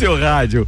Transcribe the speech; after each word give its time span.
seu 0.00 0.18
rádio. 0.18 0.64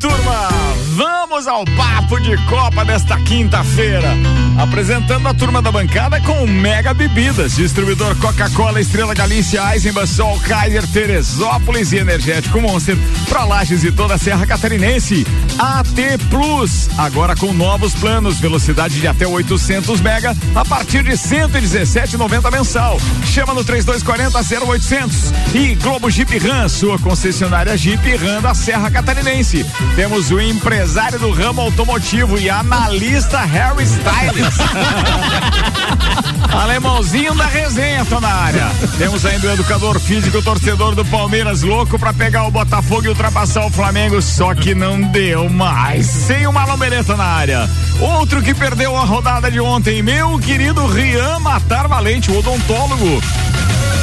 Turma. 0.00 0.48
Vamos 0.96 1.46
ao 1.46 1.64
papo 1.64 2.18
de 2.18 2.36
Copa 2.46 2.84
desta 2.84 3.16
quinta-feira. 3.20 4.08
Apresentando 4.58 5.28
a 5.28 5.34
turma 5.34 5.60
da 5.60 5.72
bancada 5.72 6.20
com 6.20 6.46
Mega 6.46 6.94
Bebidas, 6.94 7.56
distribuidor 7.56 8.16
Coca-Cola, 8.16 8.80
Estrela 8.80 9.12
Galícia, 9.12 9.60
Eisenbahn, 9.72 10.06
Sol, 10.06 10.38
Kaiser, 10.40 10.86
Teresópolis 10.86 11.92
e 11.92 11.96
Energético 11.96 12.60
Monster 12.60 12.96
para 13.28 13.44
Lages 13.44 13.82
e 13.82 13.90
toda 13.90 14.14
a 14.14 14.18
Serra 14.18 14.46
Catarinense. 14.46 15.26
AT 15.58 15.86
Plus, 16.30 16.88
agora 16.96 17.34
com 17.34 17.52
novos 17.52 17.94
planos, 17.94 18.38
velocidade 18.38 19.00
de 19.00 19.06
até 19.08 19.26
800 19.26 20.00
mega 20.00 20.36
a 20.54 20.64
partir 20.64 21.02
de 21.02 21.12
117,90 21.12 22.50
mensal. 22.50 23.00
Chama 23.26 23.54
no 23.54 23.64
3240 23.64 24.38
0800 24.66 25.32
e 25.54 25.74
Globo 25.74 26.10
Jeep 26.10 26.38
Ram, 26.38 26.68
sua 26.68 26.98
concessionária 26.98 27.76
Jeep 27.76 28.16
Ram 28.16 28.40
da 28.40 28.54
Serra 28.54 28.90
Catarinense. 28.90 29.66
Temos 29.96 30.30
o 30.30 30.40
empresário 30.40 31.18
do 31.18 31.32
ramo 31.32 31.60
automotivo 31.60 32.38
e 32.38 32.48
analista 32.48 33.40
Harry 33.40 33.84
Styles. 33.84 34.43
Alemãozinho 36.52 37.34
da 37.34 37.46
resenha, 37.46 38.04
tô 38.04 38.20
na 38.20 38.28
área. 38.28 38.70
Temos 38.96 39.24
ainda 39.24 39.48
o 39.48 39.52
educador 39.52 39.98
físico, 39.98 40.42
torcedor 40.42 40.94
do 40.94 41.04
Palmeiras, 41.04 41.62
louco 41.62 41.98
pra 41.98 42.12
pegar 42.12 42.46
o 42.46 42.50
Botafogo 42.50 43.06
e 43.06 43.08
ultrapassar 43.08 43.66
o 43.66 43.70
Flamengo, 43.70 44.20
só 44.22 44.54
que 44.54 44.74
não 44.74 45.00
deu 45.00 45.48
mais. 45.48 46.06
Sem 46.06 46.46
uma 46.46 46.64
lomereta 46.64 47.16
na 47.16 47.24
área. 47.24 47.68
Outro 48.00 48.42
que 48.42 48.54
perdeu 48.54 48.96
a 48.96 49.04
rodada 49.04 49.50
de 49.50 49.60
ontem, 49.60 50.02
meu 50.02 50.38
querido 50.38 50.86
Rian 50.86 51.38
Matar 51.40 51.88
Valente, 51.88 52.30
o 52.30 52.38
odontólogo. 52.38 53.22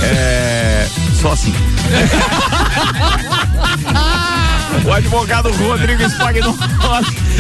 É. 0.03 0.87
Só 1.21 1.31
assim. 1.31 1.53
o 4.85 4.93
advogado 4.93 5.51
Rodrigo 5.51 6.03
Spagnuolo. 6.03 6.57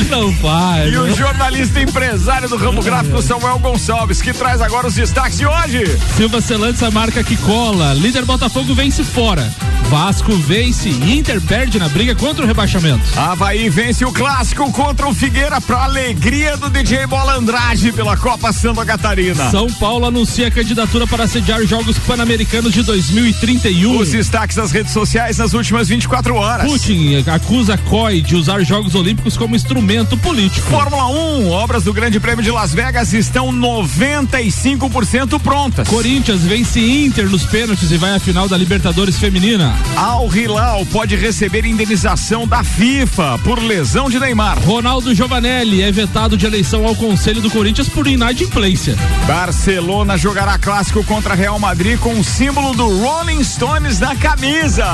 Não 0.09 0.33
faz. 0.35 0.91
E 0.91 0.97
o 0.97 1.15
jornalista 1.15 1.81
empresário 1.81 2.47
do 2.47 2.57
ramo 2.57 2.81
gráfico 2.81 3.21
Samuel 3.21 3.59
Gonçalves, 3.59 4.21
que 4.21 4.33
traz 4.33 4.61
agora 4.61 4.87
os 4.87 4.95
destaques 4.95 5.37
de 5.37 5.45
hoje. 5.45 5.97
Silva 6.15 6.41
Celantes, 6.41 6.83
a 6.83 6.91
marca 6.91 7.23
que 7.23 7.37
cola. 7.37 7.93
Líder 7.93 8.25
Botafogo 8.25 8.73
vence 8.73 9.03
fora. 9.03 9.51
Vasco 9.89 10.33
vence 10.37 10.87
Inter 10.87 11.41
perde 11.41 11.77
na 11.77 11.89
briga 11.89 12.15
contra 12.15 12.45
o 12.45 12.47
rebaixamento. 12.47 13.03
Havaí 13.19 13.69
vence 13.69 14.05
o 14.05 14.11
clássico 14.11 14.71
contra 14.71 15.05
o 15.05 15.13
Figueira 15.13 15.59
pra 15.59 15.83
alegria 15.83 16.55
do 16.55 16.69
DJ 16.69 17.05
Bola 17.07 17.35
Andrade 17.35 17.91
pela 17.91 18.15
Copa 18.15 18.53
Santa 18.53 18.85
Catarina. 18.85 19.49
São 19.51 19.67
Paulo 19.73 20.05
anuncia 20.05 20.47
a 20.47 20.51
candidatura 20.51 21.05
para 21.05 21.27
sediar 21.27 21.61
Jogos 21.65 21.97
Pan-Americanos 21.99 22.71
de 22.71 22.83
2031. 22.83 23.97
Os 23.97 24.11
destaques 24.11 24.55
das 24.55 24.71
redes 24.71 24.93
sociais 24.93 25.37
nas 25.37 25.53
últimas 25.53 25.89
24 25.89 26.35
horas. 26.35 26.71
Putin 26.71 27.20
acusa 27.29 27.77
COI 27.77 28.21
de 28.21 28.35
usar 28.35 28.63
Jogos 28.63 28.95
Olímpicos 28.95 29.37
como 29.37 29.55
instrumento 29.55 30.17
político. 30.17 30.67
Fórmula 30.69 31.07
1, 31.07 31.49
obras 31.49 31.83
do 31.83 31.93
Grande 31.93 32.19
Prêmio 32.19 32.43
de 32.43 32.51
Las 32.51 32.73
Vegas 32.73 33.13
estão 33.13 33.51
95% 33.51 35.39
prontas. 35.39 35.87
Corinthians 35.87 36.41
vence 36.41 36.79
Inter 36.79 37.29
nos 37.29 37.43
pênaltis 37.43 37.91
e 37.91 37.97
vai 37.97 38.15
à 38.15 38.19
final 38.19 38.47
da 38.47 38.57
Libertadores 38.57 39.17
Feminina. 39.17 39.75
Al 39.95 40.33
Hilal 40.33 40.85
pode 40.87 41.15
receber 41.15 41.65
indenização 41.65 42.47
da 42.47 42.63
FIFA 42.63 43.39
por 43.43 43.59
lesão 43.59 44.09
de 44.09 44.19
Neymar. 44.19 44.59
Ronaldo 44.59 45.13
Giovanelli 45.13 45.81
é 45.81 45.91
vetado 45.91 46.37
de 46.37 46.45
eleição 46.45 46.85
ao 46.87 46.95
Conselho 46.95 47.41
do 47.41 47.51
Corinthians 47.51 47.89
por 47.89 48.07
inadimplência. 48.07 48.95
Barcelona 49.27 50.17
jogará 50.17 50.57
clássico 50.57 51.03
contra 51.03 51.35
Real 51.35 51.59
Madrid 51.59 51.99
com 51.99 52.19
o 52.19 52.23
símbolo 52.23 52.73
do 52.73 52.87
Rolling 53.01 53.43
Stones 53.43 53.99
na 53.99 54.15
camisa. 54.15 54.87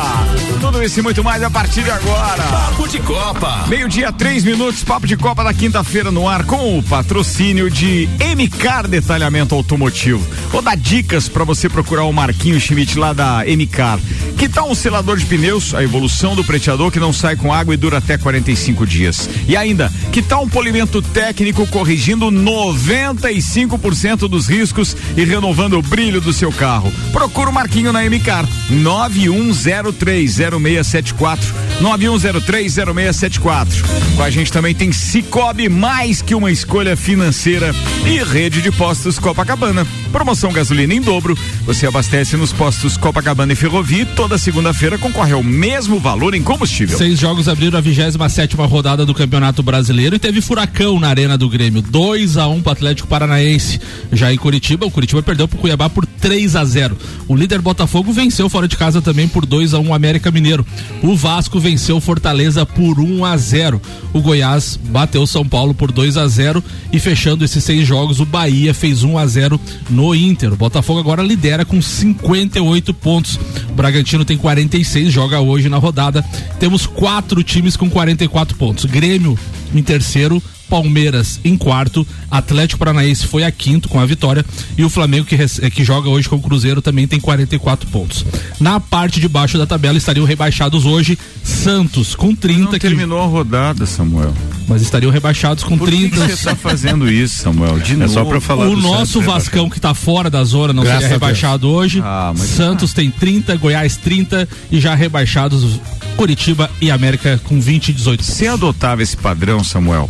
Tudo 0.60 0.84
isso 0.84 1.00
e 1.00 1.04
muito 1.04 1.24
mais 1.24 1.44
a 1.44 1.50
partir 1.50 1.84
de 1.84 1.92
agora. 1.92 2.17
Papo 2.18 2.88
de 2.88 3.00
Copa. 3.00 3.66
Meio-dia, 3.68 4.12
três 4.12 4.44
minutos, 4.44 4.84
papo 4.84 5.06
de 5.06 5.16
Copa 5.16 5.44
da 5.44 5.54
quinta-feira 5.54 6.10
no 6.10 6.28
ar 6.28 6.46
com 6.46 6.80
o 6.80 6.82
patrocínio 6.82 7.70
de 7.70 8.10
MCAR 8.36 8.88
Detalhamento 8.88 9.54
Automotivo. 9.54 10.28
Vou 10.50 10.64
dar 10.64 10.76
dicas 10.76 11.30
para 11.30 11.44
você 11.44 11.70
procurar 11.70 12.06
o 12.06 12.12
Marquinho 12.12 12.60
Schmidt 12.60 12.98
lá 12.98 13.14
da 13.14 13.44
MCAR. 13.46 14.00
Que 14.36 14.50
tal 14.50 14.72
um 14.72 14.76
selador 14.76 15.18
de 15.18 15.28
pneus, 15.28 15.76
a 15.76 15.84
evolução 15.84 16.36
do 16.36 16.44
preteador 16.44 16.90
que 16.92 17.00
não 17.00 17.14
sai 17.14 17.36
com 17.36 17.54
água 17.54 17.76
e 17.76 17.78
dura 17.78 18.00
até 18.00 18.18
45 18.18 18.88
dias? 18.88 19.30
E 19.48 19.56
ainda, 19.56 19.94
que 20.12 20.24
tal 20.24 20.44
um 20.44 20.50
polimento 20.50 21.04
técnico 21.04 21.68
corrigindo 21.68 22.32
95% 22.32 24.28
dos 24.28 24.48
riscos 24.48 24.98
e 25.16 25.24
renovando 25.24 25.78
o 25.78 25.84
brilho 25.84 26.20
do 26.20 26.34
seu 26.34 26.52
carro? 26.52 26.92
Procura 27.12 27.52
o 27.52 27.54
Marquinho 27.54 27.94
na 27.94 28.02
MCAR 28.04 28.48
91030674 28.72 31.68
91030674. 32.08 33.68
Com 34.16 34.24
a 34.24 34.30
gente 34.30 34.52
também 34.52 34.74
tem 34.74 34.92
Cicobi 34.92 35.70
mais 35.70 36.22
que 36.22 36.34
uma 36.34 36.52
escolha 36.52 36.96
financeira 36.96 37.74
e 38.06 38.24
rede 38.24 38.62
de 38.62 38.72
postos 38.72 39.20
Copacabana. 39.20 39.86
Promoção 40.12 40.52
gasolina 40.52 40.94
em 40.94 41.02
dobro. 41.02 41.38
Você 41.66 41.86
abastece 41.86 42.38
nos 42.38 42.54
postos 42.54 42.98
Copacabana 42.98 43.54
e 43.54 43.56
Ferrovia 43.56 44.04
e 44.04 44.06
toda 44.06 44.38
segunda-feira 44.38 44.98
concorre 44.98 45.34
ao 45.34 45.44
mesmo 45.44 46.00
valor 46.00 46.34
em 46.34 46.42
combustível. 46.42 46.98
Seis 46.98 47.20
jogos 47.20 47.50
abriram 47.50 47.78
a 47.78 47.82
27 47.82 48.38
sétima 48.38 48.66
rodada 48.66 49.06
do 49.06 49.14
Campeonato 49.14 49.62
Brasileiro 49.64 50.16
e 50.16 50.20
teve 50.20 50.42
furacão 50.42 51.00
na 51.00 51.10
Arena 51.10 51.38
do 51.38 51.50
Grêmio. 51.50 51.82
2 51.82 52.38
a 52.38 52.48
1 52.48 52.54
um 52.54 52.62
para 52.62 52.74
Atlético 52.74 53.08
Paranaense. 53.08 53.82
Já 54.14 54.32
em 54.32 54.38
Curitiba, 54.38 54.86
o 54.86 54.92
Curitiba 54.92 55.24
perdeu 55.24 55.48
para 55.48 55.58
o 55.58 55.60
Cuiabá 55.60 55.90
por 55.90 56.06
3 56.06 56.56
a 56.56 56.64
0. 56.64 56.96
O 57.28 57.36
líder 57.36 57.60
Botafogo 57.60 58.14
venceu 58.14 58.48
fora 58.48 58.68
de 58.68 58.78
casa 58.78 59.02
também 59.02 59.28
por 59.28 59.46
2 59.46 59.74
a 59.74 59.80
1 59.80 59.88
um 59.88 59.94
América 59.94 60.32
Mineiro. 60.32 60.66
O 61.02 61.16
Vasco 61.16 61.60
venceu 61.60 61.97
Fortaleza 62.02 62.66
por 62.66 63.00
1 63.00 63.26
a 63.26 63.38
0. 63.38 63.82
O 64.14 64.22
Goiás 64.22 64.80
bateu 64.90 65.26
São 65.28 65.48
Paulo 65.48 65.74
por 65.74 65.92
2 65.92 66.18
a 66.18 66.28
0 66.28 66.64
e 66.92 67.00
fechando 67.00 67.44
esses 67.44 67.64
seis 67.64 67.88
jogos, 67.88 68.20
o 68.20 68.26
Bahia 68.26 68.74
fez 68.74 69.04
1 69.04 69.18
a 69.18 69.26
0 69.26 69.60
no 69.90 70.16
Inter. 70.16 70.54
O 70.54 70.58
Botafogo 70.58 71.00
agora 71.00 71.24
lidera 71.24 71.66
com 71.66 71.82
58 71.82 72.94
pontos. 72.94 73.40
O 73.70 73.74
Bragantino 73.74 74.26
tem 74.26 74.38
46, 74.38 75.12
joga 75.12 75.40
hoje 75.40 75.70
na 75.70 75.78
rodada. 75.78 76.24
Temos 76.60 76.86
quatro 76.86 77.44
times 77.44 77.76
com 77.76 77.90
44 77.90 78.58
pontos. 78.58 78.86
Grêmio 78.86 79.38
em 79.74 79.84
terceiro, 79.84 80.42
Palmeiras 80.70 81.40
em 81.44 81.58
quarto, 81.58 82.06
Atlético 82.30 82.80
Paranaense 82.80 83.26
foi 83.26 83.44
a 83.44 83.52
quinto 83.52 83.88
com 83.90 84.00
a 84.00 84.06
vitória 84.06 84.46
e 84.78 84.84
o 84.84 84.90
Flamengo 84.90 85.26
que, 85.26 85.38
que 85.72 85.84
joga 85.84 86.10
hoje 86.10 86.28
com 86.30 86.36
o 86.36 86.42
Cruzeiro 86.42 86.82
também 86.82 87.08
tem 87.08 87.20
44 87.20 87.90
pontos. 87.90 88.26
Na 88.60 88.80
parte 88.80 89.20
de 89.20 89.28
baixo 89.28 89.58
da 89.58 89.66
tabela 89.66 89.98
estariam 89.98 90.26
rebaixados 90.26 90.86
hoje 90.86 91.18
Santos 91.44 92.14
com 92.16 92.36
30 92.36 92.72
Não 92.72 92.80
terminou 92.80 93.22
a 93.22 93.26
rodada, 93.26 93.86
Samuel. 93.86 94.34
Mas 94.68 94.82
estariam 94.82 95.12
rebaixados 95.12 95.64
com 95.64 95.78
Por 95.78 95.88
30. 95.88 96.10
que 96.10 96.18
você 96.28 96.34
está 96.34 96.56
fazendo 96.56 97.10
isso, 97.10 97.42
Samuel? 97.44 97.80
De 97.80 97.94
É 97.94 97.96
novo. 97.96 98.14
só 98.14 98.26
pra 98.26 98.42
falar 98.42 98.68
O 98.68 98.76
nosso 98.76 99.20
né, 99.22 99.26
Vascão 99.26 99.70
que 99.70 99.78
está 99.78 99.94
fora 99.94 100.30
da 100.30 100.44
zona 100.44 100.74
não 100.74 100.84
Graças 100.84 101.04
seria 101.04 101.16
rebaixado 101.16 101.70
hoje. 101.70 102.02
Ah, 102.04 102.34
Santos 102.36 102.92
tem 102.94 103.10
30, 103.10 103.56
Goiás 103.56 103.96
30 103.96 104.48
e 104.70 104.80
já 104.82 104.94
rebaixados 104.94 105.80
Curitiba 106.18 106.70
e 106.82 106.92
América 106.92 107.40
com 107.46 107.62
20 107.62 107.90
e 107.90 107.94
18. 107.94 108.24
Você 108.24 108.48
adotava 108.48 109.02
esse 109.02 109.16
padrão, 109.16 109.64
Samuel? 109.64 110.10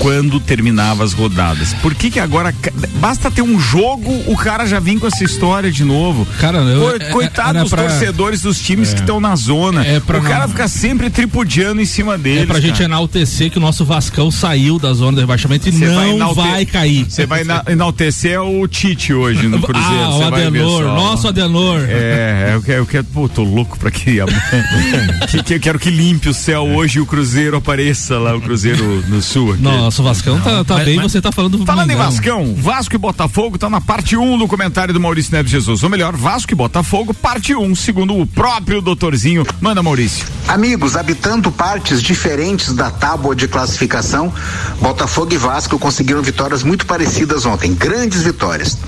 Quando 0.00 0.40
terminava 0.40 1.04
as 1.04 1.12
rodadas. 1.12 1.74
Por 1.74 1.94
que 1.94 2.10
que 2.10 2.18
agora 2.18 2.52
basta 2.96 3.30
ter 3.30 3.42
um 3.42 3.60
jogo, 3.60 4.10
o 4.26 4.34
cara 4.36 4.64
já 4.66 4.80
vem 4.80 4.98
com 4.98 5.06
essa 5.06 5.22
história 5.22 5.70
de 5.70 5.84
novo? 5.84 6.26
Cara, 6.40 6.58
eu- 6.58 6.80
Co- 6.80 6.96
é- 6.96 7.10
coitado 7.10 7.60
dos 7.60 7.70
pra- 7.70 7.82
torcedores 7.82 8.40
dos 8.40 8.58
times 8.60 8.94
que 8.94 9.00
estão 9.00 9.20
na 9.20 9.36
zona. 9.36 9.84
É 9.86 10.00
pra 10.00 10.18
o 10.18 10.22
cara 10.22 10.40
não- 10.44 10.48
fica 10.48 10.66
sempre 10.68 11.10
tripudiando 11.10 11.82
em 11.82 11.84
cima 11.84 12.16
deles. 12.16 12.44
É 12.44 12.46
pra 12.46 12.60
gente 12.60 12.72
cara. 12.72 12.84
enaltecer 12.84 13.50
que 13.50 13.58
o 13.58 13.60
nosso 13.60 13.84
Vascão 13.84 14.30
saiu 14.30 14.78
da 14.78 14.92
zona 14.94 15.12
do 15.12 15.20
rebaixamento 15.20 15.68
e 15.68 15.72
Você 15.72 15.84
não 15.86 16.16
enalte- 16.16 16.34
vai 16.40 16.64
cair. 16.64 17.04
Você 17.08 17.26
vai 17.26 17.42
ena- 17.42 17.62
enaltecer 17.68 18.40
o 18.40 18.66
Tite 18.66 19.12
hoje 19.12 19.46
no 19.48 19.60
Cruzeiro. 19.60 20.02
ah, 20.04 20.08
o 20.16 20.30
vai 20.30 20.46
Adenor, 20.46 20.82
só. 20.82 20.94
nosso 20.94 21.28
Adenor. 21.28 21.80
É, 21.86 22.52
eu 22.54 22.62
quero, 22.62 22.78
eu 22.78 22.86
quero, 22.86 23.04
pô, 23.04 23.28
tô 23.28 23.42
louco 23.44 23.78
pra 23.78 23.90
que, 23.90 24.16
que, 25.30 25.42
que 25.42 25.54
eu 25.54 25.60
quero 25.60 25.78
que 25.78 25.90
limpe 25.90 26.28
o 26.28 26.34
céu 26.34 26.62
hoje 26.62 26.98
e 26.98 27.00
o 27.02 27.06
Cruzeiro 27.06 27.56
apareça 27.58 28.18
lá, 28.18 28.34
o 28.34 28.40
Cruzeiro 28.40 29.04
no 29.08 29.20
sul 29.20 29.52
aqui. 29.54 29.62
Nossa, 29.62 29.89
Nossa, 29.90 30.02
o 30.02 30.04
Vascão 30.04 30.36
não, 30.36 30.42
tá, 30.44 30.64
tá 30.64 30.74
mas, 30.74 30.84
bem, 30.84 30.96
mas... 30.98 31.10
você 31.10 31.20
tá 31.20 31.32
falando 31.32 31.58
do 31.58 31.66
Falando 31.66 31.88
Mengão. 31.88 32.04
em 32.04 32.08
Vascão, 32.10 32.54
Vasco 32.54 32.94
e 32.94 32.98
Botafogo 32.98 33.58
tá 33.58 33.68
na 33.68 33.80
parte 33.80 34.16
1 34.16 34.22
um 34.22 34.38
do 34.38 34.46
comentário 34.46 34.94
do 34.94 35.00
Maurício 35.00 35.32
Neves 35.32 35.50
Jesus. 35.50 35.82
Ou 35.82 35.90
melhor, 35.90 36.14
Vasco 36.14 36.52
e 36.52 36.54
Botafogo, 36.54 37.12
parte 37.12 37.56
1, 37.56 37.60
um, 37.60 37.74
segundo 37.74 38.16
o 38.16 38.24
próprio 38.24 38.80
doutorzinho. 38.80 39.44
Manda, 39.60 39.82
Maurício. 39.82 40.24
Amigos, 40.46 40.94
habitando 40.94 41.50
partes 41.50 42.00
diferentes 42.00 42.72
da 42.72 42.88
tábua 42.88 43.34
de 43.34 43.48
classificação, 43.48 44.32
Botafogo 44.80 45.34
e 45.34 45.36
Vasco 45.36 45.76
conseguiram 45.76 46.22
vitórias 46.22 46.62
muito 46.62 46.86
parecidas 46.86 47.44
ontem, 47.44 47.74
grandes 47.74 48.22
vitórias. 48.22 48.78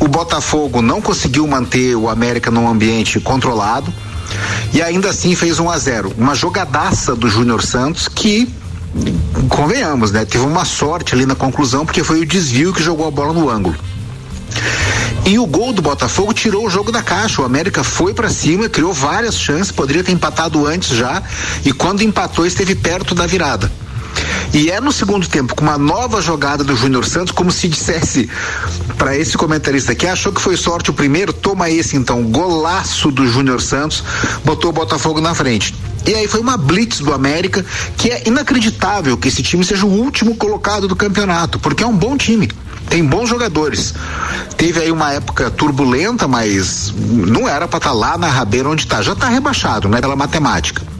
O 0.00 0.08
Botafogo 0.08 0.82
não 0.82 1.00
conseguiu 1.00 1.46
manter 1.46 1.94
o 1.94 2.08
América 2.08 2.50
num 2.50 2.66
ambiente 2.66 3.20
controlado 3.20 3.94
e 4.72 4.82
ainda 4.82 5.10
assim 5.10 5.36
fez 5.36 5.60
1 5.60 5.70
a 5.70 5.78
0 5.78 6.14
Uma 6.18 6.34
jogadaça 6.34 7.14
do 7.14 7.28
Júnior 7.28 7.62
Santos 7.62 8.08
que 8.08 8.52
convenhamos, 9.48 10.12
né? 10.12 10.24
Teve 10.24 10.44
uma 10.44 10.64
sorte 10.64 11.14
ali 11.14 11.26
na 11.26 11.34
conclusão, 11.34 11.84
porque 11.84 12.04
foi 12.04 12.20
o 12.20 12.26
desvio 12.26 12.72
que 12.72 12.82
jogou 12.82 13.06
a 13.06 13.10
bola 13.10 13.32
no 13.32 13.48
ângulo. 13.48 13.76
E 15.24 15.38
o 15.38 15.46
gol 15.46 15.72
do 15.72 15.80
Botafogo 15.80 16.32
tirou 16.32 16.66
o 16.66 16.70
jogo 16.70 16.90
da 16.90 17.02
caixa. 17.02 17.42
O 17.42 17.44
América 17.44 17.84
foi 17.84 18.12
para 18.12 18.28
cima, 18.28 18.68
criou 18.68 18.92
várias 18.92 19.36
chances, 19.36 19.70
poderia 19.70 20.02
ter 20.02 20.12
empatado 20.12 20.66
antes 20.66 20.96
já, 20.96 21.22
e 21.64 21.72
quando 21.72 22.02
empatou 22.02 22.44
esteve 22.44 22.74
perto 22.74 23.14
da 23.14 23.26
virada. 23.26 23.70
E 24.52 24.70
é 24.70 24.80
no 24.80 24.92
segundo 24.92 25.26
tempo, 25.26 25.54
com 25.54 25.62
uma 25.62 25.78
nova 25.78 26.20
jogada 26.20 26.62
do 26.62 26.76
Júnior 26.76 27.06
Santos, 27.06 27.32
como 27.32 27.50
se 27.50 27.68
dissesse 27.68 28.28
para 28.98 29.16
esse 29.16 29.36
comentarista 29.36 29.94
que 29.94 30.06
achou 30.06 30.32
que 30.32 30.40
foi 30.40 30.56
sorte 30.56 30.90
o 30.90 30.92
primeiro, 30.92 31.32
toma 31.32 31.70
esse 31.70 31.96
então, 31.96 32.22
golaço 32.24 33.10
do 33.10 33.26
Júnior 33.26 33.62
Santos, 33.62 34.04
botou 34.44 34.70
o 34.70 34.72
Botafogo 34.72 35.20
na 35.20 35.34
frente. 35.34 35.74
E 36.06 36.14
aí 36.14 36.28
foi 36.28 36.40
uma 36.40 36.56
blitz 36.56 36.98
do 36.98 37.14
América, 37.14 37.64
que 37.96 38.10
é 38.10 38.22
inacreditável 38.26 39.16
que 39.16 39.28
esse 39.28 39.42
time 39.42 39.64
seja 39.64 39.86
o 39.86 39.90
último 39.90 40.34
colocado 40.36 40.86
do 40.86 40.96
campeonato, 40.96 41.58
porque 41.58 41.82
é 41.82 41.86
um 41.86 41.96
bom 41.96 42.16
time 42.16 42.50
tem 42.88 43.02
bons 43.02 43.26
jogadores. 43.26 43.94
Teve 44.58 44.80
aí 44.80 44.92
uma 44.92 45.12
época 45.12 45.50
turbulenta, 45.50 46.28
mas 46.28 46.92
não 46.94 47.48
era 47.48 47.66
para 47.66 47.78
estar 47.78 47.90
tá 47.90 47.94
lá 47.94 48.18
na 48.18 48.28
rabeira 48.28 48.68
onde 48.68 48.82
está. 48.82 49.00
Já 49.00 49.14
está 49.14 49.28
rebaixado, 49.28 49.88
né, 49.88 49.98
pela 49.98 50.14
matemática 50.14 50.91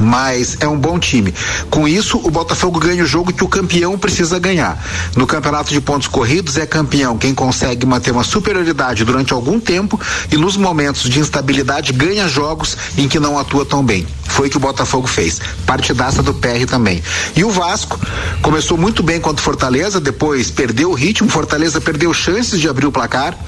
mas 0.00 0.56
é 0.60 0.68
um 0.68 0.78
bom 0.78 0.98
time. 0.98 1.34
Com 1.70 1.86
isso, 1.86 2.18
o 2.18 2.30
Botafogo 2.30 2.78
ganha 2.78 3.02
o 3.02 3.06
jogo 3.06 3.32
que 3.32 3.44
o 3.44 3.48
campeão 3.48 3.98
precisa 3.98 4.38
ganhar. 4.38 4.82
No 5.16 5.26
campeonato 5.26 5.72
de 5.72 5.80
pontos 5.80 6.08
corridos, 6.08 6.56
é 6.56 6.66
campeão 6.66 7.16
quem 7.18 7.34
consegue 7.34 7.86
manter 7.86 8.10
uma 8.10 8.24
superioridade 8.24 9.04
durante 9.04 9.32
algum 9.32 9.60
tempo 9.60 10.00
e 10.30 10.36
nos 10.36 10.56
momentos 10.56 11.08
de 11.08 11.20
instabilidade 11.20 11.92
ganha 11.92 12.28
jogos 12.28 12.76
em 12.96 13.08
que 13.08 13.20
não 13.20 13.38
atua 13.38 13.64
tão 13.64 13.84
bem. 13.84 14.06
Foi 14.26 14.48
o 14.48 14.50
que 14.50 14.56
o 14.56 14.60
Botafogo 14.60 15.06
fez. 15.06 15.40
Partidaça 15.64 16.22
do 16.22 16.34
PR 16.34 16.66
também. 16.68 17.02
E 17.36 17.44
o 17.44 17.50
Vasco 17.50 18.00
começou 18.42 18.76
muito 18.76 19.02
bem 19.02 19.20
contra 19.20 19.40
o 19.40 19.44
Fortaleza, 19.44 20.00
depois 20.00 20.50
perdeu 20.50 20.90
o 20.90 20.94
ritmo, 20.94 21.28
Fortaleza 21.28 21.80
perdeu 21.80 22.12
chances 22.12 22.60
de 22.60 22.68
abrir 22.68 22.86
o 22.86 22.92
placar. 22.92 23.38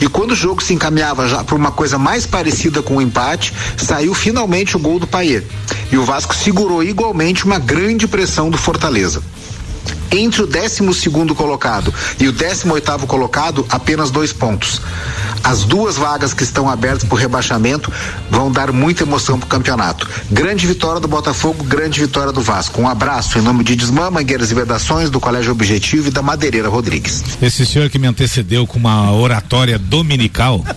E 0.00 0.06
quando 0.08 0.32
o 0.32 0.36
jogo 0.36 0.62
se 0.62 0.74
encaminhava 0.74 1.26
já 1.28 1.42
para 1.42 1.54
uma 1.54 1.70
coisa 1.70 1.98
mais 1.98 2.26
parecida 2.26 2.82
com 2.82 2.94
o 2.94 2.96
um 2.98 3.00
empate, 3.00 3.54
saiu 3.76 4.12
finalmente 4.12 4.76
o 4.76 4.78
gol 4.78 4.98
do 4.98 5.06
Paier 5.06 5.44
e 5.94 5.96
o 5.96 6.04
Vasco 6.04 6.34
segurou 6.34 6.82
igualmente 6.82 7.44
uma 7.44 7.56
grande 7.56 8.08
pressão 8.08 8.50
do 8.50 8.58
Fortaleza. 8.58 9.22
Entre 10.14 10.42
o 10.42 10.46
12 10.46 10.94
segundo 10.94 11.34
colocado 11.34 11.92
e 12.20 12.28
o 12.28 12.32
18 12.32 12.72
oitavo 12.72 13.06
colocado, 13.06 13.66
apenas 13.68 14.12
dois 14.12 14.32
pontos. 14.32 14.80
As 15.42 15.64
duas 15.64 15.96
vagas 15.96 16.32
que 16.32 16.44
estão 16.44 16.70
abertas 16.70 17.04
para 17.04 17.14
o 17.14 17.18
rebaixamento 17.18 17.92
vão 18.30 18.50
dar 18.50 18.72
muita 18.72 19.02
emoção 19.02 19.38
para 19.38 19.46
o 19.46 19.48
campeonato. 19.48 20.08
Grande 20.30 20.66
vitória 20.66 21.00
do 21.00 21.08
Botafogo, 21.08 21.64
grande 21.64 22.00
vitória 22.00 22.32
do 22.32 22.40
Vasco. 22.40 22.80
Um 22.80 22.88
abraço 22.88 23.38
em 23.38 23.42
nome 23.42 23.64
de 23.64 23.74
Desmã, 23.74 24.10
Mangueiras 24.10 24.50
e 24.50 24.54
Vedações, 24.54 25.10
do 25.10 25.18
Colégio 25.18 25.52
Objetivo 25.52 26.08
e 26.08 26.10
da 26.10 26.22
Madeireira 26.22 26.68
Rodrigues. 26.68 27.22
Esse 27.42 27.66
senhor 27.66 27.90
que 27.90 27.98
me 27.98 28.06
antecedeu 28.06 28.66
com 28.66 28.78
uma 28.78 29.12
oratória 29.12 29.78
dominical. 29.78 30.64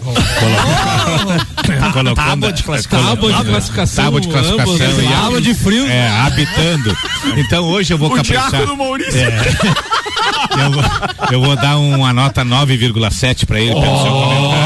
Oh. 1.68 1.92
colocando, 1.92 2.16
tábua 2.16 2.54
de 2.54 2.64
classificação. 2.64 3.08
Tábua 3.08 3.34
de 3.34 3.44
classificação. 3.46 4.06
Tábua 4.06 4.22
de 4.22 4.28
classificação. 4.28 4.76
Ambos, 4.76 5.04
e 5.04 5.08
tábua 5.08 5.42
de 5.42 5.54
frio. 5.54 5.86
É, 5.88 6.08
habitando. 6.22 6.98
Então 7.38 7.66
hoje 7.66 7.94
eu 7.94 7.98
vou 7.98 8.10
o 8.10 8.16
caprichar. 8.16 8.66
do 8.66 8.78
Maurício. 8.78 9.20
É. 9.20 9.27
eu, 10.58 10.72
vou, 10.72 10.84
eu 11.32 11.42
vou 11.42 11.56
dar 11.56 11.78
uma 11.78 12.14
nota 12.14 12.44
9,7 12.44 13.46
para 13.46 13.60
ele 13.60 13.74
oh. 13.74 13.82
pelo 13.82 14.02
seu 14.02 14.12
comentário. 14.12 14.57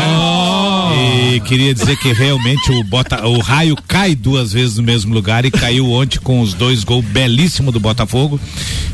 E 0.94 1.40
queria 1.42 1.74
dizer 1.74 1.98
que 1.98 2.12
realmente 2.12 2.72
o, 2.72 2.84
bota, 2.84 3.26
o 3.26 3.40
raio 3.40 3.76
cai 3.88 4.16
duas 4.16 4.52
vezes 4.52 4.78
no 4.78 4.84
mesmo 4.84 5.14
lugar 5.14 5.46
e 5.46 5.52
caiu 5.52 5.90
ontem 5.92 6.20
com 6.20 6.42
os 6.42 6.54
dois 6.54 6.84
gols 6.84 7.06
belíssimos 7.06 7.74
do 7.74 7.80
Botafogo. 7.80 8.40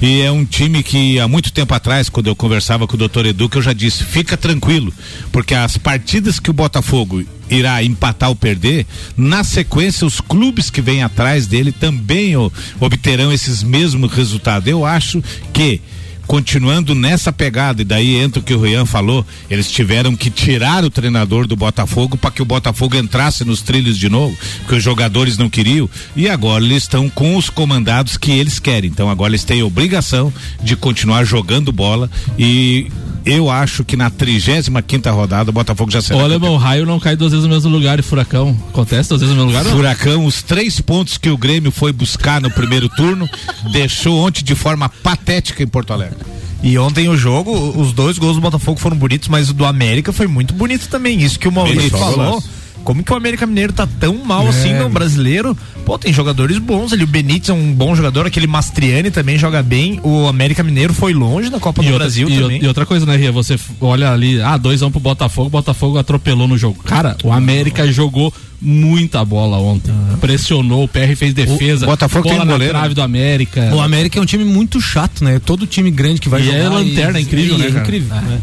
E 0.01 0.21
é 0.21 0.31
um 0.31 0.45
time 0.45 0.83
que 0.83 1.19
há 1.19 1.27
muito 1.27 1.51
tempo 1.51 1.73
atrás, 1.73 2.09
quando 2.09 2.27
eu 2.27 2.35
conversava 2.35 2.85
com 2.87 2.93
o 2.95 2.97
doutor 2.97 3.25
Edu, 3.25 3.49
que 3.49 3.57
eu 3.57 3.61
já 3.61 3.73
disse, 3.73 4.03
fica 4.03 4.37
tranquilo, 4.37 4.93
porque 5.31 5.55
as 5.55 5.77
partidas 5.77 6.39
que 6.39 6.49
o 6.49 6.53
Botafogo 6.53 7.23
irá 7.49 7.81
empatar 7.83 8.29
ou 8.29 8.35
perder, 8.35 8.85
na 9.15 9.43
sequência 9.43 10.05
os 10.05 10.19
clubes 10.21 10.69
que 10.69 10.81
vêm 10.81 11.01
atrás 11.01 11.47
dele 11.47 11.71
também 11.71 12.33
obterão 12.79 13.31
esses 13.31 13.63
mesmos 13.63 14.11
resultados. 14.11 14.67
Eu 14.67 14.85
acho 14.85 15.23
que 15.53 15.81
continuando 16.27 16.93
nessa 16.93 17.31
pegada, 17.31 17.81
e 17.81 17.85
daí 17.85 18.15
entra 18.17 18.39
o 18.39 18.43
que 18.43 18.53
o 18.53 18.61
Rian 18.61 18.85
falou, 18.85 19.25
eles 19.49 19.71
tiveram 19.71 20.15
que 20.15 20.29
tirar 20.29 20.83
o 20.83 20.89
treinador 20.89 21.47
do 21.47 21.55
Botafogo 21.55 22.17
para 22.17 22.31
que 22.31 22.41
o 22.41 22.45
Botafogo 22.45 22.97
entrasse 22.97 23.45
nos 23.45 23.61
trilhos 23.61 23.97
de 23.97 24.09
novo, 24.09 24.37
porque 24.59 24.75
os 24.75 24.83
jogadores 24.83 25.37
não 25.37 25.49
queriam, 25.49 25.89
e 26.15 26.27
agora 26.29 26.63
eles 26.63 26.83
estão 26.83 27.09
com 27.09 27.37
os 27.37 27.49
comandados 27.49 28.17
que 28.17 28.31
eles 28.31 28.59
querem. 28.59 28.89
Então 28.89 29.09
agora 29.09 29.31
eles 29.31 29.45
têm 29.45 29.63
obrigação 29.63 30.31
de 30.61 30.75
continuar 30.75 31.23
jogando 31.23 31.71
bola 31.71 32.11
e 32.37 32.91
eu 33.27 33.49
acho 33.49 33.83
que 33.83 33.95
na 33.95 34.09
35 34.09 34.81
quinta 34.83 35.11
rodada 35.11 35.49
o 35.49 35.53
Botafogo 35.53 35.91
já 35.91 36.01
será. 36.01 36.19
Olha, 36.19 36.37
o 36.37 36.57
raio 36.57 36.85
não 36.85 36.99
cai 36.99 37.15
duas 37.15 37.31
vezes 37.31 37.45
no 37.45 37.53
mesmo 37.53 37.69
lugar 37.69 37.99
e 37.99 38.01
furacão. 38.01 38.57
Acontece 38.69 39.09
duas 39.09 39.21
vezes 39.21 39.35
no 39.35 39.45
mesmo 39.45 39.57
lugar? 39.57 39.65
Não? 39.65 39.77
Furacão, 39.77 40.25
os 40.25 40.41
três 40.41 40.79
pontos 40.79 41.17
que 41.17 41.29
o 41.29 41.37
Grêmio 41.37 41.71
foi 41.71 41.91
buscar 41.91 42.41
no 42.41 42.49
primeiro 42.49 42.89
turno, 42.89 43.29
deixou 43.71 44.17
ontem 44.19 44.43
de 44.43 44.55
forma 44.55 44.89
patética 44.89 45.61
em 45.61 45.67
Porto 45.67 45.93
Alegre. 45.93 46.17
E 46.63 46.77
ontem 46.77 47.07
o 47.07 47.15
jogo, 47.15 47.51
os 47.79 47.93
dois 47.93 48.17
gols 48.17 48.35
do 48.35 48.41
Botafogo 48.41 48.79
foram 48.79 48.97
bonitos, 48.97 49.27
mas 49.27 49.49
o 49.49 49.53
do 49.53 49.65
América 49.65 50.11
foi 50.11 50.27
muito 50.27 50.53
bonito 50.53 50.87
também. 50.87 51.21
Isso 51.21 51.37
que 51.37 51.47
o 51.47 51.51
Maurício 51.51 51.91
falou. 51.91 52.43
Como 52.87 53.03
que 53.03 53.11
o 53.11 53.17
América 53.17 53.45
Mineiro 53.45 53.73
tá 53.73 53.85
tão 53.85 54.23
mal 54.23 54.45
é. 54.45 54.47
assim 54.47 54.73
no 54.73 54.87
brasileiro? 54.87 55.57
Pô, 55.85 55.97
tem 55.99 56.13
jogadores 56.13 56.57
bons 56.57 56.93
ali. 56.93 57.03
O 57.03 57.07
Benítez 57.07 57.49
é 57.49 57.53
um 57.53 57.73
bom 57.73 57.93
jogador, 57.93 58.25
aquele 58.25 58.47
Mastriani 58.47 59.11
também 59.11 59.37
joga 59.37 59.61
bem. 59.61 59.99
O 60.03 60.25
América 60.25 60.63
Mineiro 60.63 60.93
foi 60.93 61.13
longe 61.13 61.49
da 61.49 61.59
Copa 61.59 61.81
e 61.81 61.87
do 61.87 61.91
outra, 61.91 62.05
Brasil 62.05 62.29
e 62.29 62.39
também. 62.39 62.63
E 62.63 62.65
outra 62.65 62.85
coisa, 62.85 63.05
né, 63.05 63.17
Ria? 63.17 63.29
Você 63.33 63.59
olha 63.81 64.13
ali, 64.13 64.41
ah, 64.41 64.55
dois 64.55 64.79
vão 64.79 64.89
pro 64.89 65.01
Botafogo, 65.01 65.47
o 65.47 65.49
Botafogo 65.49 65.97
atropelou 65.97 66.47
no 66.47 66.57
jogo. 66.57 66.81
Cara, 66.81 67.17
o 67.25 67.33
América 67.33 67.83
ah. 67.83 67.91
jogou 67.91 68.33
muita 68.61 69.25
bola 69.25 69.57
ontem. 69.57 69.91
Ah. 69.91 70.15
Pressionou, 70.21 70.85
o 70.85 70.87
PR 70.87 71.13
fez 71.17 71.33
defesa. 71.33 71.85
O 71.85 71.89
Botafogo 71.89 72.23
bola 72.23 72.37
tem 72.37 72.45
na 72.45 72.53
goleiro. 72.53 72.73
trave 72.73 72.93
do 72.93 73.01
América. 73.01 73.69
O 73.75 73.81
América 73.81 74.17
é 74.17 74.21
um 74.21 74.25
time 74.25 74.45
muito 74.45 74.79
chato, 74.79 75.25
né? 75.25 75.41
Todo 75.45 75.67
time 75.67 75.91
grande 75.91 76.21
que 76.21 76.29
vai 76.29 76.39
e 76.39 76.45
jogar. 76.45 76.57
É 76.57 76.69
lanterna, 76.69 77.19
e, 77.19 77.23
incrível, 77.23 77.55
e 77.55 77.57
né? 77.59 77.65
É 77.65 77.81
incrível. 77.81 78.15
É. 78.15 78.39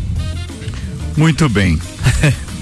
Muito 1.17 1.49
bem. 1.49 1.79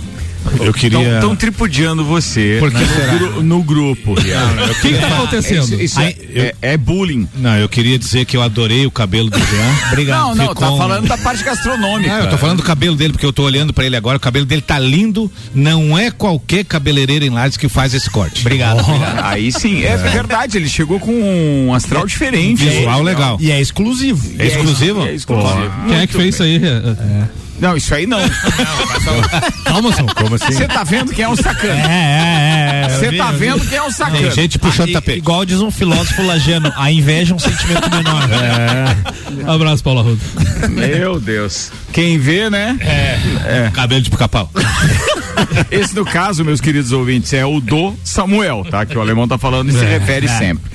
Eu 0.60 0.72
queria. 0.72 1.14
Estão 1.16 1.34
tripudiando 1.34 2.04
você 2.04 2.58
Porque 2.60 2.78
no, 2.78 3.18
gru, 3.18 3.42
no, 3.42 3.62
grupo. 3.62 4.12
O 4.12 4.80
que 4.80 4.88
está 4.88 5.06
acontecendo? 5.08 5.62
Isso, 5.62 5.80
isso 5.80 6.00
é, 6.00 6.14
é, 6.34 6.54
é, 6.62 6.76
bullying. 6.76 7.28
Não, 7.36 7.56
eu 7.56 7.68
queria 7.68 7.98
dizer 7.98 8.24
que 8.24 8.36
eu 8.36 8.42
adorei 8.42 8.86
o 8.86 8.90
cabelo 8.90 9.30
do 9.30 9.38
Jean. 9.38 9.88
Obrigado. 9.92 10.20
Não, 10.20 10.34
não, 10.34 10.48
Ficou... 10.48 10.70
tá 10.70 10.76
falando 10.76 11.08
da 11.08 11.18
parte 11.18 11.42
gastronômica. 11.42 12.10
Não, 12.10 12.24
eu 12.24 12.30
tô 12.30 12.38
falando 12.38 12.58
do 12.58 12.62
cabelo 12.62 12.96
dele, 12.96 13.12
porque 13.12 13.26
eu 13.26 13.32
tô 13.32 13.44
olhando 13.44 13.72
para 13.72 13.84
ele 13.84 13.96
agora. 13.96 14.16
O 14.16 14.20
cabelo 14.20 14.46
dele 14.46 14.62
tá 14.62 14.78
lindo. 14.78 15.30
Não 15.54 15.98
é 15.98 16.10
qualquer 16.10 16.64
cabeleireiro 16.64 17.24
em 17.24 17.30
Lages 17.30 17.56
que 17.56 17.68
faz 17.68 17.94
esse 17.94 18.10
corte. 18.10 18.40
Obrigado. 18.40 18.82
Oh. 18.86 18.90
obrigado. 18.90 19.24
Aí 19.24 19.52
sim, 19.52 19.82
é, 19.82 19.92
é, 19.92 19.96
verdade. 19.96 20.56
Ele 20.56 20.68
chegou 20.68 20.98
com 20.98 21.12
um 21.12 21.74
astral 21.74 22.06
diferente. 22.06 22.64
Visual 22.64 23.02
legal. 23.02 23.38
E 23.40 23.50
é 23.50 23.60
exclusivo. 23.60 24.32
É 24.38 24.46
exclusivo? 24.46 25.06
É 25.06 25.14
exclusivo. 25.14 25.72
Quem 25.88 25.98
é 25.98 26.06
que 26.06 26.14
fez 26.14 26.34
isso 26.34 26.42
aí? 26.42 26.56
É. 26.56 27.41
Não, 27.60 27.76
isso 27.76 27.94
aí 27.94 28.06
não. 28.06 28.18
Calma, 29.64 29.92
só. 29.92 30.02
Como 30.14 30.34
assim? 30.34 30.52
Você 30.52 30.66
tá 30.66 30.84
vendo 30.84 31.12
quem 31.12 31.24
é 31.24 31.28
um 31.28 31.36
sacana. 31.36 31.80
É, 31.80 31.86
é, 31.86 32.84
é. 32.84 32.88
Você 32.88 33.16
tá 33.16 33.30
vendo 33.30 33.66
quem 33.66 33.78
é 33.78 33.82
um 33.82 33.90
sacana. 33.90 34.18
Tem 34.18 34.30
gente 34.30 34.58
puxando 34.58 34.90
ah, 34.90 34.94
tapete. 34.94 35.18
Igual 35.18 35.44
diz 35.44 35.60
um 35.60 35.70
filósofo 35.70 36.22
lagiano, 36.22 36.72
a 36.76 36.90
inveja 36.90 37.32
é 37.32 37.36
um 37.36 37.38
sentimento 37.38 37.88
menor. 37.90 38.28
É. 38.32 39.50
Abraço, 39.50 39.82
Paulo 39.82 40.00
Arruda. 40.00 40.20
Meu 40.68 41.20
Deus. 41.20 41.70
Quem 41.92 42.18
vê, 42.18 42.50
né? 42.50 42.76
É. 42.80 43.66
é. 43.66 43.70
Cabelo 43.72 44.02
de 44.02 44.10
pica-pau. 44.10 44.50
Esse, 45.70 45.94
no 45.94 46.04
caso, 46.04 46.44
meus 46.44 46.60
queridos 46.60 46.92
ouvintes, 46.92 47.32
é 47.32 47.44
o 47.44 47.60
do 47.60 47.94
Samuel, 48.04 48.64
tá? 48.70 48.84
Que 48.84 48.96
o 48.96 49.00
alemão 49.00 49.26
tá 49.26 49.38
falando 49.38 49.70
e 49.70 49.72
se 49.72 49.84
é, 49.84 49.98
refere 49.98 50.26
é. 50.26 50.38
sempre. 50.38 50.70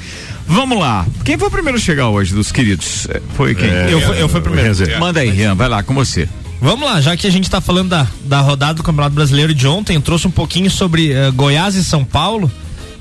Vamos 0.47 0.79
lá. 0.79 1.05
Quem 1.25 1.37
foi 1.37 1.49
o 1.49 1.51
primeiro 1.51 1.77
a 1.77 1.81
chegar 1.81 2.07
hoje 2.07 2.33
dos 2.33 2.51
queridos? 2.51 3.07
Foi 3.35 3.53
quem? 3.53 3.69
É, 3.69 3.91
eu, 3.91 3.99
fui, 3.99 4.21
eu 4.21 4.29
fui 4.29 4.41
primeiro. 4.41 4.73
Manda 4.99 5.19
aí, 5.19 5.29
Rian, 5.29 5.55
vai 5.55 5.67
lá, 5.67 5.83
com 5.83 5.93
você. 5.93 6.27
Vamos 6.59 6.89
lá, 6.89 6.99
já 6.99 7.15
que 7.15 7.27
a 7.27 7.29
gente 7.29 7.43
está 7.43 7.61
falando 7.61 7.89
da, 7.89 8.07
da 8.25 8.41
rodada 8.41 8.75
do 8.75 8.83
Campeonato 8.83 9.13
Brasileiro 9.13 9.53
de 9.53 9.67
ontem, 9.67 9.99
trouxe 10.01 10.27
um 10.27 10.31
pouquinho 10.31 10.71
sobre 10.71 11.11
uh, 11.11 11.31
Goiás 11.33 11.75
e 11.75 11.83
São 11.83 12.03
Paulo. 12.03 12.51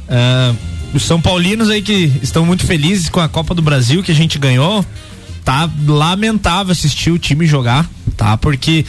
Uh, 0.08 0.56
os 0.94 1.02
São 1.02 1.20
Paulinos 1.20 1.70
aí 1.70 1.82
que 1.82 2.12
estão 2.22 2.44
muito 2.44 2.66
felizes 2.66 3.08
com 3.08 3.20
a 3.20 3.28
Copa 3.28 3.54
do 3.54 3.62
Brasil 3.62 4.02
que 4.02 4.12
a 4.12 4.14
gente 4.14 4.38
ganhou. 4.38 4.84
tá 5.44 5.70
lamentável 5.86 6.72
assistir 6.72 7.10
o 7.10 7.18
time 7.18 7.46
jogar, 7.46 7.88
tá? 8.16 8.36
Porque 8.36 8.84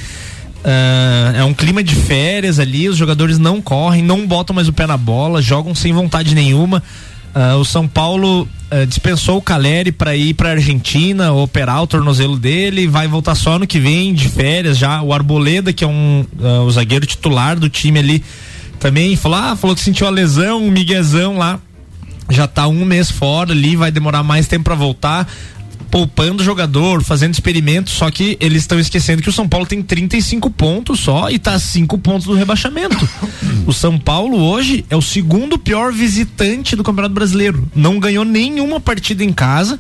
Uh, 0.58 1.38
é 1.38 1.44
um 1.46 1.54
clima 1.54 1.82
de 1.82 1.96
férias 1.96 2.60
ali, 2.60 2.90
os 2.90 2.98
jogadores 2.98 3.38
não 3.38 3.62
correm, 3.62 4.04
não 4.04 4.28
botam 4.28 4.54
mais 4.54 4.68
o 4.68 4.74
pé 4.74 4.86
na 4.86 4.98
bola, 4.98 5.42
jogam 5.42 5.74
sem 5.74 5.94
vontade 5.94 6.36
nenhuma. 6.36 6.84
Uh, 7.38 7.56
o 7.60 7.64
São 7.64 7.88
Paulo 7.88 8.50
uh, 8.72 8.86
dispensou 8.88 9.38
o 9.38 9.42
Caleri 9.44 9.92
para 9.92 10.16
ir 10.16 10.34
para 10.34 10.50
Argentina, 10.50 11.32
operar 11.32 11.84
o 11.84 11.86
tornozelo 11.86 12.36
dele, 12.36 12.88
vai 12.88 13.08
voltar 13.08 13.36
só 13.36 13.60
no 13.60 13.68
que 13.68 13.80
vem 13.80 14.12
de 14.12 14.28
férias 14.28 14.76
já. 14.76 15.04
O 15.04 15.14
Arboleda, 15.14 15.72
que 15.72 15.84
é 15.84 15.88
um 15.88 16.26
o 16.66 16.72
zagueiro 16.72 17.06
titular 17.06 17.60
do 17.60 17.70
time 17.70 18.00
ali, 18.00 18.24
também 18.80 19.16
falou, 19.16 19.38
ah, 19.38 19.56
falou 19.56 19.76
que 19.76 19.84
sentiu 19.84 20.08
a 20.08 20.10
lesão, 20.10 20.64
um 20.64 20.72
miguezão 20.72 21.38
lá. 21.38 21.60
Já 22.28 22.48
tá 22.48 22.68
um 22.68 22.84
mês 22.84 23.12
fora 23.12 23.52
ali, 23.52 23.76
vai 23.76 23.92
demorar 23.92 24.24
mais 24.24 24.48
tempo 24.48 24.64
para 24.64 24.76
voltar 24.76 25.28
poupando 25.98 26.44
o 26.44 26.46
jogador, 26.46 27.04
fazendo 27.04 27.34
experimentos, 27.34 27.94
só 27.94 28.12
que 28.12 28.38
eles 28.40 28.62
estão 28.62 28.80
esquecendo 28.80 29.20
que 29.20 29.30
o 29.30 29.34
São 29.34 29.50
Paulo 29.50 29.66
tem 29.66 29.82
35 29.82 30.52
pontos 30.52 31.00
só 31.00 31.28
e 31.32 31.40
tá 31.40 31.54
a 31.54 31.60
5 31.60 31.98
pontos 31.98 32.28
do 32.28 32.36
rebaixamento. 32.36 33.10
o 33.66 33.74
São 33.74 33.98
Paulo 33.98 34.38
hoje 34.38 34.86
é 34.92 34.96
o 34.96 35.02
segundo 35.02 35.58
pior 35.58 35.92
visitante 35.92 36.76
do 36.76 36.84
Campeonato 36.84 37.16
Brasileiro. 37.16 37.68
Não 37.74 38.00
ganhou 38.00 38.24
nenhuma 38.24 38.80
partida 38.80 39.24
em 39.24 39.34
casa, 39.34 39.80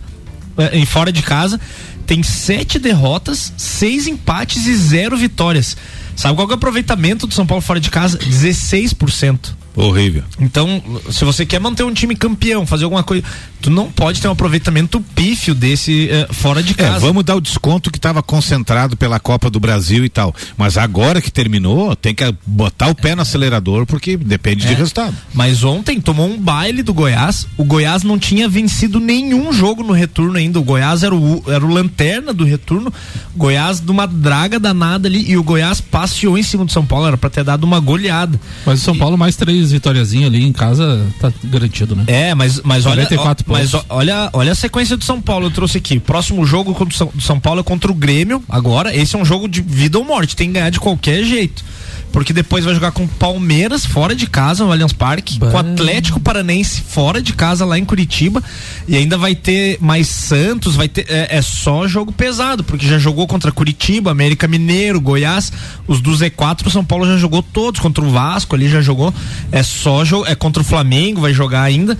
em 0.73 0.87
fora 0.87 1.11
de 1.11 1.21
casa. 1.21 1.61
Tem 2.07 2.23
sete 2.23 2.79
derrotas, 2.79 3.53
seis 3.55 4.07
empates 4.07 4.65
e 4.65 4.75
zero 4.75 5.15
vitórias. 5.15 5.77
Sabe 6.15 6.35
qual 6.35 6.47
é 6.47 6.51
o 6.51 6.55
aproveitamento 6.55 7.27
do 7.27 7.33
São 7.35 7.45
Paulo 7.45 7.61
fora 7.61 7.79
de 7.79 7.91
casa? 7.91 8.17
16%. 8.17 9.53
Horrível. 9.77 10.23
Então, 10.39 10.81
se 11.11 11.23
você 11.23 11.45
quer 11.45 11.59
manter 11.59 11.83
um 11.83 11.93
time 11.93 12.15
campeão, 12.15 12.65
fazer 12.65 12.85
alguma 12.85 13.03
coisa, 13.03 13.23
tu 13.61 13.69
não 13.69 13.91
pode 13.91 14.21
ter 14.21 14.27
um 14.27 14.31
aproveitamento 14.31 14.99
pífio 15.15 15.53
desse 15.53 16.09
uh, 16.09 16.33
fora 16.33 16.61
de 16.61 16.71
é, 16.71 16.75
casa. 16.75 16.97
É, 16.97 16.99
vamos 16.99 17.23
dar 17.23 17.35
o 17.35 17.41
desconto 17.41 17.91
que 17.91 17.97
estava 17.97 18.21
concentrado 18.21 18.95
pela 18.95 19.19
Copa 19.19 19.49
do 19.49 19.59
Brasil 19.59 20.05
e 20.05 20.09
tal. 20.09 20.33
Mas 20.57 20.77
agora 20.77 21.21
que 21.21 21.31
terminou, 21.31 21.95
tem 21.95 22.13
que 22.13 22.23
botar 22.45 22.87
o 22.87 22.95
pé 22.95 23.15
no 23.15 23.21
acelerador 23.21 23.85
porque 23.85 24.17
depende 24.17 24.65
é, 24.65 24.69
de 24.69 24.73
resultado. 24.73 25.15
Mas 25.33 25.63
ontem 25.63 25.99
tomou 25.99 26.27
um 26.27 26.39
baile 26.39 26.83
do 26.83 26.93
Goiás. 26.93 27.47
O 27.57 27.63
Goiás 27.63 28.03
não 28.03 28.17
tinha 28.17 28.47
vencido 28.47 28.99
nenhum 28.99 29.51
jogo 29.51 29.83
no 29.83 29.93
retorno 29.93 30.37
ainda. 30.37 30.59
O 30.59 30.63
Goiás 30.63 31.03
era 31.03 31.15
o, 31.15 31.43
era 31.47 31.65
o 31.65 31.69
lanterna 31.69 32.33
do 32.33 32.43
retorno. 32.43 32.93
Goiás 33.35 33.79
de 33.79 33.91
uma 33.91 34.07
draga 34.07 34.59
danada 34.59 35.07
ali 35.07 35.29
e 35.29 35.37
o 35.37 35.43
Goiás 35.43 35.81
passeou 35.81 36.37
em 36.37 36.43
cima 36.43 36.65
do 36.65 36.71
São 36.71 36.85
Paulo. 36.85 37.07
Era 37.07 37.17
para 37.17 37.29
ter 37.29 37.43
dado 37.43 37.63
uma 37.63 37.79
goleada. 37.79 38.39
Mas 38.65 38.81
o 38.81 38.83
São 38.83 38.97
Paulo 38.97 39.17
mais 39.17 39.35
três 39.35 39.71
vitóriazinhas 39.71 40.27
ali 40.27 40.45
em 40.45 40.53
casa, 40.53 41.05
tá 41.19 41.31
garantido, 41.43 41.95
né? 41.95 42.03
É, 42.07 42.35
mas, 42.35 42.61
mas 42.63 42.85
olha, 42.85 43.05
mas 43.47 43.71
olha, 43.89 44.29
olha 44.33 44.51
a 44.51 44.55
sequência 44.55 44.97
do 44.97 45.03
São 45.03 45.21
Paulo, 45.21 45.47
eu 45.47 45.51
trouxe 45.51 45.77
aqui. 45.77 45.99
Próximo 45.99 46.45
jogo 46.45 46.73
do 46.85 46.93
São, 46.93 47.11
do 47.13 47.21
São 47.21 47.39
Paulo 47.39 47.61
é 47.61 47.63
contra 47.63 47.91
o 47.91 47.95
Grêmio. 47.95 48.43
Agora, 48.49 48.95
esse 48.95 49.15
é 49.15 49.19
um 49.19 49.25
jogo 49.25 49.47
de 49.47 49.61
vida 49.61 49.97
ou 49.97 50.03
morte, 50.03 50.35
tem 50.35 50.47
que 50.47 50.53
ganhar 50.53 50.69
de 50.69 50.79
qualquer 50.79 51.23
jeito 51.23 51.63
porque 52.11 52.33
depois 52.33 52.65
vai 52.65 52.73
jogar 52.73 52.91
com 52.91 53.07
Palmeiras 53.07 53.85
fora 53.85 54.15
de 54.15 54.27
casa 54.27 54.63
no 54.63 54.71
Allianz 54.71 54.93
Parque, 54.93 55.39
com 55.39 55.55
Atlético 55.55 56.19
Paranense 56.19 56.81
fora 56.81 57.21
de 57.21 57.33
casa 57.33 57.65
lá 57.65 57.77
em 57.77 57.85
Curitiba 57.85 58.43
e 58.87 58.95
ainda 58.95 59.17
vai 59.17 59.35
ter 59.35 59.77
mais 59.79 60.07
Santos, 60.07 60.75
vai 60.75 60.87
ter 60.87 61.05
é, 61.09 61.37
é, 61.37 61.41
só 61.41 61.87
jogo 61.87 62.11
pesado, 62.11 62.63
porque 62.63 62.87
já 62.87 62.97
jogou 62.97 63.27
contra 63.27 63.51
Curitiba, 63.51 64.09
América 64.09 64.47
Mineiro, 64.47 64.99
Goiás, 64.99 65.51
os 65.87 66.01
do 66.01 66.11
Z4 66.11 66.71
São 66.71 66.83
Paulo 66.83 67.05
já 67.05 67.17
jogou 67.17 67.43
todos 67.43 67.79
contra 67.79 68.03
o 68.03 68.09
Vasco, 68.09 68.55
ali 68.55 68.67
já 68.67 68.81
jogou, 68.81 69.13
é 69.51 69.61
só 69.61 70.03
jogo, 70.03 70.25
é 70.25 70.33
contra 70.33 70.61
o 70.61 70.65
Flamengo, 70.65 71.21
vai 71.21 71.33
jogar 71.33 71.63
ainda. 71.63 71.97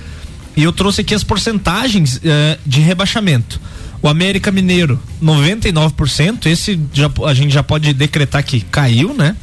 E 0.57 0.63
eu 0.63 0.73
trouxe 0.73 1.01
aqui 1.01 1.13
as 1.13 1.23
porcentagens 1.23 2.17
uh, 2.17 2.19
de 2.65 2.81
rebaixamento. 2.81 3.61
O 4.01 4.07
América 4.07 4.51
Mineiro, 4.51 4.99
99%. 5.23 6.47
Esse 6.47 6.79
já, 6.91 7.11
a 7.27 7.33
gente 7.35 7.53
já 7.53 7.61
pode 7.61 7.93
decretar 7.93 8.43
que 8.43 8.61
caiu, 8.61 9.13
né? 9.13 9.35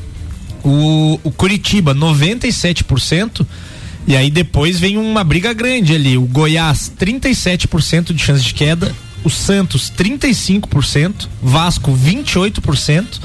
O, 0.64 1.20
o 1.22 1.30
Curitiba, 1.30 1.94
97%. 1.94 3.46
E 4.08 4.16
aí 4.16 4.28
depois 4.28 4.80
vem 4.80 4.96
uma 4.96 5.22
briga 5.22 5.52
grande 5.52 5.94
ali. 5.94 6.18
O 6.18 6.22
Goiás, 6.22 6.92
37% 6.98 8.12
de 8.12 8.20
chance 8.20 8.42
de 8.42 8.52
queda. 8.52 8.92
O 9.22 9.30
Santos, 9.30 9.92
35%. 9.96 11.28
Vasco, 11.40 11.96
28%. 11.96 13.20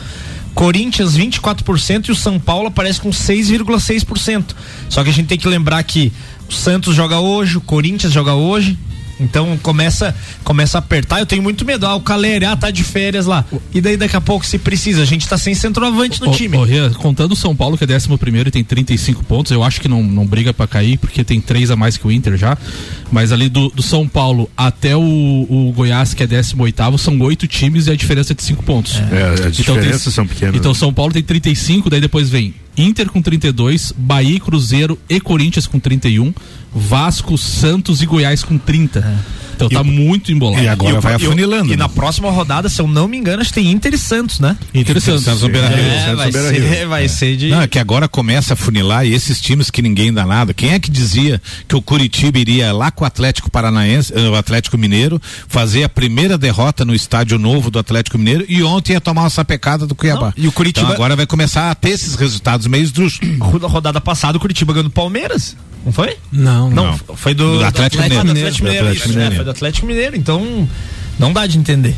Corinthians 0.54 1.18
24% 1.18 2.10
e 2.10 2.12
o 2.12 2.16
São 2.16 2.40
Paulo 2.40 2.68
aparece 2.68 3.02
com 3.02 3.10
6,6%. 3.10 4.56
Só 4.90 5.04
que 5.04 5.10
a 5.10 5.14
gente 5.14 5.28
tem 5.28 5.38
que 5.38 5.48
lembrar 5.48 5.82
que 5.84 6.12
o 6.50 6.54
Santos 6.54 6.96
joga 6.96 7.20
hoje, 7.20 7.58
o 7.58 7.62
Corinthians 7.62 8.12
joga 8.12 8.34
hoje, 8.34 8.78
então 9.20 9.58
começa 9.62 10.16
começa 10.44 10.78
a 10.78 10.80
apertar. 10.80 11.20
Eu 11.20 11.26
tenho 11.26 11.44
muito 11.44 11.66
medo. 11.66 11.86
Ah, 11.86 11.96
o 11.96 12.02
Caleri, 12.02 12.46
ah, 12.46 12.56
tá 12.56 12.72
de 12.72 12.84
férias 12.84 13.26
lá. 13.26 13.46
E 13.74 13.82
daí 13.82 13.98
daqui 13.98 14.16
a 14.16 14.22
pouco, 14.22 14.46
se 14.46 14.58
precisa, 14.58 15.02
a 15.02 15.06
gente 15.06 15.28
tá 15.28 15.38
sem 15.38 15.54
centroavante 15.54 16.22
no 16.22 16.30
o, 16.30 16.32
time. 16.32 16.58
O, 16.58 16.64
o, 16.64 16.96
contando 16.96 17.34
o 17.34 17.36
São 17.36 17.56
Paulo, 17.56 17.78
que 17.78 17.84
é 17.84 17.96
11 17.96 18.18
primeiro 18.18 18.50
e 18.50 18.52
tem 18.52 18.64
35 18.64 19.24
pontos, 19.26 19.52
eu 19.52 19.64
acho 19.64 19.82
que 19.82 19.88
não, 19.88 20.04
não 20.04 20.26
briga 20.26 20.54
para 20.54 20.68
cair, 20.68 20.98
porque 20.98 21.24
tem 21.24 21.42
três 21.42 21.72
a 21.72 21.76
mais 21.76 21.98
que 21.98 22.08
o 22.08 22.12
Inter 22.12 22.38
já. 22.38 22.58
Mas 23.12 23.32
ali 23.32 23.50
do, 23.50 23.70
do 23.70 23.82
São 23.82 24.08
Paulo 24.08 24.50
até 24.56 24.96
o, 24.96 25.02
o 25.02 25.74
Goiás, 25.76 26.14
que 26.14 26.24
é 26.24 26.28
18 26.28 26.70
oitavo, 26.70 26.98
são 26.98 27.20
oito 27.22 27.48
times 27.48 27.88
e 27.88 27.92
a 27.92 27.96
diferença 27.96 28.34
é 28.34 28.36
de 28.36 28.44
cinco 28.44 28.64
pontos. 28.64 29.02
É, 29.12 29.44
é 29.44 29.48
as 29.48 29.60
então 29.60 29.76
diferenças 29.76 30.04
tem, 30.04 30.14
são 30.14 30.28
pequenas. 30.28 30.56
Então 30.56 30.74
São 30.74 30.94
Paulo 30.94 31.12
tem 31.12 31.24
35, 31.24 31.90
daí 31.90 32.02
depois 32.02 32.30
vem 32.30 32.54
Inter 32.78 33.10
com 33.10 33.22
32, 33.22 33.94
Bahia, 33.98 34.40
Cruzeiro 34.40 34.98
e 35.10 35.20
Corinthians 35.20 35.68
com 35.68 35.80
31, 35.80 36.34
Vasco, 36.74 37.38
Santos 37.38 38.02
e 38.02 38.06
Goiás 38.06 38.44
com 38.44 38.58
30. 38.58 39.00
É. 39.00 39.40
Então 39.60 39.68
e 39.70 39.74
tá 39.74 39.82
o, 39.82 39.86
muito 39.86 40.32
embolado. 40.32 40.64
E 40.64 40.68
agora 40.70 40.98
e 40.98 41.02
vai 41.02 41.14
afunilando. 41.16 41.68
E, 41.68 41.72
né? 41.72 41.76
na 41.76 41.90
próxima 41.90 42.32
rodada, 42.32 42.70
se 42.70 42.82
eu 42.82 42.88
não 42.88 43.10
me 43.10 43.18
engano, 43.18 43.42
acho 43.42 43.50
que 43.50 43.56
tem 43.56 43.70
Inter 43.70 43.94
e 43.94 43.98
Santos, 43.98 44.40
né? 44.40 44.56
Inter 44.74 44.96
e 44.96 45.02
Santos. 45.02 45.24
Santos 45.24 45.42
Beira 45.44 45.68
Rio. 45.68 45.80
É, 45.80 46.16
vai, 46.16 46.32
ser, 46.32 46.88
vai 46.88 47.06
é. 47.06 47.08
ser 47.08 47.36
de. 47.36 47.50
Não, 47.50 47.62
é 47.62 47.68
que 47.68 47.78
agora 47.78 48.08
começa 48.08 48.54
a 48.54 48.56
funilar 48.56 49.06
e 49.06 49.14
esses 49.14 49.42
times 49.42 49.70
que 49.70 49.82
ninguém 49.82 50.14
dá 50.14 50.26
nada. 50.26 50.54
Quem 50.54 50.72
é 50.72 50.80
que 50.80 50.90
dizia 50.90 51.42
que 51.68 51.76
o 51.76 51.82
Curitiba 51.82 52.40
iria 52.40 52.72
lá 52.72 52.90
com 52.90 53.04
o 53.04 53.08
Atlético 53.08 53.52
Paranaense, 53.52 54.14
eh, 54.16 54.30
o 54.30 54.36
Atlético 54.36 54.78
Mineiro, 54.78 55.22
fazer 55.48 55.84
a 55.84 55.90
primeira 55.90 56.38
derrota 56.38 56.86
no 56.86 56.96
estádio 56.96 57.38
novo 57.38 57.70
do 57.70 57.80
Atlético 57.80 58.18
Mineiro 58.18 58.46
e 58.48 58.64
ontem 58.64 58.94
ia 58.94 59.02
tomar 59.02 59.24
uma 59.24 59.30
sapecada 59.30 59.86
do 59.86 59.94
Cuiabá. 59.94 60.34
Não, 60.38 60.46
e 60.46 60.48
o 60.48 60.52
Curitiba. 60.54 60.86
Então 60.86 60.96
agora 60.96 61.18
vai 61.18 61.26
começar 61.26 61.70
a 61.70 61.76
ter 61.76 61.90
esses 61.90 62.16
resultados 62.16 62.66
meio 62.68 62.84
esdrúxulos. 62.84 63.38
Rodada 63.40 64.00
passada, 64.00 64.38
o 64.38 64.42
Curitiba 64.42 64.72
ganhou 64.72 64.86
do 64.86 64.90
Palmeiras. 64.90 65.58
Não 65.86 65.92
foi? 65.92 66.18
Não, 66.32 66.70
não. 66.70 66.98
não. 67.08 67.16
Foi 67.16 67.34
do, 67.34 67.58
do 67.58 67.66
Atlético, 67.66 68.04
do 68.04 68.06
Atlético 68.06 68.28
Mineiro. 68.28 68.54
Mineiro. 68.54 68.54
Do 68.54 68.60
Atlético 68.60 68.68
Mineiro, 68.68 68.84
do 68.86 68.90
Atlético 68.92 69.10
Mineiro. 69.10 69.34
É, 69.34 69.36
foi 69.36 69.46
do 69.46 69.52
Atlético 69.52 69.88
Mineiro. 69.88 70.16
Então, 70.16 70.70
não 71.20 71.34
dá 71.34 71.46
de 71.46 71.58
entender. 71.58 71.96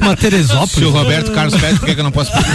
Uma 0.00 0.16
Teresópolis. 0.16 0.72
Se 0.72 0.84
o 0.84 0.90
Roberto 0.90 1.32
Carlos 1.32 1.58
pede, 1.60 1.78
por 1.78 1.86
que, 1.86 1.98
eu 1.98 2.04
não 2.04 2.12
posso 2.12 2.30
pedir? 2.32 2.46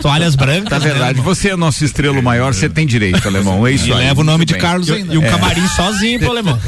Toalhas 0.00 0.34
brancas. 0.34 0.68
Tá 0.68 0.78
verdade, 0.78 1.18
né, 1.18 1.24
você 1.24 1.50
é 1.50 1.56
nosso 1.56 1.84
estrelo 1.84 2.22
maior, 2.22 2.54
você 2.54 2.68
tem 2.68 2.86
direito, 2.86 3.26
alemão. 3.26 3.66
É 3.66 3.72
isso 3.72 3.88
e 3.88 3.92
aí. 3.92 3.98
leva 3.98 4.20
o 4.20 4.24
nome 4.24 4.44
de 4.44 4.54
bem. 4.54 4.62
Carlos 4.62 4.90
ainda. 4.90 5.14
E 5.14 5.18
um 5.18 5.24
é. 5.24 5.28
camarim 5.28 5.66
sozinho 5.68 6.18
pro 6.18 6.30
alemão. 6.30 6.58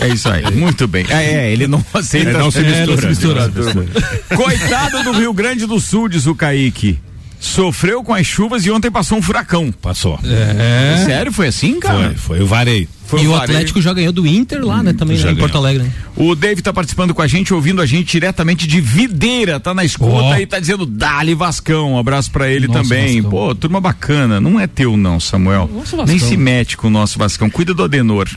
É 0.00 0.08
isso 0.08 0.28
aí, 0.28 0.50
muito 0.52 0.88
bem. 0.88 1.06
É, 1.08 1.46
é 1.46 1.52
ele 1.52 1.66
não 1.66 1.84
aceita. 1.94 2.32
não 2.32 2.50
se 2.50 2.60
mistura. 2.60 2.82
É, 2.82 2.86
não 2.86 2.98
se 2.98 3.06
mistura. 3.06 3.50
Coitado 4.36 5.02
do 5.04 5.12
Rio 5.12 5.32
Grande 5.32 5.66
do 5.66 5.78
Sul, 5.80 6.08
diz 6.08 6.26
o 6.26 6.34
Kaique. 6.34 6.98
sofreu 7.38 8.02
com 8.02 8.14
as 8.14 8.26
chuvas 8.26 8.64
e 8.64 8.70
ontem 8.70 8.90
passou 8.90 9.18
um 9.18 9.22
furacão. 9.22 9.70
Passou. 9.70 10.18
É. 10.24 11.04
Sério, 11.04 11.32
foi 11.32 11.48
assim, 11.48 11.78
cara? 11.78 12.08
Foi, 12.08 12.14
foi. 12.14 12.40
Eu 12.40 12.46
varei. 12.46 12.88
Foi 13.12 13.24
e 13.24 13.28
o 13.28 13.34
Atlético 13.34 13.82
já 13.82 13.92
ganhou 13.92 14.10
do 14.10 14.26
Inter 14.26 14.64
lá, 14.64 14.82
né? 14.82 14.94
Também 14.94 15.18
né, 15.18 15.32
em 15.32 15.36
Porto 15.36 15.58
Alegre. 15.58 15.82
Né? 15.82 15.92
O 16.16 16.34
David 16.34 16.62
tá 16.62 16.72
participando 16.72 17.12
com 17.12 17.20
a 17.20 17.26
gente, 17.26 17.52
ouvindo 17.52 17.82
a 17.82 17.86
gente 17.86 18.10
diretamente 18.10 18.66
de 18.66 18.80
Videira, 18.80 19.60
tá 19.60 19.74
na 19.74 19.84
escuta 19.84 20.34
oh. 20.34 20.34
e 20.36 20.46
tá 20.46 20.58
dizendo 20.58 20.86
Dali 20.86 21.34
Vascão. 21.34 21.92
Um 21.92 21.98
abraço 21.98 22.30
para 22.30 22.48
ele 22.48 22.66
Nossa, 22.66 22.82
também. 22.82 23.20
Vascão. 23.20 23.30
Pô, 23.30 23.54
turma 23.54 23.82
bacana. 23.82 24.40
Não 24.40 24.58
é 24.58 24.66
teu 24.66 24.96
não, 24.96 25.20
Samuel. 25.20 25.68
Nossa, 25.70 26.06
Nem 26.06 26.18
se 26.18 26.38
mete 26.38 26.74
com 26.74 26.86
o 26.86 26.90
nosso 26.90 27.18
Vascão. 27.18 27.50
Cuida 27.50 27.74
do 27.74 27.84
Adenor. 27.84 28.30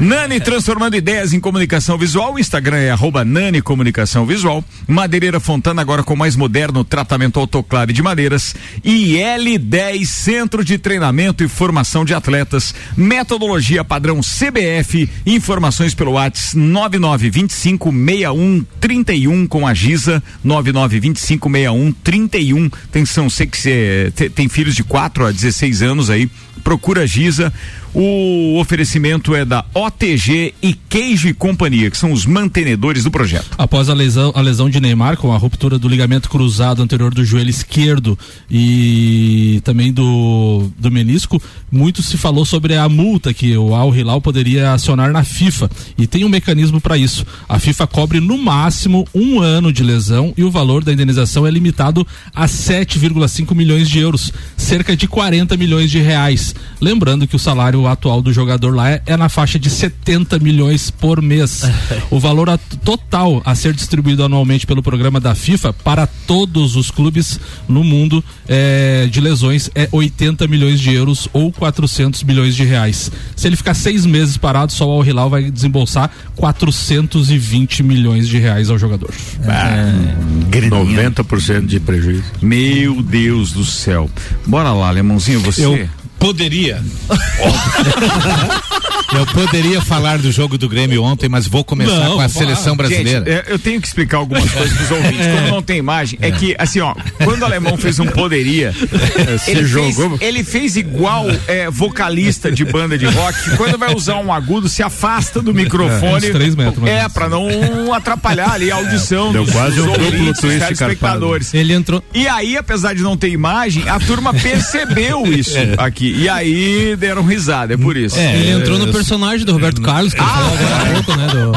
Nani 0.00 0.40
transformando 0.40 0.96
ideias 0.96 1.34
em 1.34 1.40
comunicação 1.40 1.98
visual. 1.98 2.34
O 2.34 2.38
Instagram 2.38 2.78
é 2.78 2.90
arroba 2.90 3.22
Nani 3.22 3.60
Comunicação 3.60 4.24
Visual. 4.24 4.64
Madeireira 4.86 5.40
Fontana 5.40 5.82
agora 5.82 6.02
com 6.02 6.16
mais 6.16 6.36
moderno 6.36 6.84
tratamento 6.84 7.38
autoclave 7.38 7.92
de 7.92 8.02
madeiras. 8.02 8.54
E 8.82 9.16
L10 9.16 10.06
Centro 10.06 10.64
de 10.64 10.78
Treinamento 10.78 11.44
e 11.44 11.48
Formação 11.48 12.04
de 12.04 12.14
Atletas. 12.14 12.74
Metodologia 12.96 13.84
padrão 13.84 14.05
padrão 14.06 14.20
CBF. 14.20 15.08
Informações 15.26 15.92
pelo 15.92 16.12
WhatsApp 16.12 16.56
99256131 16.56 19.48
com 19.48 19.66
a 19.66 19.74
Giza 19.74 20.22
99256131. 20.44 22.72
Atenção, 22.84 23.28
sei 23.28 23.48
que 23.48 23.58
você 23.58 24.12
tem 24.34 24.48
filhos 24.48 24.76
de 24.76 24.84
4 24.84 25.26
a 25.26 25.32
16 25.32 25.82
anos 25.82 26.08
aí, 26.08 26.30
procura 26.62 27.02
a 27.02 27.06
Giza. 27.06 27.52
O 27.98 28.58
oferecimento 28.58 29.34
é 29.34 29.42
da 29.42 29.64
OTG 29.72 30.52
e 30.62 30.74
Queijo 30.74 31.28
e 31.28 31.32
Companhia, 31.32 31.90
que 31.90 31.96
são 31.96 32.12
os 32.12 32.26
mantenedores 32.26 33.04
do 33.04 33.10
projeto. 33.10 33.52
Após 33.56 33.88
a 33.88 33.94
lesão, 33.94 34.32
a 34.34 34.42
lesão 34.42 34.68
de 34.68 34.78
Neymar, 34.78 35.16
com 35.16 35.32
a 35.32 35.38
ruptura 35.38 35.78
do 35.78 35.88
ligamento 35.88 36.28
cruzado 36.28 36.82
anterior 36.82 37.14
do 37.14 37.24
joelho 37.24 37.48
esquerdo 37.48 38.18
e 38.50 39.62
também 39.64 39.94
do, 39.94 40.70
do 40.78 40.90
menisco, 40.90 41.40
muito 41.72 42.02
se 42.02 42.18
falou 42.18 42.44
sobre 42.44 42.76
a 42.76 42.86
multa 42.86 43.32
que 43.32 43.56
o 43.56 43.74
Al 43.74 43.96
Hilal 43.96 44.20
poderia 44.20 44.74
acionar 44.74 45.10
na 45.10 45.24
FIFA. 45.24 45.70
E 45.96 46.06
tem 46.06 46.22
um 46.22 46.28
mecanismo 46.28 46.82
para 46.82 46.98
isso. 46.98 47.24
A 47.48 47.58
FIFA 47.58 47.86
cobre 47.86 48.20
no 48.20 48.36
máximo 48.36 49.08
um 49.14 49.40
ano 49.40 49.72
de 49.72 49.82
lesão 49.82 50.34
e 50.36 50.44
o 50.44 50.50
valor 50.50 50.84
da 50.84 50.92
indenização 50.92 51.46
é 51.46 51.50
limitado 51.50 52.06
a 52.34 52.44
7,5 52.44 53.54
milhões 53.54 53.88
de 53.88 54.00
euros, 54.00 54.30
cerca 54.54 54.94
de 54.94 55.08
40 55.08 55.56
milhões 55.56 55.90
de 55.90 55.98
reais. 55.98 56.54
Lembrando 56.78 57.26
que 57.26 57.36
o 57.36 57.38
salário 57.38 57.85
atual 57.88 58.22
do 58.22 58.32
jogador 58.32 58.74
lá 58.74 58.90
é, 58.90 59.02
é 59.06 59.16
na 59.16 59.28
faixa 59.28 59.58
de 59.58 59.70
70 59.70 60.38
milhões 60.38 60.90
por 60.90 61.20
mês. 61.20 61.62
o 62.10 62.18
valor 62.18 62.50
a, 62.50 62.58
total 62.58 63.42
a 63.44 63.54
ser 63.54 63.72
distribuído 63.74 64.24
anualmente 64.24 64.66
pelo 64.66 64.82
programa 64.82 65.20
da 65.20 65.34
FIFA 65.34 65.72
para 65.72 66.06
todos 66.06 66.76
os 66.76 66.90
clubes 66.90 67.38
no 67.68 67.84
mundo 67.84 68.24
é, 68.48 69.08
de 69.10 69.20
lesões 69.20 69.70
é 69.74 69.88
80 69.90 70.46
milhões 70.46 70.80
de 70.80 70.92
euros 70.92 71.28
ou 71.32 71.52
400 71.52 72.22
milhões 72.22 72.54
de 72.54 72.64
reais. 72.64 73.10
Se 73.34 73.46
ele 73.46 73.56
ficar 73.56 73.74
seis 73.74 74.06
meses 74.06 74.36
parado, 74.36 74.72
só 74.72 74.88
o 74.88 74.92
Al 74.92 75.04
Hilal 75.04 75.30
vai 75.30 75.50
desembolsar 75.50 76.10
420 76.36 77.82
milhões 77.82 78.28
de 78.28 78.38
reais 78.38 78.70
ao 78.70 78.78
jogador. 78.78 79.12
É, 79.42 80.68
90% 80.68 81.66
de 81.66 81.80
prejuízo. 81.80 82.24
Meu 82.40 83.02
Deus 83.02 83.52
do 83.52 83.64
céu. 83.64 84.10
Bora 84.46 84.72
lá, 84.72 84.90
Lemãozinho, 84.90 85.40
você. 85.40 85.64
Eu 85.64 85.88
poderia. 86.26 86.82
Eu 89.14 89.24
poderia 89.26 89.80
falar 89.80 90.18
do 90.18 90.32
jogo 90.32 90.58
do 90.58 90.68
Grêmio 90.68 91.02
ontem, 91.02 91.28
mas 91.28 91.46
vou 91.46 91.64
começar 91.64 92.00
não, 92.00 92.16
com 92.16 92.20
a 92.20 92.28
seleção 92.28 92.76
brasileira. 92.76 93.20
Gente, 93.20 93.30
é, 93.30 93.44
eu 93.48 93.58
tenho 93.58 93.80
que 93.80 93.86
explicar 93.86 94.16
algumas 94.18 94.50
coisas 94.50 94.76
pros 94.76 94.90
ouvintes. 94.98 95.26
Como 95.26 95.48
não 95.48 95.62
tem 95.62 95.78
imagem, 95.78 96.18
é 96.20 96.30
que, 96.30 96.56
assim, 96.58 96.80
ó, 96.80 96.94
quando 97.22 97.42
o 97.42 97.44
alemão 97.44 97.76
fez 97.76 98.00
um 98.00 98.06
poderia, 98.06 98.74
ele, 99.46 99.64
jogou. 99.64 100.18
Fez, 100.18 100.22
ele 100.22 100.44
fez 100.44 100.76
igual 100.76 101.26
é, 101.46 101.70
vocalista 101.70 102.50
de 102.50 102.64
banda 102.64 102.98
de 102.98 103.06
rock, 103.06 103.56
quando 103.56 103.78
vai 103.78 103.94
usar 103.94 104.16
um 104.16 104.32
agudo, 104.32 104.68
se 104.68 104.82
afasta 104.82 105.40
do 105.40 105.54
microfone. 105.54 106.26
É, 106.26 106.30
três 106.30 106.54
metros, 106.54 106.86
é 106.86 107.08
pra 107.08 107.28
não 107.28 107.94
atrapalhar 107.94 108.52
ali 108.52 108.72
a 108.72 108.76
audição 108.76 109.32
Deu 109.32 109.44
dos, 109.44 109.52
quase 109.52 109.76
dos 109.76 109.86
um 109.86 109.90
ouvintes, 109.90 110.42
dos 110.42 110.52
espectadores. 110.52 111.54
Ele 111.54 111.72
entrou. 111.72 112.02
E 112.12 112.26
aí, 112.26 112.56
apesar 112.56 112.94
de 112.94 113.02
não 113.02 113.16
ter 113.16 113.28
imagem, 113.28 113.88
a 113.88 114.00
turma 114.00 114.34
percebeu 114.34 115.26
isso 115.32 115.56
é. 115.56 115.74
aqui. 115.78 116.15
E 116.16 116.28
aí 116.28 116.96
deram 116.96 117.22
risada, 117.22 117.74
é 117.74 117.76
por 117.76 117.96
isso. 117.96 118.18
É, 118.18 118.36
ele 118.36 118.50
entrou 118.50 118.78
no 118.78 118.90
personagem 118.90 119.44
do 119.44 119.52
Roberto 119.52 119.82
Carlos, 119.82 120.14
que 120.14 120.20
ah, 120.20 120.26
falou 120.26 120.52
agora 120.54 120.76
há 120.76 120.94
pouco, 120.94 121.16
né? 121.16 121.26
Do... 121.28 121.52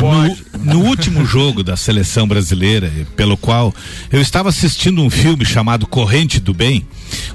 No, 0.59 0.73
no, 0.73 0.85
último 0.85 1.25
jogo 1.25 1.63
da 1.63 1.77
seleção 1.77 2.27
brasileira, 2.27 2.91
pelo 3.15 3.37
qual 3.37 3.73
eu 4.11 4.21
estava 4.21 4.49
assistindo 4.49 5.01
um 5.01 5.09
filme 5.09 5.45
chamado 5.45 5.87
Corrente 5.87 6.39
do 6.39 6.53
Bem, 6.53 6.85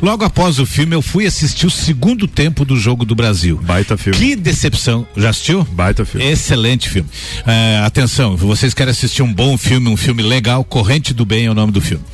logo 0.03 0.25
após 0.25 0.59
o 0.59 0.67
filme 0.67 0.95
eu 0.95 1.01
fui 1.01 1.27
assistir 1.27 1.67
o 1.67 1.71
segundo 1.71 2.29
tempo 2.29 2.65
do 2.65 2.77
jogo 2.77 3.05
do 3.05 3.15
Brasil. 3.15 3.59
Baita 3.63 3.97
filme. 3.97 4.19
Que 4.19 4.37
decepção. 4.37 5.07
Já 5.17 5.31
assistiu? 5.31 5.65
Baita 5.65 6.05
filme. 6.05 6.27
Excelente 6.27 6.89
filme. 6.91 7.09
É, 7.47 7.83
atenção, 7.85 8.37
vocês 8.37 8.75
querem 8.75 8.91
assistir 8.91 9.23
um 9.23 9.33
bom 9.33 9.57
filme, 9.57 9.89
um 9.89 9.97
filme 9.97 10.23
legal, 10.23 10.63
Corrente 10.63 11.15
do 11.15 11.25
Bem 11.25 11.47
é 11.47 11.51
o 11.51 11.55
nome 11.55 11.73
do 11.73 11.81
filme. 11.81 12.05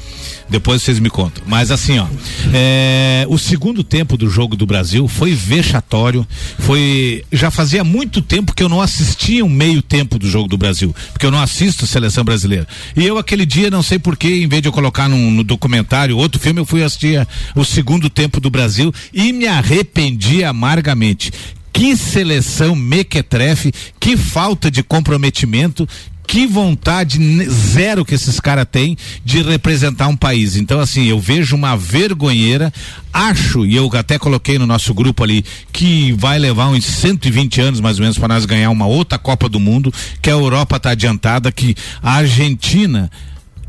Depois 0.50 0.82
vocês 0.82 0.98
me 0.98 1.08
contam. 1.08 1.42
Mas 1.46 1.70
assim, 1.70 1.98
ó, 1.98 2.06
é, 2.52 3.24
o 3.28 3.38
segundo 3.38 3.84
tempo 3.84 4.16
do 4.16 4.28
jogo 4.28 4.56
do 4.56 4.66
Brasil 4.66 5.06
foi 5.06 5.32
vexatório. 5.32 6.26
Foi. 6.58 7.24
Já 7.32 7.50
fazia 7.50 7.84
muito 7.84 8.20
tempo 8.20 8.54
que 8.54 8.62
eu 8.62 8.68
não 8.68 8.80
assistia 8.80 9.44
um 9.44 9.48
meio 9.48 9.80
tempo 9.80 10.18
do 10.18 10.28
jogo 10.28 10.48
do 10.48 10.58
Brasil. 10.58 10.94
Porque 11.12 11.24
eu 11.24 11.30
não 11.30 11.40
assisto 11.40 11.86
seleção 11.86 12.24
brasileira. 12.24 12.66
E 12.96 13.06
eu, 13.06 13.16
aquele 13.16 13.46
dia, 13.46 13.70
não 13.70 13.82
sei 13.82 13.98
porquê, 13.98 14.42
em 14.42 14.48
vez 14.48 14.62
de 14.62 14.68
eu 14.68 14.72
colocar 14.72 15.08
num, 15.08 15.30
no 15.30 15.44
documentário 15.44 16.16
outro 16.16 16.40
filme, 16.40 16.60
eu 16.60 16.66
fui 16.66 16.82
assistir 16.82 17.26
o 17.54 17.64
segundo 17.64 18.10
tempo 18.10 18.40
do 18.40 18.50
Brasil 18.50 18.92
e 19.12 19.32
me 19.32 19.46
arrependi 19.46 20.42
amargamente. 20.42 21.30
Que 21.72 21.96
seleção 21.96 22.74
mequetrefe, 22.74 23.72
que 23.98 24.16
falta 24.16 24.70
de 24.70 24.82
comprometimento, 24.82 25.88
que 26.30 26.46
vontade 26.46 27.18
zero 27.50 28.04
que 28.04 28.14
esses 28.14 28.38
caras 28.38 28.64
têm 28.70 28.96
de 29.24 29.42
representar 29.42 30.06
um 30.06 30.16
país. 30.16 30.54
Então, 30.54 30.78
assim, 30.78 31.06
eu 31.06 31.18
vejo 31.18 31.56
uma 31.56 31.76
vergonheira. 31.76 32.72
Acho, 33.12 33.66
e 33.66 33.74
eu 33.74 33.90
até 33.94 34.16
coloquei 34.16 34.56
no 34.56 34.64
nosso 34.64 34.94
grupo 34.94 35.24
ali, 35.24 35.44
que 35.72 36.12
vai 36.12 36.38
levar 36.38 36.68
uns 36.68 36.84
120 36.84 37.60
anos 37.60 37.80
mais 37.80 37.98
ou 37.98 38.02
menos 38.02 38.16
para 38.16 38.28
nós 38.28 38.44
ganhar 38.44 38.70
uma 38.70 38.86
outra 38.86 39.18
Copa 39.18 39.48
do 39.48 39.58
Mundo, 39.58 39.92
que 40.22 40.30
a 40.30 40.34
Europa 40.34 40.76
está 40.76 40.90
adiantada, 40.90 41.50
que 41.50 41.74
a 42.00 42.12
Argentina 42.12 43.10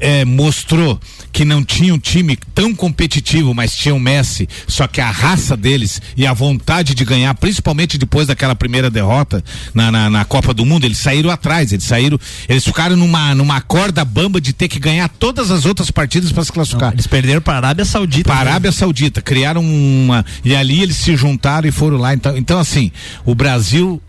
é, 0.01 0.25
mostrou 0.25 0.99
que 1.31 1.45
não 1.45 1.63
tinha 1.63 1.93
um 1.93 1.99
time 1.99 2.37
tão 2.53 2.75
competitivo, 2.75 3.53
mas 3.53 3.73
tinha 3.73 3.95
o 3.95 3.99
Messi, 3.99 4.49
só 4.67 4.87
que 4.87 4.99
a 4.99 5.09
raça 5.09 5.55
deles 5.55 6.01
e 6.17 6.27
a 6.27 6.33
vontade 6.33 6.93
de 6.93 7.05
ganhar, 7.05 7.33
principalmente 7.35 7.97
depois 7.97 8.27
daquela 8.27 8.55
primeira 8.55 8.89
derrota 8.89 9.41
na, 9.73 9.91
na, 9.91 10.09
na 10.09 10.25
Copa 10.25 10.53
do 10.53 10.65
Mundo, 10.65 10.85
eles 10.85 10.97
saíram 10.97 11.29
atrás, 11.29 11.71
eles 11.71 11.85
saíram, 11.85 12.19
eles 12.49 12.65
ficaram 12.65 12.97
numa, 12.97 13.33
numa 13.35 13.61
corda 13.61 14.03
bamba 14.03 14.41
de 14.41 14.51
ter 14.51 14.67
que 14.67 14.79
ganhar 14.79 15.07
todas 15.07 15.51
as 15.51 15.65
outras 15.65 15.91
partidas 15.91 16.31
para 16.31 16.43
se 16.43 16.51
classificar. 16.51 16.89
Não, 16.89 16.95
eles 16.95 17.07
perderam 17.07 17.41
para 17.41 17.53
a 17.53 17.57
Arábia 17.57 17.85
Saudita. 17.85 18.29
Para 18.29 18.49
a? 18.49 18.51
Arábia 18.51 18.71
Saudita, 18.71 19.21
criaram 19.21 19.63
uma 19.63 20.25
e 20.43 20.55
ali 20.55 20.81
eles 20.81 20.97
se 20.97 21.15
juntaram 21.15 21.67
e 21.69 21.71
foram 21.71 21.97
lá. 21.97 22.13
Então, 22.13 22.35
então 22.35 22.59
assim, 22.59 22.91
o 23.25 23.35
Brasil 23.35 24.01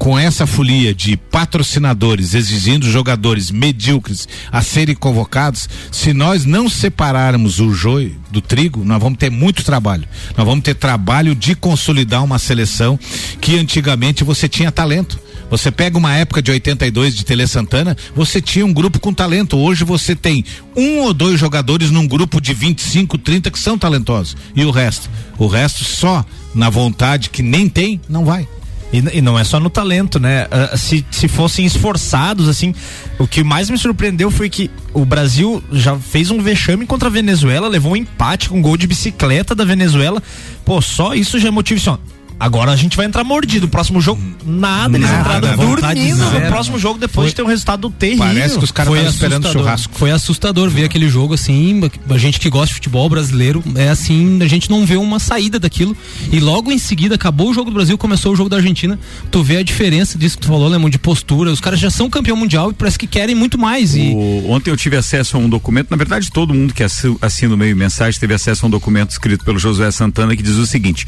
com 0.00 0.18
essa 0.18 0.46
folia 0.46 0.94
de 0.94 1.14
patrocinadores 1.14 2.32
exigindo 2.32 2.90
jogadores 2.90 3.50
medíocres 3.50 4.26
a 4.50 4.62
serem 4.62 4.94
convocados, 4.94 5.68
se 5.92 6.14
nós 6.14 6.46
não 6.46 6.70
separarmos 6.70 7.60
o 7.60 7.70
joio 7.74 8.16
do 8.30 8.40
trigo, 8.40 8.82
nós 8.82 8.98
vamos 8.98 9.18
ter 9.18 9.30
muito 9.30 9.62
trabalho. 9.62 10.08
Nós 10.34 10.46
vamos 10.46 10.64
ter 10.64 10.74
trabalho 10.74 11.34
de 11.34 11.54
consolidar 11.54 12.24
uma 12.24 12.38
seleção 12.38 12.98
que 13.42 13.58
antigamente 13.58 14.24
você 14.24 14.48
tinha 14.48 14.72
talento. 14.72 15.20
Você 15.50 15.70
pega 15.70 15.98
uma 15.98 16.14
época 16.14 16.40
de 16.40 16.50
82 16.50 17.14
de 17.14 17.22
Tele 17.22 17.46
Santana, 17.46 17.94
você 18.16 18.40
tinha 18.40 18.64
um 18.64 18.72
grupo 18.72 18.98
com 18.98 19.12
talento. 19.12 19.58
Hoje 19.58 19.84
você 19.84 20.16
tem 20.16 20.46
um 20.74 21.00
ou 21.00 21.12
dois 21.12 21.38
jogadores 21.38 21.90
num 21.90 22.08
grupo 22.08 22.40
de 22.40 22.54
25, 22.54 23.18
30 23.18 23.50
que 23.50 23.58
são 23.58 23.76
talentosos. 23.76 24.34
E 24.56 24.64
o 24.64 24.70
resto? 24.70 25.10
O 25.36 25.46
resto 25.46 25.84
só 25.84 26.24
na 26.54 26.70
vontade 26.70 27.28
que 27.28 27.42
nem 27.42 27.68
tem, 27.68 28.00
não 28.08 28.24
vai. 28.24 28.48
E, 28.92 29.18
e, 29.18 29.20
não 29.22 29.38
é 29.38 29.44
só 29.44 29.60
no 29.60 29.70
talento, 29.70 30.18
né? 30.18 30.46
Uh, 30.46 30.76
se, 30.76 31.04
se 31.10 31.28
fossem 31.28 31.64
esforçados, 31.64 32.48
assim, 32.48 32.74
o 33.18 33.26
que 33.26 33.44
mais 33.44 33.70
me 33.70 33.78
surpreendeu 33.78 34.30
foi 34.30 34.50
que 34.50 34.70
o 34.92 35.04
Brasil 35.04 35.62
já 35.70 35.96
fez 35.96 36.30
um 36.30 36.42
vexame 36.42 36.86
contra 36.86 37.08
a 37.08 37.10
Venezuela, 37.10 37.68
levou 37.68 37.92
um 37.92 37.96
empate 37.96 38.48
com 38.48 38.58
um 38.58 38.62
gol 38.62 38.76
de 38.76 38.86
bicicleta 38.86 39.54
da 39.54 39.64
Venezuela. 39.64 40.22
Pô, 40.64 40.82
só 40.82 41.14
isso 41.14 41.38
já 41.38 41.48
é 41.48 41.50
motivo 41.50 41.80
assim, 41.80 41.90
ó, 41.90 41.98
Agora 42.40 42.72
a 42.72 42.76
gente 42.76 42.96
vai 42.96 43.04
entrar 43.04 43.22
mordido. 43.22 43.66
O 43.66 43.68
próximo 43.68 44.00
jogo, 44.00 44.22
nada. 44.46 44.96
Eles 44.96 45.10
nada, 45.10 45.20
entraram 45.20 45.56
dormindo 45.56 46.24
no 46.30 46.40
próximo 46.48 46.78
jogo 46.78 46.98
depois 46.98 47.26
foi, 47.26 47.28
de 47.28 47.34
ter 47.34 47.42
um 47.42 47.46
resultado 47.46 47.90
terrível. 47.90 48.24
Parece 48.24 48.58
que 48.58 48.64
os 48.64 48.70
caras 48.70 48.94
estão 48.94 49.10
esperando 49.10 49.52
churrasco. 49.52 49.92
Foi 49.94 50.10
assustador 50.10 50.70
ver 50.70 50.84
aquele 50.84 51.06
jogo 51.06 51.34
assim. 51.34 51.82
A 52.08 52.16
gente 52.16 52.40
que 52.40 52.48
gosta 52.48 52.68
de 52.68 52.74
futebol 52.74 53.08
brasileiro, 53.10 53.62
é 53.74 53.90
assim, 53.90 54.42
a 54.42 54.46
gente 54.46 54.70
não 54.70 54.86
vê 54.86 54.96
uma 54.96 55.18
saída 55.18 55.58
daquilo. 55.58 55.94
E 56.32 56.40
logo 56.40 56.72
em 56.72 56.78
seguida 56.78 57.14
acabou 57.14 57.50
o 57.50 57.54
jogo 57.54 57.70
do 57.70 57.74
Brasil, 57.74 57.98
começou 57.98 58.32
o 58.32 58.36
jogo 58.36 58.48
da 58.48 58.56
Argentina. 58.56 58.98
Tu 59.30 59.42
vê 59.42 59.58
a 59.58 59.62
diferença 59.62 60.18
disso 60.18 60.38
que 60.38 60.42
tu 60.42 60.48
falou, 60.48 60.66
Lemon, 60.66 60.88
de 60.88 60.98
postura. 60.98 61.50
Os 61.50 61.60
caras 61.60 61.78
já 61.78 61.90
são 61.90 62.08
campeão 62.08 62.36
mundial 62.36 62.70
e 62.70 62.74
parece 62.74 62.98
que 62.98 63.06
querem 63.06 63.34
muito 63.34 63.58
mais. 63.58 63.94
E... 63.94 64.12
O, 64.14 64.50
ontem 64.50 64.70
eu 64.70 64.76
tive 64.78 64.96
acesso 64.96 65.36
a 65.36 65.40
um 65.40 65.48
documento, 65.48 65.90
na 65.90 65.96
verdade 65.96 66.30
todo 66.30 66.54
mundo 66.54 66.72
que 66.72 66.82
assina 66.82 67.54
o 67.54 67.56
meio 67.58 67.76
mensagem 67.76 68.18
teve 68.18 68.32
acesso 68.32 68.64
a 68.64 68.68
um 68.68 68.70
documento 68.70 69.10
escrito 69.10 69.44
pelo 69.44 69.58
Josué 69.58 69.90
Santana 69.90 70.34
que 70.34 70.42
diz 70.42 70.56
o 70.56 70.66
seguinte: 70.66 71.06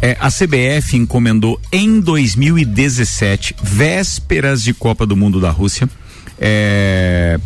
é, 0.00 0.16
a 0.18 0.28
CBF 0.28 0.71
encomendou 0.96 1.60
em 1.70 2.00
2017, 2.00 3.56
vésperas 3.62 4.62
de 4.62 4.72
Copa 4.72 5.04
do 5.06 5.16
Mundo 5.16 5.40
da 5.40 5.50
Rússia, 5.50 5.88
é, 6.38 7.38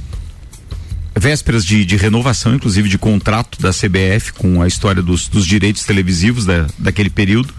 vésperas 1.15 1.65
de, 1.65 1.85
de, 1.85 1.97
renovação, 1.97 2.55
inclusive 2.55 2.89
de 2.89 2.99
contrato 2.99 3.61
da 3.61 3.71
CBF 3.71 4.33
com 4.35 4.62
a 4.62 4.67
história 4.67 5.03
dos, 5.03 5.29
dos 5.29 5.47
direitos 5.47 5.85
televisivos 5.85 6.45
da, 6.45 6.67
daquele 6.79 7.11
período, 7.11 7.53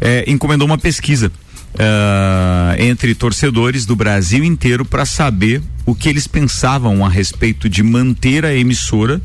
é, 0.00 0.24
encomendou 0.30 0.66
uma 0.66 0.78
pesquisa 0.78 1.32
uh, 1.74 2.80
entre 2.82 3.14
torcedores 3.14 3.86
do 3.86 3.96
Brasil 3.96 4.44
inteiro 4.44 4.84
para 4.84 5.04
saber 5.04 5.62
o 5.86 5.94
que 5.94 6.08
eles 6.08 6.26
pensavam 6.26 7.04
a 7.04 7.08
respeito 7.08 7.68
de 7.68 7.82
manter 7.82 8.44
a 8.44 8.54
emissora 8.54 9.20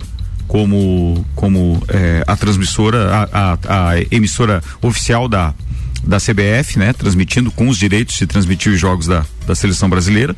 como, 0.47 1.25
como 1.35 1.81
é, 1.87 2.23
a 2.27 2.35
transmissora, 2.35 3.09
a, 3.09 3.53
a, 3.53 3.89
a, 3.91 4.01
emissora 4.11 4.61
oficial 4.81 5.27
da, 5.27 5.53
da 6.05 6.17
CBF, 6.17 6.77
né? 6.77 6.93
Transmitindo 6.93 7.51
com 7.51 7.67
os 7.69 7.77
direitos 7.77 8.17
de 8.17 8.27
transmitir 8.27 8.71
os 8.71 8.79
jogos 8.79 9.07
da, 9.07 9.25
da 9.47 9.55
seleção 9.55 9.89
brasileira, 9.89 10.35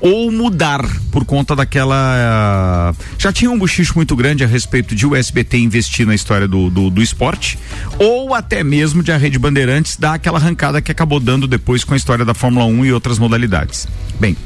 ou 0.00 0.30
mudar 0.30 0.84
por 1.10 1.24
conta 1.24 1.54
daquela. 1.56 2.92
Uh, 2.92 3.04
já 3.18 3.32
tinha 3.32 3.50
um 3.50 3.58
bochicho 3.58 3.92
muito 3.96 4.14
grande 4.14 4.44
a 4.44 4.46
respeito 4.46 4.94
de 4.94 5.06
o 5.06 5.16
SBT 5.16 5.58
investir 5.58 6.06
na 6.06 6.14
história 6.14 6.46
do, 6.46 6.70
do, 6.70 6.90
do, 6.90 7.02
esporte, 7.02 7.58
ou 7.98 8.34
até 8.34 8.62
mesmo 8.62 9.02
de 9.02 9.12
a 9.12 9.16
Rede 9.16 9.38
Bandeirantes 9.38 9.96
dar 9.96 10.14
aquela 10.14 10.38
arrancada 10.38 10.80
que 10.80 10.92
acabou 10.92 11.18
dando 11.18 11.46
depois 11.46 11.84
com 11.84 11.94
a 11.94 11.96
história 11.96 12.24
da 12.24 12.34
Fórmula 12.34 12.66
1 12.66 12.86
e 12.86 12.92
outras 12.92 13.18
modalidades. 13.18 13.88
Bem, 14.18 14.36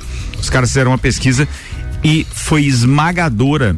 os 0.41 0.49
caras 0.49 0.71
fizeram 0.71 0.91
uma 0.91 0.99
pesquisa 0.99 1.47
e 2.03 2.27
foi 2.31 2.65
esmagadora 2.65 3.77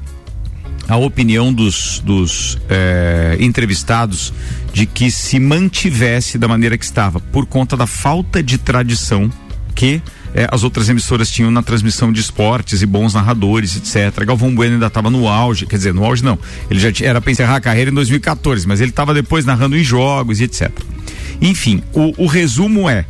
a 0.89 0.97
opinião 0.97 1.53
dos, 1.53 2.01
dos 2.01 2.59
é, 2.69 3.37
entrevistados 3.41 4.33
de 4.73 4.87
que 4.87 5.11
se 5.11 5.39
mantivesse 5.39 6.39
da 6.39 6.47
maneira 6.47 6.77
que 6.79 6.85
estava, 6.85 7.19
por 7.19 7.47
conta 7.47 7.77
da 7.77 7.87
falta 7.87 8.43
de 8.43 8.59
tradição 8.59 9.31
que 9.75 10.01
é, 10.35 10.49
as 10.51 10.65
outras 10.65 10.89
emissoras 10.89 11.31
tinham 11.31 11.51
na 11.51 11.63
transmissão 11.63 12.11
de 12.11 12.21
esportes 12.21 12.83
e 12.83 12.87
bons 12.87 13.15
narradores, 13.15 13.77
etc. 13.77 14.25
Galvão 14.25 14.55
Bueno 14.55 14.75
ainda 14.75 14.87
estava 14.87 15.11
no 15.11 15.29
auge, 15.29 15.67
quer 15.67 15.77
dizer, 15.77 15.95
no 15.95 16.05
auge 16.05 16.25
não. 16.25 16.39
Ele 16.71 16.81
já 16.81 16.91
tinha, 16.91 17.09
era 17.09 17.21
para 17.21 17.31
encerrar 17.31 17.57
a 17.57 17.61
carreira 17.61 17.91
em 17.91 17.95
2014, 17.95 18.67
mas 18.67 18.81
ele 18.81 18.91
estava 18.91 19.15
depois 19.15 19.45
narrando 19.45 19.77
em 19.77 19.85
jogos 19.85 20.41
e 20.41 20.45
etc. 20.45 20.71
Enfim, 21.41 21.83
o, 21.93 22.25
o 22.25 22.27
resumo 22.27 22.89
é: 22.89 23.05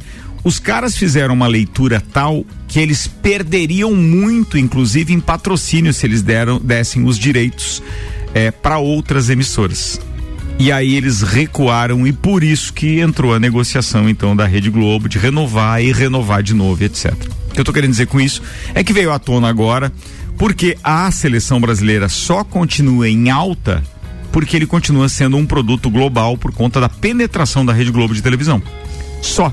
os 0.45 0.59
caras 0.59 0.97
fizeram 0.97 1.35
uma 1.35 1.47
leitura 1.47 2.03
tal 2.13 2.45
que 2.69 2.79
eles 2.79 3.07
perderiam 3.07 3.95
muito, 3.95 4.59
inclusive 4.59 5.13
em 5.13 5.21
patrocínio, 5.21 5.93
se 5.93 6.07
eles 6.07 6.23
deram, 6.23 6.59
dessem 6.59 7.05
os 7.05 7.19
direitos 7.19 7.83
é, 8.35 8.51
para 8.51 8.79
outras 8.79 9.31
emissoras. 9.31 10.01
E 10.59 10.73
aí 10.73 10.95
eles 10.95 11.21
recuaram 11.21 12.07
e 12.07 12.13
por 12.13 12.43
isso 12.43 12.73
que 12.73 13.01
entrou 13.01 13.35
a 13.35 13.39
negociação 13.39 14.09
então 14.09 14.35
da 14.35 14.47
Rede 14.47 14.71
Globo 14.71 15.09
de 15.09 15.19
renovar 15.19 15.83
e 15.83 15.93
renovar 15.93 16.43
de 16.43 16.55
novo, 16.55 16.83
etc. 16.83 17.13
O 17.49 17.53
que 17.53 17.61
eu 17.61 17.63
estou 17.63 17.75
querendo 17.75 17.91
dizer 17.91 18.07
com 18.07 18.21
isso 18.21 18.43
é 18.75 18.83
que 18.83 18.93
veio 18.93 19.13
à 19.13 19.19
tona 19.19 19.49
agora 19.49 19.93
porque 20.39 20.77
a 20.83 21.11
seleção 21.11 21.61
brasileira 21.61 22.09
só 22.09 22.43
continua 22.43 23.09
em 23.09 23.31
alta 23.31 23.83
porque 24.33 24.57
ele 24.57 24.67
continua 24.67 25.09
sendo 25.09 25.37
um 25.37 25.47
produto 25.47 25.89
global 25.89 26.37
por 26.37 26.53
conta 26.53 26.79
da 26.79 26.89
penetração 26.89 27.65
da 27.65 27.73
Rede 27.73 27.91
Globo 27.91 28.15
de 28.15 28.21
televisão. 28.21 28.63
Só. 29.23 29.53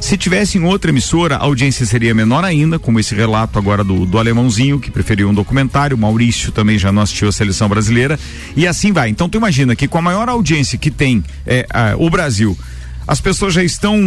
Se 0.00 0.16
tivesse 0.16 0.58
em 0.58 0.64
outra 0.64 0.90
emissora, 0.90 1.36
a 1.36 1.44
audiência 1.44 1.84
seria 1.84 2.14
menor 2.14 2.44
ainda, 2.44 2.78
como 2.78 2.98
esse 2.98 3.14
relato 3.14 3.58
agora 3.58 3.84
do, 3.84 4.06
do 4.06 4.18
alemãozinho, 4.18 4.80
que 4.80 4.90
preferiu 4.90 5.28
um 5.28 5.34
documentário, 5.34 5.96
Maurício 5.96 6.50
também 6.50 6.78
já 6.78 6.90
não 6.90 7.02
assistiu 7.02 7.28
a 7.28 7.32
seleção 7.32 7.68
brasileira, 7.68 8.18
e 8.56 8.66
assim 8.66 8.92
vai. 8.92 9.10
Então 9.10 9.28
tu 9.28 9.36
imagina 9.36 9.76
que 9.76 9.86
com 9.86 9.98
a 9.98 10.02
maior 10.02 10.28
audiência 10.28 10.78
que 10.78 10.90
tem 10.90 11.22
é, 11.46 11.66
o 11.98 12.08
Brasil, 12.08 12.58
as 13.06 13.20
pessoas 13.20 13.52
já 13.52 13.62
estão 13.62 13.98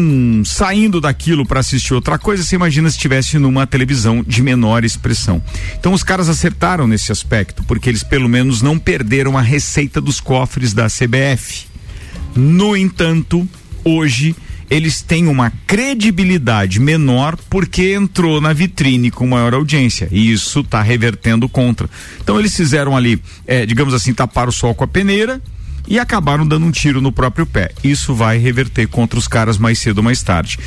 saindo 0.46 1.00
daquilo 1.00 1.46
para 1.46 1.60
assistir 1.60 1.94
outra 1.94 2.18
coisa, 2.18 2.44
você 2.44 2.56
imagina 2.56 2.90
se 2.90 2.96
estivesse 2.96 3.38
numa 3.38 3.68
televisão 3.68 4.24
de 4.26 4.42
menor 4.42 4.84
expressão. 4.84 5.44
Então 5.80 5.94
os 5.94 6.04
caras 6.04 6.28
acertaram 6.28 6.88
nesse 6.88 7.12
aspecto, 7.12 7.64
porque 7.64 7.90
eles 7.90 8.04
pelo 8.04 8.28
menos 8.28 8.62
não 8.62 8.80
perderam 8.80 9.38
a 9.38 9.42
receita 9.42 10.02
dos 10.02 10.20
cofres 10.20 10.74
da 10.74 10.88
CBF. 10.88 11.66
No 12.36 12.76
entanto, 12.76 13.48
hoje 13.84 14.36
eles 14.74 15.04
têm 15.04 15.28
uma 15.28 15.52
credibilidade 15.68 16.80
menor 16.80 17.38
porque 17.48 17.94
entrou 17.94 18.42
na 18.42 18.52
vitrine 18.54 19.12
com 19.12 19.28
maior 19.28 19.54
audiência. 19.54 20.08
E 20.12 20.32
isso 20.32 20.62
está 20.62 20.82
revertendo 20.82 21.48
contra. 21.48 21.88
Então 22.20 22.40
eles 22.40 22.56
fizeram 22.56 22.98
ali, 22.98 23.22
é, 23.46 23.68
digamos 23.68 23.94
assim, 23.94 24.16
tapar 24.16 24.50
o 24.50 24.52
sol 24.52 24.74
com 24.74 24.84
a 24.84 24.88
peneira 24.88 25.40
e 25.88 26.00
acabaram 26.00 26.48
dando 26.48 26.66
um 26.66 26.72
tiro 26.72 27.02
no 27.02 27.12
próprio 27.12 27.46
pé. 27.46 27.72
Isso 27.84 28.16
vai 28.16 28.40
reverter 28.40 28.88
contra 28.88 29.20
os 29.20 29.28
caras 29.28 29.60
mais 29.60 29.78
cedo 29.78 30.00
ou 30.00 30.04
mais 30.04 30.24
tarde. 30.24 30.58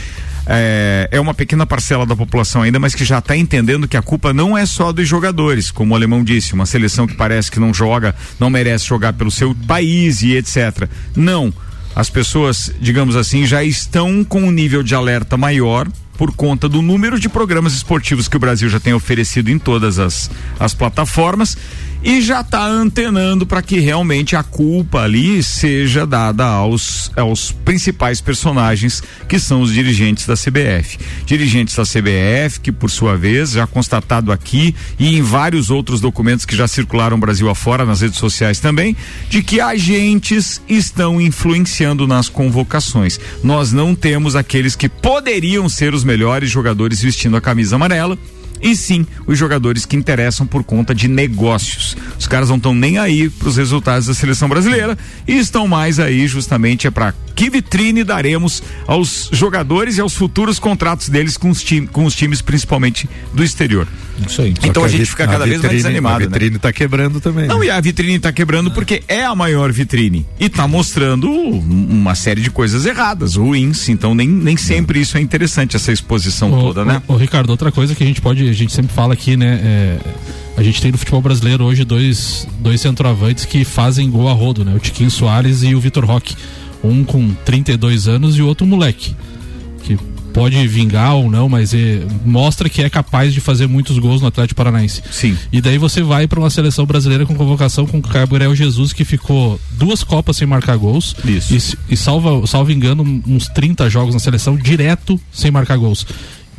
É, 0.47 1.09
é, 1.11 1.19
uma 1.19 1.35
pequena 1.35 1.67
parcela 1.67 2.07
da 2.07 2.15
população 2.15 2.63
ainda, 2.63 2.79
mas 2.79 2.95
que 2.95 3.05
já 3.05 3.19
está 3.19 3.37
entendendo 3.37 3.89
que 3.89 3.97
a 3.97 4.03
culpa 4.03 4.33
não 4.33 4.57
é 4.57 4.65
só 4.65 4.93
dos 4.93 5.09
jogadores, 5.09 5.73
como 5.73 5.93
o 5.93 5.97
alemão 5.97 6.23
disse, 6.23 6.55
uma 6.55 6.65
seleção 6.65 7.09
que 7.09 7.15
parece 7.15 7.51
que 7.51 7.59
não 7.59 7.75
joga, 7.75 8.15
não 8.39 8.49
merece 8.51 8.87
jogar 8.87 9.15
pelo 9.15 9.33
seu 9.33 9.53
país 9.67 10.23
e 10.23 10.37
etc. 10.37 10.89
Não 11.17 11.53
as 11.97 12.11
pessoas, 12.11 12.71
digamos 12.79 13.17
assim, 13.17 13.47
já 13.47 13.65
estão 13.65 14.23
com 14.23 14.43
um 14.43 14.51
nível 14.51 14.83
de 14.83 14.95
alerta 14.95 15.39
maior 15.39 15.89
por 16.19 16.31
conta 16.31 16.69
do 16.69 16.83
número 16.83 17.19
de 17.19 17.27
programas 17.27 17.73
esportivos 17.73 18.29
que 18.29 18.37
o 18.37 18.41
Brasil 18.41 18.69
já 18.69 18.79
tem 18.79 18.93
oferecido 18.93 19.51
em 19.51 19.59
todas 19.59 19.99
as, 19.99 20.31
as 20.61 20.75
plataformas 20.75 21.57
e 22.07 22.21
já 22.21 22.41
está 22.41 22.65
antenando 22.65 23.45
para 23.45 23.61
que 23.61 23.81
realmente 23.81 24.37
a 24.37 24.43
culpa 24.45 25.01
ali 25.01 25.43
seja 25.43 26.07
dada 26.07 26.45
aos, 26.45 27.11
aos 27.17 27.51
principais 27.51 28.21
personagens 28.21 29.03
que 29.29 29.41
são 29.41 29.61
os 29.61 29.73
dirigentes 29.73 30.25
da 30.25 30.35
CBF. 30.35 30.99
Dirigentes 31.25 31.75
da 31.75 31.83
CBF, 31.83 32.61
que 32.61 32.71
por 32.71 32.93
sua 32.93 33.17
vez, 33.17 33.51
já 33.51 33.67
constatado 33.67 34.31
aqui 34.31 34.73
e 35.01 35.17
em 35.17 35.23
vários 35.23 35.69
outros 35.69 36.01
documentos 36.01 36.45
que 36.45 36.55
já 36.55 36.69
circularam 36.69 37.19
Brasil 37.19 37.51
afora, 37.51 37.85
nas 37.85 38.03
redes 38.03 38.21
sociais 38.21 38.61
também, 38.61 38.97
de 39.29 39.43
que 39.43 39.61
agentes 39.61 40.63
estão 40.69 41.21
influenciando 41.21 42.07
nas 42.07 42.29
convocações. 42.29 43.19
Nós 43.43 43.73
não 43.73 43.97
temos 43.97 44.37
aqueles 44.37 44.77
que 44.77 44.89
poderiam 44.89 45.69
ser 45.69 45.93
os 45.93 46.05
melhores 46.05 46.51
jogadores 46.51 47.03
vestindo 47.03 47.37
a 47.37 47.41
camisa 47.41 47.75
amarela 47.75 48.17
e 48.61 48.77
sim 48.77 49.07
os 49.27 49.39
jogadores 49.39 49.85
que 49.85 49.97
interessam 49.97 50.47
por 50.47 50.65
conta 50.65 50.95
de 50.95 51.09
negócios. 51.09 51.97
Os 52.19 52.27
caras 52.27 52.49
não 52.49 52.57
estão 52.57 52.75
nem 52.75 52.99
aí 52.99 53.29
para 53.29 53.49
os 53.49 53.57
resultados 53.57 54.07
da 54.07 54.15
seleção 54.15 54.49
brasileira 54.49 54.97
e 55.27 55.37
estão 55.37 55.67
mais 55.67 55.99
aí 55.99 56.27
justamente 56.27 56.87
é 56.87 56.91
para 56.91 57.15
que 57.35 57.51
vitrine 57.51 58.03
daremos 58.03 58.63
aos 58.87 59.29
jogadores 59.33 59.99
e 59.99 60.01
aos 60.01 60.15
futuros 60.15 60.59
contratos 60.59 61.09
deles 61.09 61.37
com 61.37 61.51
os, 61.51 61.63
time, 61.63 61.87
com 61.87 62.05
os 62.05 62.15
times, 62.15 62.41
principalmente 62.41 63.09
do 63.35 63.45
exterior. 63.45 63.87
Isso 64.27 64.43
aí. 64.43 64.55
Então 64.63 64.83
a, 64.83 64.87
a 64.87 64.89
gente 64.89 65.07
fica 65.07 65.27
cada 65.27 65.45
vitrine, 65.45 65.51
vez 65.51 65.63
mais 65.63 65.77
desanimado. 65.77 66.25
A 66.25 66.29
vitrine 66.29 66.57
está 66.57 66.69
né? 66.69 66.73
quebrando 66.73 67.21
também. 67.21 67.47
Não, 67.47 67.59
né? 67.61 67.67
e 67.67 67.71
a 67.71 67.81
vitrine 67.81 68.15
está 68.15 68.33
quebrando 68.33 68.71
ah. 68.71 68.73
porque 68.73 69.03
é 69.09 69.25
a 69.25 69.35
maior 69.35 69.73
vitrine 69.73 70.27
e 70.39 70.47
está 70.47 70.67
mostrando 70.67 71.31
uma 71.31 72.15
série 72.15 72.41
de 72.41 72.51
coisas 72.51 72.87
erradas, 72.87 73.37
ruins. 73.37 73.89
Então 73.89 74.15
nem, 74.15 74.29
nem 74.29 74.57
sempre 74.57 75.01
isso 75.01 75.19
é 75.19 75.21
interessante, 75.21 75.77
essa 75.77 75.93
exposição 75.93 76.53
ô, 76.53 76.61
toda, 76.61 76.85
né? 76.85 77.03
Ô, 77.07 77.17
Ricardo, 77.17 77.51
outra 77.51 77.71
coisa 77.71 77.95
que 77.95 78.03
a 78.03 78.07
gente 78.07 78.21
pode, 78.21 78.49
a 78.49 78.53
gente 78.53 78.73
sempre 78.73 78.93
fala 78.95 79.15
aqui, 79.15 79.37
né? 79.37 79.61
É, 79.63 79.99
a 80.57 80.63
gente 80.63 80.81
tem 80.81 80.91
no 80.91 80.99
futebol 80.99 81.21
brasileiro 81.21 81.65
hoje 81.65 81.85
dois, 81.85 82.49
dois 82.59 82.81
centroavantes 82.81 83.45
que 83.45 83.65
fazem 83.65 84.11
gol 84.11 84.29
a 84.29 84.33
rodo, 84.33 84.65
né? 84.65 84.75
O 84.75 84.79
Tiquinho 84.79 85.11
Soares 85.11 85.63
e 85.63 85.75
o 85.75 85.81
Vitor 85.81 86.05
Roque 86.05 86.35
um 86.83 87.05
com 87.05 87.35
32 87.45 88.09
anos 88.09 88.37
e 88.37 88.43
o 88.43 88.47
outro 88.47 88.67
moleque. 88.67 89.15
Que 89.83 89.99
pode 90.37 90.69
vingar 90.69 91.15
ou 91.15 91.31
não, 91.31 91.49
mas 91.49 91.73
é, 91.73 92.03
mostra 92.25 92.69
que 92.69 92.83
é 92.83 92.91
capaz 92.91 93.33
de 93.33 93.41
fazer 93.41 93.67
muitos 93.67 93.99
gols 93.99 94.21
no 94.21 94.27
Atlético 94.29 94.59
Paranaense. 94.59 95.03
Sim. 95.11 95.37
E 95.51 95.63
daí 95.63 95.79
você 95.79 96.03
vai 96.03 96.29
para 96.29 96.39
uma 96.39 96.51
seleção 96.51 96.85
brasileira 96.85 97.25
com 97.25 97.35
convocação 97.35 97.87
com 97.87 97.99
o 97.99 98.03
Gabriel 98.03 98.55
Jesus, 98.55 98.93
que 98.93 99.03
ficou 99.03 99.59
duas 99.73 100.05
Copas 100.05 100.37
sem 100.37 100.47
marcar 100.47 100.77
gols. 100.77 101.17
Isso. 101.25 101.79
E, 101.89 101.95
e 101.95 101.97
salva, 101.97 102.47
salvo 102.47 102.71
engano, 102.71 103.03
uns 103.27 103.49
30 103.49 103.89
jogos 103.89 104.13
na 104.13 104.21
seleção 104.21 104.57
direto 104.57 105.19
sem 105.33 105.51
marcar 105.51 105.79
gols 105.79 106.07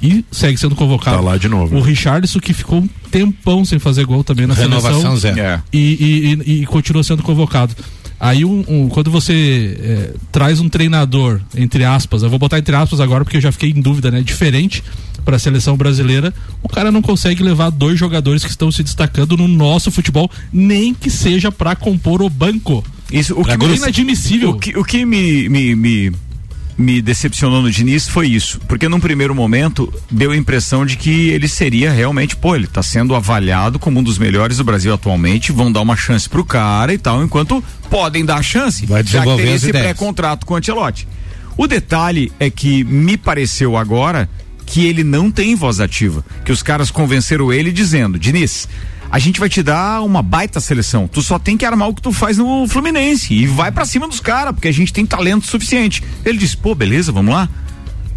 e 0.02 0.24
segue 0.32 0.58
sendo 0.58 0.76
convocado. 0.76 1.18
Tá 1.18 1.24
lá 1.24 1.38
de 1.38 1.48
novo. 1.48 1.76
O 1.76 1.82
Richardson 1.82 2.40
que 2.40 2.54
ficou 2.54 2.80
um 2.80 2.90
tempão 3.10 3.66
sem 3.66 3.80
fazer 3.80 4.06
gol 4.06 4.24
também 4.24 4.46
na 4.46 4.54
Renovação 4.54 5.18
seleção. 5.18 5.18
Zero. 5.18 5.64
E, 5.74 5.78
e, 5.78 6.52
e, 6.52 6.62
e, 6.62 6.66
continua 6.66 7.04
sendo 7.04 7.24
convocado. 7.24 7.76
Aí 8.20 8.44
um, 8.44 8.64
um, 8.68 8.90
quando 8.90 9.12
você 9.12 9.78
é, 9.80 10.14
traz 10.32 10.60
um 10.60 10.68
treinador, 10.68 11.40
entre 11.56 11.84
aspas, 11.84 12.24
eu 12.24 12.30
vou 12.30 12.40
botar 12.40 12.58
entre 12.58 12.76
aspas 12.76 13.00
agora 13.00 13.24
porque 13.24 13.38
eu 13.38 13.42
já 13.42 13.52
fiquei 13.52 13.70
em 13.70 13.82
dúvida, 13.82 14.10
né? 14.10 14.22
Diferente 14.22 14.84
para 15.24 15.36
a 15.36 15.40
seleção 15.40 15.76
brasileira, 15.76 16.34
o 16.64 16.70
cara 16.70 16.92
não 16.92 17.02
consegue 17.02 17.44
levar 17.44 17.70
dois 17.70 18.00
jogadores 18.00 18.44
que 18.44 18.50
estão 18.50 18.72
se 18.72 18.82
destacando 18.82 19.36
no 19.36 19.48
nosso 19.48 19.92
futebol, 19.92 20.32
nem 20.54 20.94
que 20.94 21.10
seja 21.10 21.52
para 21.52 21.76
compor 21.76 22.22
o 22.22 22.30
banco. 22.30 22.84
Isso, 23.12 23.34
o 23.40 23.44
que 23.44 23.52
é 23.52 23.76
inadmissível. 23.76 24.52
O 24.52 24.60
que, 24.60 24.78
o 24.78 24.84
que 24.84 25.06
me, 25.06 25.50
me, 25.50 25.76
me 25.76 26.12
me 26.78 27.02
decepcionou 27.02 27.62
no 27.62 27.72
Diniz 27.72 28.08
foi 28.08 28.28
isso, 28.28 28.60
porque 28.68 28.88
num 28.88 29.00
primeiro 29.00 29.34
momento 29.34 29.92
deu 30.12 30.32
a 30.32 30.38
impressão 30.38 30.86
de 30.86 30.96
que 30.96 31.30
ele 31.30 31.48
seria 31.48 31.92
realmente, 31.92 32.36
pô, 32.36 32.56
ele 32.56 32.66
está 32.66 32.84
sendo 32.84 33.16
avaliado 33.16 33.80
como 33.80 34.00
um 34.00 34.04
dos 34.04 34.18
melhores 34.18 34.58
do 34.58 34.64
Brasil 34.64 34.94
atualmente, 34.94 35.52
vão 35.52 35.72
dar 35.72 35.82
uma 35.82 35.96
chance 35.96 36.30
pro 36.30 36.46
cara 36.46 36.94
e 36.94 36.98
tal, 36.98 37.24
enquanto 37.24 37.64
podem 37.90 38.24
dar 38.24 38.38
a 38.38 38.44
chance, 38.44 38.86
Vai 38.86 39.04
já 39.04 39.24
que 39.24 39.36
tem 39.38 39.54
esse 39.54 39.72
pré-contrato 39.72 40.46
com 40.46 40.54
o 40.54 40.58
Ancelotti. 40.58 41.08
O 41.58 41.66
detalhe 41.66 42.32
é 42.40 42.50
que 42.52 42.84
me 42.84 43.18
pareceu 43.18 43.76
agora 43.76 44.30
que 44.68 44.86
ele 44.86 45.04
não 45.04 45.32
tem 45.32 45.56
voz 45.56 45.80
ativa, 45.80 46.24
que 46.46 46.52
os 46.52 46.62
caras 46.62 46.92
convenceram 46.92 47.52
ele 47.52 47.72
dizendo, 47.72 48.20
Diniz, 48.20 48.68
a 49.10 49.20
gente 49.20 49.40
vai 49.40 49.50
te 49.50 49.64
dar 49.64 50.02
uma 50.02 50.22
baita 50.22 50.60
seleção. 50.60 51.08
Tu 51.08 51.22
só 51.22 51.40
tem 51.40 51.58
que 51.58 51.66
armar 51.66 51.90
o 51.90 51.94
que 51.94 52.02
tu 52.02 52.12
faz 52.12 52.38
no 52.38 52.68
Fluminense 52.68 53.34
e 53.34 53.48
vai 53.48 53.72
para 53.72 53.86
cima 53.86 54.08
dos 54.08 54.20
caras, 54.20 54.54
porque 54.54 54.68
a 54.68 54.74
gente 54.74 54.92
tem 54.92 55.06
talento 55.06 55.46
suficiente. 55.46 56.04
Ele 56.26 56.38
disse: 56.38 56.58
"Pô, 56.58 56.76
beleza, 56.76 57.12
vamos 57.12 57.34
lá". 57.34 57.50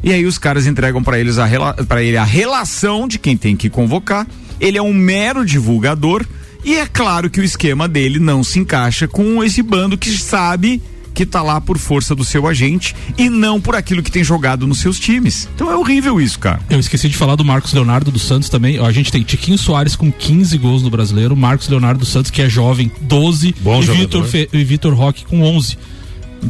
E 0.03 0.13
aí 0.13 0.25
os 0.25 0.39
caras 0.39 0.67
entregam 0.67 1.03
para 1.03 1.19
eles 1.19 1.39
a 1.39 1.47
para 1.87 2.03
ele 2.03 2.17
a 2.17 2.25
relação 2.25 3.07
de 3.07 3.19
quem 3.19 3.37
tem 3.37 3.57
que 3.57 3.69
convocar. 3.69 4.27
Ele 4.59 4.79
é 4.79 4.83
um 4.83 4.93
mero 4.93 5.45
divulgador 5.45 6.27
e 6.65 6.77
é 6.77 6.87
claro 6.87 7.31
que 7.31 7.41
o 7.41 7.45
esquema 7.45 7.89
dele 7.89 8.19
não 8.19 8.45
se 8.45 8.59
encaixa 8.59 9.09
com 9.09 9.43
esse 9.43 9.63
bando 9.63 9.97
que 9.97 10.11
sabe 10.11 10.83
que 11.21 11.27
tá 11.27 11.43
lá 11.43 11.61
por 11.61 11.77
força 11.77 12.15
do 12.15 12.25
seu 12.25 12.47
agente 12.47 12.97
e 13.19 13.29
não 13.29 13.61
por 13.61 13.77
aquilo 13.77 14.03
que 14.03 14.11
tem 14.11 14.25
jogado 14.25 14.67
nos 14.67 14.79
seus 14.79 14.99
times. 14.99 15.47
Então 15.55 15.71
é 15.71 15.77
horrível 15.77 16.19
isso, 16.19 16.39
cara. 16.39 16.61
Eu 16.71 16.81
esqueci 16.81 17.11
de 17.11 17.17
falar 17.17 17.37
do 17.37 17.45
Marcos 17.45 17.75
Leonardo 17.75 18.11
dos 18.11 18.23
Santos 18.23 18.49
também. 18.49 18.81
Ó, 18.81 18.87
a 18.87 18.93
gente 18.93 19.13
tem 19.13 19.23
Tiquinho 19.23 19.59
Soares 19.59 19.95
com 19.95 20.11
15 20.11 20.57
gols 20.57 20.83
no 20.83 20.89
brasileiro, 20.89 21.37
Marcos 21.37 21.69
Leonardo 21.69 22.01
dos 22.01 22.09
Santos, 22.09 22.31
que 22.31 22.41
é 22.41 22.49
jovem, 22.49 22.91
12, 23.03 23.55
Bom 23.61 23.83
e 23.83 23.85
Vitor, 23.85 24.27
e 24.51 24.65
Vitor 24.65 24.95
Roque 24.95 25.27
com 25.27 25.43
11. 25.43 25.77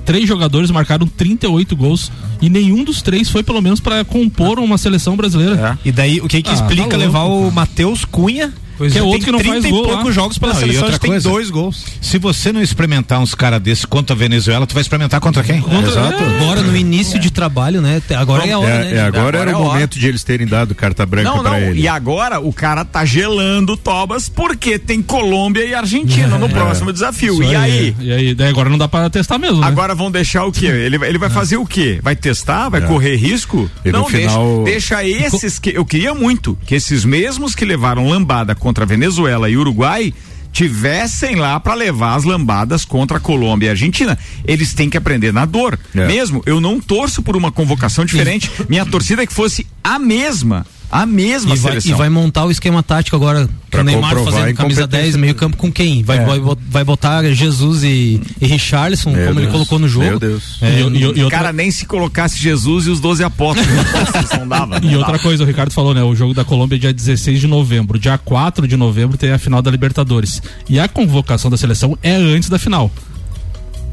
Três 0.04 0.28
jogadores 0.28 0.70
marcaram 0.70 1.04
38 1.04 1.74
gols 1.74 2.12
e 2.40 2.48
nenhum 2.48 2.84
dos 2.84 3.02
três 3.02 3.28
foi 3.28 3.42
pelo 3.42 3.60
menos 3.60 3.80
para 3.80 4.04
compor 4.04 4.60
uma 4.60 4.78
seleção 4.78 5.16
brasileira. 5.16 5.78
É. 5.84 5.88
E 5.88 5.90
daí 5.90 6.20
o 6.20 6.28
que 6.28 6.40
que 6.42 6.50
ah, 6.50 6.54
explica 6.54 6.90
tá 6.90 6.96
levar 6.96 7.24
o 7.24 7.50
Matheus 7.50 8.04
Cunha 8.04 8.54
Pois 8.80 8.94
que 8.94 8.98
é, 8.98 9.02
é 9.02 9.04
outro 9.04 9.26
que 9.26 9.30
não 9.30 9.40
faz 9.40 9.66
gol. 9.66 9.82
poucos 9.86 10.14
jogos 10.14 10.38
pela 10.38 10.54
não, 10.54 10.60
seleção, 10.60 10.88
tem 10.98 11.10
coisa, 11.10 11.28
dois 11.28 11.50
gols. 11.50 11.84
Se 12.00 12.16
você 12.16 12.50
não 12.50 12.62
experimentar 12.62 13.20
uns 13.20 13.34
caras 13.34 13.60
desses 13.60 13.84
contra 13.84 14.16
a 14.16 14.18
Venezuela, 14.18 14.66
tu 14.66 14.72
vai 14.72 14.80
experimentar 14.80 15.20
contra 15.20 15.42
quem? 15.42 15.60
Contra, 15.60 15.90
Exato. 15.90 16.22
É. 16.22 16.36
Agora 16.38 16.62
no 16.62 16.74
início 16.74 17.18
de 17.18 17.30
trabalho, 17.30 17.82
né? 17.82 18.00
Agora 18.16 18.46
é 18.46 18.52
a 18.52 18.58
hora, 18.58 18.70
é, 18.70 18.78
né? 18.78 18.94
É, 18.94 19.00
agora, 19.02 19.20
agora 19.20 19.38
era 19.38 19.50
é 19.50 19.54
o 19.54 19.64
momento 19.64 19.98
de 19.98 20.08
eles 20.08 20.24
terem 20.24 20.46
dado 20.46 20.74
carta 20.74 21.04
branca 21.04 21.30
para 21.30 21.60
ele. 21.60 21.82
E 21.82 21.86
agora 21.86 22.40
o 22.40 22.54
cara 22.54 22.82
tá 22.82 23.04
gelando 23.04 23.76
Tobas 23.76 24.30
porque 24.30 24.78
tem 24.78 25.02
Colômbia 25.02 25.66
e 25.66 25.74
Argentina 25.74 26.38
no 26.38 26.48
próximo 26.48 26.90
desafio. 26.90 27.42
E 27.42 27.54
aí? 27.54 27.94
E 28.00 28.10
aí? 28.10 28.34
Daí 28.34 28.48
agora 28.48 28.70
não 28.70 28.78
dá 28.78 28.88
para 28.88 29.10
testar 29.10 29.36
mesmo, 29.36 29.60
né? 29.60 29.66
Agora 29.66 29.94
vão 29.94 30.10
deixar 30.10 30.46
o 30.46 30.52
quê? 30.52 30.68
Ele, 30.68 30.96
ele 31.04 31.18
vai 31.18 31.28
fazer 31.28 31.58
o 31.58 31.66
quê? 31.66 32.00
Vai 32.02 32.16
testar? 32.16 32.70
Vai 32.70 32.80
correr 32.80 33.16
risco? 33.16 33.70
E 33.84 33.92
não, 33.92 34.06
final... 34.06 34.64
deixa, 34.64 34.96
deixa 35.02 35.26
esses 35.26 35.58
que 35.58 35.76
eu 35.76 35.84
queria 35.84 36.14
muito 36.14 36.56
que 36.64 36.74
esses 36.74 37.04
mesmos 37.04 37.54
que 37.54 37.66
levaram 37.66 38.08
lambada 38.08 38.54
contra 38.54 38.69
a 38.78 38.86
Venezuela 38.86 39.48
e 39.50 39.56
Uruguai 39.56 40.12
tivessem 40.52 41.36
lá 41.36 41.58
para 41.60 41.74
levar 41.74 42.16
as 42.16 42.24
lambadas 42.24 42.84
contra 42.84 43.18
a 43.18 43.20
Colômbia 43.20 43.66
e 43.66 43.68
a 43.68 43.72
Argentina. 43.72 44.18
Eles 44.44 44.74
têm 44.74 44.90
que 44.90 44.96
aprender 44.96 45.32
na 45.32 45.44
dor. 45.44 45.78
É. 45.94 46.06
Mesmo, 46.06 46.42
eu 46.44 46.60
não 46.60 46.80
torço 46.80 47.22
por 47.22 47.36
uma 47.36 47.52
convocação 47.52 48.04
diferente. 48.04 48.50
Minha 48.68 48.84
torcida 48.84 49.22
é 49.22 49.26
que 49.26 49.32
fosse 49.32 49.66
a 49.82 49.98
mesma 49.98 50.66
a 50.90 51.06
mesma 51.06 51.54
e 51.54 51.58
vai, 51.58 51.72
seleção. 51.72 51.92
E 51.92 51.94
vai 51.94 52.08
montar 52.08 52.44
o 52.44 52.50
esquema 52.50 52.82
tático 52.82 53.14
agora, 53.16 53.48
pra 53.70 53.82
o 53.82 53.84
Neymar 53.84 54.16
fazendo 54.24 54.54
camisa 54.54 54.86
10, 54.86 55.16
meio 55.16 55.34
campo 55.34 55.56
com 55.56 55.70
quem? 55.70 56.02
Vai, 56.02 56.18
é. 56.18 56.24
vai, 56.24 56.40
vai 56.68 56.84
botar 56.84 57.22
Jesus 57.32 57.84
e, 57.84 58.20
e 58.40 58.46
Richarlison, 58.46 59.10
Meu 59.10 59.28
como 59.28 59.34
Deus. 59.34 59.44
ele 59.44 59.52
colocou 59.52 59.78
no 59.78 59.88
jogo. 59.88 60.06
Meu 60.06 60.18
Deus. 60.18 60.58
É, 60.60 60.80
e, 60.80 60.82
e, 60.82 61.00
e 61.00 61.06
outra... 61.06 61.30
Cara, 61.30 61.52
nem 61.52 61.70
se 61.70 61.86
colocasse 61.86 62.38
Jesus 62.38 62.86
e 62.86 62.90
os 62.90 63.00
12 63.00 63.22
apóstolos. 63.22 63.70
não 64.38 64.48
dava, 64.48 64.80
não 64.80 64.90
e 64.90 64.96
outra 64.96 65.18
coisa, 65.18 65.44
o 65.44 65.46
Ricardo 65.46 65.72
falou, 65.72 65.94
né? 65.94 66.02
O 66.02 66.14
jogo 66.14 66.34
da 66.34 66.44
Colômbia 66.44 66.76
é 66.76 66.78
dia 66.78 66.92
16 66.92 67.40
de 67.40 67.46
novembro. 67.46 67.98
Dia 67.98 68.18
4 68.18 68.66
de 68.66 68.76
novembro 68.76 69.16
tem 69.16 69.30
a 69.30 69.38
final 69.38 69.62
da 69.62 69.70
Libertadores. 69.70 70.42
E 70.68 70.80
a 70.80 70.88
convocação 70.88 71.50
da 71.50 71.56
seleção 71.56 71.96
é 72.02 72.14
antes 72.14 72.48
da 72.48 72.58
final. 72.58 72.90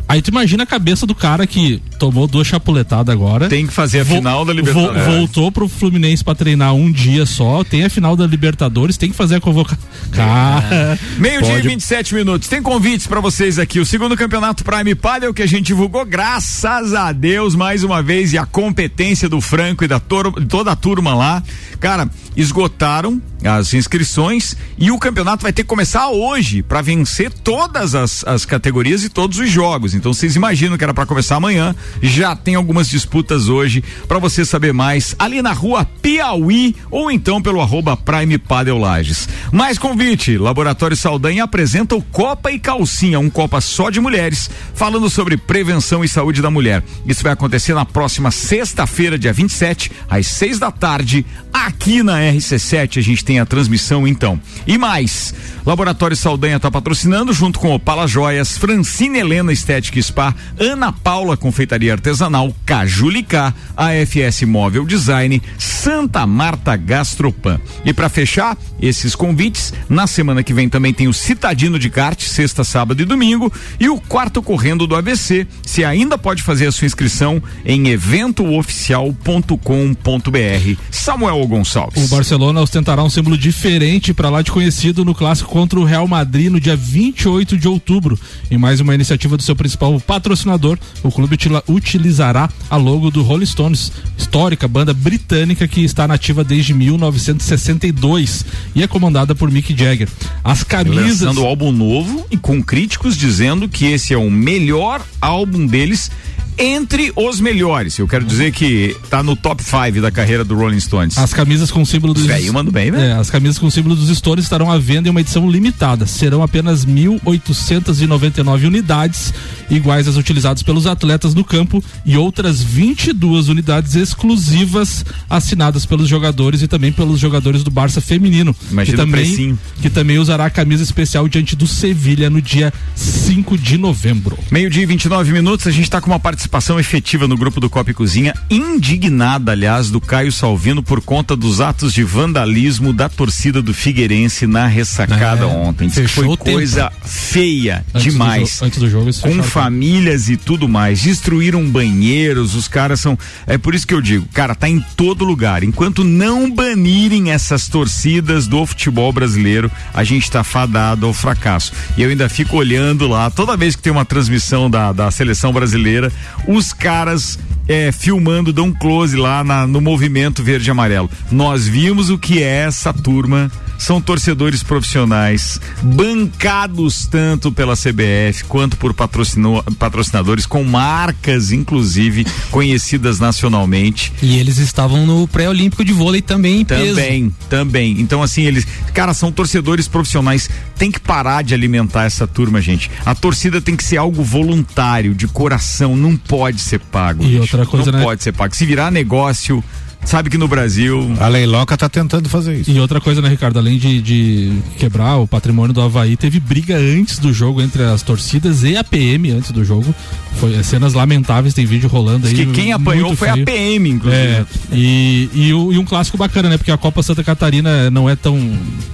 Aí 0.08 0.22
tu 0.22 0.30
imagina 0.30 0.63
a 0.63 0.65
cabeça 0.65 1.06
do 1.06 1.13
cara 1.13 1.46
que 1.46 1.82
tomou 2.00 2.28
duas 2.28 2.48
chapuletadas 2.48 3.13
agora. 3.13 3.50
Tem 3.50 3.67
que 3.67 3.74
fazer 3.74 4.00
a 4.00 4.06
final 4.06 4.46
da 4.46 4.54
Libertadores. 4.54 5.06
Vo 5.06 5.12
voltou 5.12 5.52
pro 5.52 5.67
Fluminense 5.67 6.24
para 6.24 6.34
treinar 6.34 6.74
um 6.74 6.89
dia 6.89 7.26
só. 7.26 7.63
Tem 7.63 7.84
a 7.84 7.89
final 7.89 8.15
da 8.15 8.26
Libertadores, 8.26 8.96
tem 8.96 9.10
que 9.10 9.15
fazer 9.15 9.36
a 9.36 9.41
convocação. 9.41 9.84
Cara. 10.12 10.98
Meio-dia 11.17 11.60
e 11.60 11.62
27 11.62 12.15
minutos. 12.15 12.48
Tem 12.48 12.62
convites 12.62 13.06
para 13.06 13.20
vocês 13.20 13.60
aqui. 13.60 13.80
O 13.80 13.86
segundo 13.86 14.15
campeonato 14.15 14.63
Prime 14.63 14.96
Padel 14.96 15.34
que 15.34 15.41
a 15.41 15.48
gente 15.48 15.67
divulgou, 15.67 16.06
graças 16.06 16.93
a 16.93 17.12
Deus, 17.12 17.54
mais 17.54 17.84
uma 17.84 18.02
vez, 18.02 18.32
e 18.32 18.38
a 18.38 18.46
competência 18.46 19.28
do 19.28 19.41
Franco 19.41 19.84
e 19.84 19.88
da 19.88 20.00
toda 20.00 20.72
a 20.72 20.76
turma 20.76 21.13
lá. 21.13 21.43
Cara, 21.82 22.10
esgotaram 22.36 23.22
as 23.43 23.74
inscrições 23.74 24.56
e 24.78 24.89
o 24.89 24.98
campeonato 24.98 25.43
vai 25.43 25.54
ter 25.54 25.63
que 25.63 25.70
começar 25.70 26.10
hoje 26.10 26.63
para 26.63 26.82
vencer 26.82 27.32
todas 27.32 27.93
as, 27.93 28.24
as 28.26 28.46
categorias 28.46 29.04
e 29.04 29.10
todos 29.10 29.38
os 29.39 29.50
jogos. 29.50 29.93
Então 29.97 30.13
vocês 30.13 30.36
imaginam 30.36 30.77
que 30.77 30.83
era 30.83 30.93
para 30.93 31.05
começar 31.05 31.36
amanhã, 31.36 31.75
já 32.01 32.36
tem 32.36 32.55
algumas 32.55 32.88
disputas 32.88 33.49
hoje. 33.49 33.83
Para 34.07 34.19
você 34.19 34.45
saber 34.45 34.73
mais, 34.73 35.15
ali 35.19 35.41
na 35.41 35.51
rua 35.51 35.86
Piauí 36.01 36.75
ou 36.89 37.12
então 37.12 37.41
pelo 37.41 37.62
arroba 37.62 37.97
Prime 37.97 38.38
Padel 38.38 38.77
Lages. 38.77 39.27
Mais 39.51 39.77
convite, 39.77 40.38
Laboratório 40.38 40.95
Saldanha 40.95 41.43
apresenta 41.43 41.95
o 41.95 42.01
Copa 42.01 42.51
e 42.51 42.60
Calcinha, 42.60 43.19
um 43.19 43.29
Copa 43.29 43.60
só 43.62 43.89
de 43.89 43.99
mulheres, 43.99 44.49
falando 44.73 45.10
sobre 45.10 45.38
prevenção 45.38 46.03
e 46.03 46.07
saúde 46.07 46.41
da 46.41 46.51
mulher. 46.51 46.83
Isso 47.05 47.23
vai 47.23 47.31
acontecer 47.31 47.73
na 47.73 47.86
próxima 47.86 48.31
sexta-feira, 48.31 49.17
dia 49.17 49.33
27, 49.33 49.91
às 50.10 50.27
seis 50.27 50.60
da 50.60 50.71
tarde, 50.71 51.25
aqui 51.51 52.03
na 52.03 52.19
RC7. 52.19 52.99
A 52.99 53.01
gente 53.01 53.25
tem 53.25 53.39
a 53.39 53.45
transmissão 53.45 54.07
então. 54.07 54.39
E 54.65 54.77
mais, 54.77 55.33
Laboratório 55.65 56.15
Saldanha 56.15 56.57
está 56.57 56.69
patrocinando 56.69 57.33
junto 57.33 57.60
com 57.60 57.73
o 57.73 57.79
Pala 57.79 58.07
Joias, 58.07 58.57
Francine 58.57 59.19
Helena 59.19 59.51
Estética 59.53 59.87
Spa, 60.02 60.36
Ana 60.60 60.91
Paula 60.91 61.38
Confeitaria 61.38 61.93
Artesanal, 61.93 62.54
Cajulicá, 62.65 63.54
AFS 63.76 64.43
Móvel 64.43 64.86
Design, 64.86 65.41
Santa 65.58 66.26
Marta 66.26 66.76
Gastropan. 66.76 67.60
E 67.86 67.93
para 67.93 68.10
fechar 68.10 68.58
esses 68.82 69.15
convites, 69.15 69.73
na 69.89 70.08
semana 70.08 70.43
que 70.43 70.54
vem 70.54 70.67
também 70.67 70.93
tem 70.93 71.08
o 71.08 71.13
Citadino 71.13 71.80
de 71.80 71.89
Kart, 71.89 72.21
sexta, 72.21 72.63
sábado 72.63 73.02
e 73.02 73.06
domingo, 73.06 73.52
e 73.80 73.89
o 73.89 74.00
quarto 74.00 74.41
correndo 74.41 74.86
do 74.86 74.95
ABC. 74.95 75.47
Se 75.63 75.86
ainda 75.86 76.17
pode 76.17 76.43
fazer 76.43 76.67
a 76.67 76.71
sua 76.71 76.86
inscrição 76.86 77.41
em 77.65 77.89
eventooficial.com.br. 77.89 80.82
Samuel 80.91 81.47
Gonçalves. 81.47 82.06
O 82.06 82.10
Barcelona 82.10 82.62
ostentará 82.62 83.04
um 83.04 83.10
símbolo 83.10 83.38
diferente 83.38 84.13
para 84.13 84.30
lá 84.30 84.41
de 84.41 84.52
conhecido 84.52 85.06
no 85.06 85.15
clássico 85.15 85.50
contra 85.50 85.80
o 85.80 85.84
Real 85.84 86.08
Madrid 86.08 86.52
no 86.52 86.60
dia 86.60 86.76
28 86.76 87.58
de 87.58 87.67
outubro. 87.67 88.19
Em 88.50 88.58
mais 88.58 88.80
uma 88.80 88.95
iniciativa 88.95 89.38
do 89.38 89.43
seu 89.43 89.56
principal 89.56 89.76
patrocinador, 90.05 90.77
o 91.03 91.11
clube 91.11 91.37
utilizará 91.67 92.49
a 92.69 92.75
logo 92.75 93.11
do 93.11 93.21
Rolling 93.21 93.45
Stones, 93.45 93.91
histórica 94.17 94.67
banda 94.67 94.93
britânica 94.93 95.67
que 95.67 95.83
está 95.83 96.07
nativa 96.07 96.43
desde 96.43 96.73
1962 96.73 98.45
e 98.75 98.83
é 98.83 98.87
comandada 98.87 99.33
por 99.33 99.51
Mick 99.51 99.75
Jagger. 99.77 100.09
As 100.43 100.63
camisas. 100.63 101.21
Lançando 101.21 101.45
álbum 101.45 101.71
novo 101.71 102.25
e 102.29 102.37
com 102.37 102.61
críticos 102.61 103.15
dizendo 103.15 103.69
que 103.69 103.85
esse 103.85 104.13
é 104.13 104.17
o 104.17 104.29
melhor 104.29 105.01
álbum 105.21 105.65
deles 105.65 106.11
entre 106.58 107.12
os 107.15 107.39
melhores. 107.39 107.98
Eu 108.00 108.08
quero 108.08 108.26
dizer 108.26 108.52
que 108.52 108.96
tá 109.10 109.22
no 109.22 109.36
top 109.36 109.63
5 109.63 110.02
da 110.02 110.10
carreira 110.12 110.43
do 110.43 110.56
Rolling 110.56 110.80
Stones. 110.80 111.17
As 111.17 111.34
camisas 111.34 111.70
com 111.70 111.86
símbolo 111.86 112.13
dos 112.13 112.26
Véio, 112.26 112.54
mando 112.54 112.72
bem, 112.72 112.89
né? 112.89 113.10
É, 113.10 113.12
as 113.13 113.30
camisas 113.30 113.60
com 113.60 113.70
símbolo 113.70 113.96
dos 113.96 114.15
Stones 114.17 114.46
estarão 114.46 114.72
à 114.72 114.78
venda 114.78 115.08
em 115.08 115.12
uma 115.12 115.22
edição 115.22 115.50
limitada. 115.50 116.08
Serão 116.08 116.41
apenas 116.41 116.86
1.899 116.86 118.65
unidades, 118.65 119.34
iguais 119.70 120.08
às 120.08 120.17
utilizadas 120.17 120.63
pelos 120.63 120.88
atletas 120.88 121.34
do 121.34 121.43
campo 121.43 121.84
e 122.06 122.17
outras 122.17 122.62
22 122.62 123.50
unidades 123.50 123.96
exclusivas 123.96 125.06
assinadas 125.30 125.86
pelos 125.86 126.10
jogadores 126.10 126.62
e 126.62 126.67
também 126.67 126.91
pelos 126.91 127.20
jogadores 127.20 127.63
do 127.63 127.70
Barça 127.70 128.02
feminino, 128.02 128.56
Imagina 128.72 128.98
que 128.98 129.04
também 129.04 129.60
que 129.82 129.89
também 129.89 130.17
usará 130.17 130.46
a 130.46 130.50
camisa 130.50 130.84
especial 130.84 131.28
diante 131.28 131.56
do 131.56 131.67
Sevilha 131.67 132.30
no 132.30 132.41
dia 132.41 132.74
5 132.96 133.58
de 133.58 133.78
novembro. 133.78 134.38
Meio-dia 134.50 134.84
e 134.84 134.86
29 134.86 135.32
minutos, 135.32 135.67
a 135.67 135.72
gente 135.72 135.84
está 135.84 136.02
com 136.02 136.10
uma 136.10 136.20
participação 136.20 136.46
participação 136.47 136.79
efetiva 136.79 137.27
no 137.27 137.38
grupo 137.38 137.60
do 137.60 137.69
Copa 137.69 137.91
e 137.91 137.93
Cozinha, 137.93 138.33
indignada, 138.49 139.51
aliás, 139.51 139.91
do 139.91 139.99
Caio 139.99 140.31
Salvino 140.31 140.81
por 140.81 141.01
conta 141.01 141.36
dos 141.36 141.60
atos 141.60 141.93
de 141.93 142.03
vandalismo 142.03 142.93
da 142.93 143.10
torcida 143.10 143.62
do 143.62 143.73
Figueirense 143.73 144.47
na 144.47 144.65
ressacada 144.65 145.43
é, 145.43 145.45
ontem. 145.45 145.89
Foi 145.89 146.38
coisa 146.38 146.91
feia 147.03 147.86
antes 147.93 148.12
demais. 148.12 148.60
Do 148.60 148.65
antes 148.65 148.79
do 148.79 148.89
jogo, 148.89 149.10
com 149.21 149.43
famílias 149.43 150.29
e 150.29 150.38
tudo 150.38 150.67
mais. 150.69 151.01
Destruíram 151.01 151.69
banheiros, 151.69 152.55
os 152.55 152.67
caras 152.67 153.01
são. 153.01 153.17
É 153.45 153.57
por 153.57 153.75
isso 153.75 153.86
que 153.86 153.93
eu 153.93 154.01
digo, 154.01 154.25
cara, 154.33 154.55
tá 154.55 154.69
em 154.69 154.79
todo 154.95 155.25
lugar. 155.25 155.63
Enquanto 155.63 156.03
não 156.03 156.49
banirem 156.49 157.31
essas 157.31 157.67
torcidas 157.67 158.47
do 158.47 158.65
futebol 158.65 159.12
brasileiro, 159.12 159.69
a 159.93 160.03
gente 160.03 160.31
tá 160.31 160.43
fadado 160.43 161.05
ao 161.05 161.13
fracasso. 161.13 161.73
E 161.97 162.01
eu 162.01 162.10
ainda 162.10 162.29
fico 162.29 162.55
olhando 162.55 163.07
lá, 163.07 163.29
toda 163.29 163.57
vez 163.57 163.75
que 163.75 163.81
tem 163.81 163.91
uma 163.91 164.05
transmissão 164.05 164.69
da, 164.69 164.93
da 164.93 165.12
seleção 165.12 165.51
brasileira, 165.51 166.12
os 166.47 166.73
caras 166.73 167.39
é, 167.67 167.91
filmando, 167.91 168.54
dão 168.54 168.71
close 168.71 169.15
lá 169.15 169.43
na, 169.43 169.67
no 169.67 169.82
movimento 169.82 170.43
verde 170.43 170.69
e 170.69 170.71
amarelo. 170.71 171.10
Nós 171.32 171.67
vimos 171.67 172.10
o 172.10 172.17
que 172.17 172.41
é 172.41 172.65
essa 172.65 172.93
turma. 172.93 173.52
São 173.77 174.01
torcedores 174.01 174.63
profissionais, 174.63 175.59
bancados 175.81 177.05
tanto 177.05 177.51
pela 177.51 177.75
CBF 177.75 178.43
quanto 178.47 178.75
por 178.77 178.93
patrocinadores, 178.93 180.45
com 180.45 180.63
marcas, 180.63 181.51
inclusive, 181.51 182.25
conhecidas 182.51 183.19
nacionalmente. 183.19 184.11
E 184.21 184.37
eles 184.39 184.57
estavam 184.57 185.05
no 185.05 185.27
pré-olímpico 185.27 185.85
de 185.85 185.93
vôlei 185.93 186.21
também 186.21 186.61
em 186.61 186.65
Também, 186.65 187.29
peso. 187.29 187.35
também. 187.49 187.99
Então, 188.01 188.23
assim, 188.23 188.43
eles, 188.43 188.65
cara, 188.93 189.13
são 189.13 189.31
torcedores 189.31 189.87
profissionais. 189.87 190.49
Tem 190.77 190.91
que 190.91 190.99
parar 190.99 191.43
de 191.43 191.53
alimentar 191.53 192.05
essa 192.05 192.27
turma, 192.27 192.61
gente. 192.61 192.89
A 193.05 193.15
torcida 193.15 193.61
tem 193.61 193.75
que 193.75 193.83
ser 193.83 193.97
algo 193.97 194.23
voluntário, 194.23 195.13
de 195.15 195.27
coração, 195.27 195.95
não 195.95 196.15
pode 196.15 196.59
ser 196.61 196.79
pago. 196.79 197.23
E 197.23 197.39
outra 197.39 197.65
coisa, 197.65 197.91
não 197.91 197.99
né? 197.99 198.05
pode 198.05 198.23
ser 198.23 198.31
pago. 198.31 198.55
Se 198.55 198.65
virar 198.65 198.91
negócio, 198.91 199.63
sabe 200.05 200.29
que 200.29 200.38
no 200.38 200.47
Brasil. 200.47 201.13
A 201.19 201.27
Leiloca 201.27 201.73
está 201.73 201.89
tentando 201.89 202.29
fazer 202.29 202.55
isso. 202.55 202.71
E 202.71 202.79
outra 202.79 203.01
coisa, 203.01 203.21
né, 203.21 203.29
Ricardo? 203.29 203.57
Além 203.57 203.77
de, 203.77 204.01
de, 204.01 204.53
quebrar 204.77 205.17
o 205.17 205.27
patrimônio 205.27 205.73
do 205.73 205.81
Havaí, 205.81 206.15
teve 206.15 206.39
briga 206.39 206.77
antes 206.77 207.19
do 207.19 207.33
jogo 207.33 207.62
entre 207.62 207.83
as 207.83 208.01
torcidas 208.01 208.63
e 208.63 208.77
a 208.77 208.83
PM 208.83 209.31
antes 209.31 209.51
do 209.51 209.63
jogo. 209.63 209.93
Foi 210.38 210.55
é, 210.55 210.63
cenas 210.63 210.93
lamentáveis, 210.93 211.53
tem 211.53 211.65
vídeo 211.65 211.89
rolando 211.89 212.27
aí. 212.27 212.33
que 212.33 212.45
quem 212.47 212.71
apanhou 212.71 213.15
foi 213.15 213.29
feio. 213.29 213.43
a 213.43 213.45
PM, 213.45 213.89
inclusive. 213.89 214.21
É, 214.21 214.45
e, 214.71 215.29
e, 215.33 215.49
e, 215.49 215.53
um 215.53 215.86
clássico 215.86 216.17
bacana, 216.17 216.49
né? 216.49 216.57
Porque 216.57 216.71
a 216.71 216.77
Copa 216.77 217.01
Santa 217.01 217.23
Catarina 217.23 217.89
não 217.89 218.10
é 218.10 218.15
tão, 218.15 218.38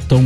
tão 0.07 0.23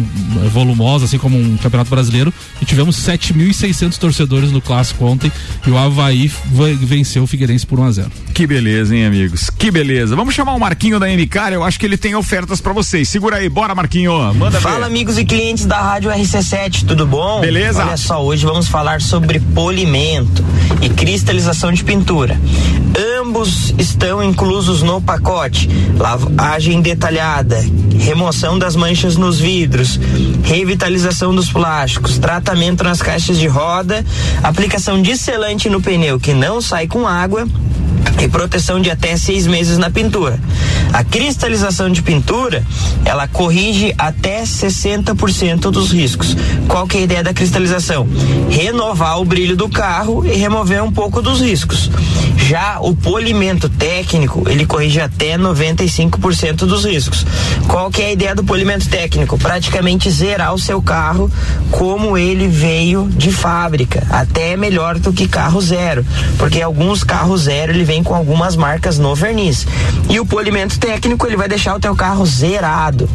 volumosa 0.51 1.05
assim 1.05 1.17
como 1.17 1.37
um 1.37 1.57
campeonato 1.57 1.89
brasileiro. 1.89 2.33
E 2.61 2.65
tivemos 2.65 2.97
7.600 2.97 3.97
torcedores 3.97 4.51
no 4.51 4.61
clássico 4.61 5.05
ontem. 5.05 5.31
E 5.65 5.69
o 5.71 5.77
Havaí 5.77 6.31
venceu 6.79 7.23
o 7.23 7.27
Figueirense 7.27 7.65
por 7.65 7.79
1x0. 7.79 8.09
Que 8.33 8.45
beleza, 8.45 8.95
hein, 8.95 9.05
amigos? 9.05 9.49
Que 9.49 9.71
beleza. 9.71 10.15
Vamos 10.15 10.35
chamar 10.35 10.53
o 10.53 10.59
Marquinho 10.67 10.99
da 10.99 11.07
MK, 11.07 11.53
eu 11.53 11.63
acho 11.63 11.79
que 11.79 11.85
ele 11.85 11.95
tem 11.95 12.13
ofertas 12.13 12.59
para 12.59 12.73
vocês. 12.73 13.07
Segura 13.07 13.37
aí, 13.37 13.47
bora, 13.47 13.73
Marquinho. 13.73 14.33
Manda 14.33 14.59
Fala, 14.59 14.79
ver. 14.79 14.83
amigos 14.87 15.17
e 15.17 15.23
clientes 15.23 15.65
da 15.65 15.79
Rádio 15.79 16.11
RC7, 16.11 16.85
tudo 16.85 17.07
bom? 17.07 17.39
Beleza? 17.39 17.85
Olha 17.85 17.95
só, 17.95 18.21
hoje 18.21 18.45
vamos 18.45 18.67
falar 18.67 18.99
sobre 18.99 19.39
polimento 19.39 20.43
e 20.81 20.89
cristalização 20.89 21.71
de 21.71 21.85
pintura. 21.85 22.37
Ambos 23.17 23.73
estão 23.77 24.21
inclusos 24.21 24.83
no 24.83 24.99
pacote: 24.99 25.69
lavagem 25.97 26.81
detalhada, 26.81 27.63
remoção 27.97 28.59
das 28.59 28.75
manchas 28.75 29.15
nos 29.15 29.39
vidros, 29.39 29.97
revitalização 30.43 31.33
dos 31.33 31.49
plásticos, 31.49 32.17
tratamento 32.17 32.83
nas 32.83 33.01
caixas 33.01 33.37
de 33.37 33.47
roda, 33.47 34.03
aplicação 34.43 35.01
de 35.01 35.17
selante 35.17 35.69
no 35.69 35.81
pneu 35.81 36.19
que 36.19 36.33
não 36.33 36.59
sai 36.59 36.87
com 36.87 37.07
água 37.07 37.47
e 38.21 38.27
proteção 38.27 38.81
de 38.81 38.89
até 38.89 39.15
seis 39.15 39.45
meses 39.45 39.77
na 39.77 39.89
pintura. 39.89 40.39
A 40.93 41.03
cristalização 41.03 41.89
de 41.89 42.01
pintura, 42.01 42.63
ela 43.05 43.27
corrige 43.27 43.93
até 43.97 44.43
60% 44.43 45.71
dos 45.71 45.91
riscos. 45.91 46.35
Qual 46.67 46.87
que 46.87 46.97
é 46.97 47.01
a 47.01 47.03
ideia 47.03 47.23
da 47.23 47.33
cristalização? 47.33 48.07
Renovar 48.49 49.19
o 49.19 49.25
brilho 49.25 49.55
do 49.55 49.69
carro 49.69 50.25
e 50.25 50.35
remover 50.35 50.83
um 50.83 50.91
pouco 50.91 51.21
dos 51.21 51.41
riscos. 51.41 51.89
Já 52.47 52.79
o 52.79 52.95
polimento 52.95 53.67
técnico, 53.67 54.43
ele 54.47 54.65
corrige 54.65 55.01
até 55.01 55.37
95% 55.37 56.59
dos 56.59 56.85
riscos. 56.85 57.25
Qual 57.67 57.91
que 57.91 58.01
é 58.01 58.05
a 58.05 58.11
ideia 58.11 58.33
do 58.33 58.43
polimento 58.43 58.87
técnico? 58.87 59.37
Praticamente 59.37 60.09
zerar 60.09 60.53
o 60.53 60.59
seu 60.59 60.81
carro 60.81 61.29
como 61.69 62.17
ele 62.17 62.47
veio 62.47 63.09
de 63.09 63.31
fábrica, 63.31 64.05
até 64.09 64.55
melhor 64.55 64.97
do 64.97 65.11
que 65.11 65.27
carro 65.27 65.59
zero, 65.59 66.05
porque 66.37 66.61
alguns 66.61 67.03
carros 67.03 67.41
zero 67.41 67.73
ele 67.73 67.83
vem 67.83 68.01
com 68.01 68.15
algumas 68.15 68.55
marcas 68.55 68.97
no 68.97 69.13
verniz. 69.13 69.67
E 70.09 70.19
o 70.19 70.25
polimento 70.25 70.46
técnico 70.79 71.27
ele 71.27 71.35
vai 71.35 71.47
deixar 71.47 71.75
o 71.75 71.79
teu 71.79 71.95
carro 71.95 72.25
zerado. 72.25 73.09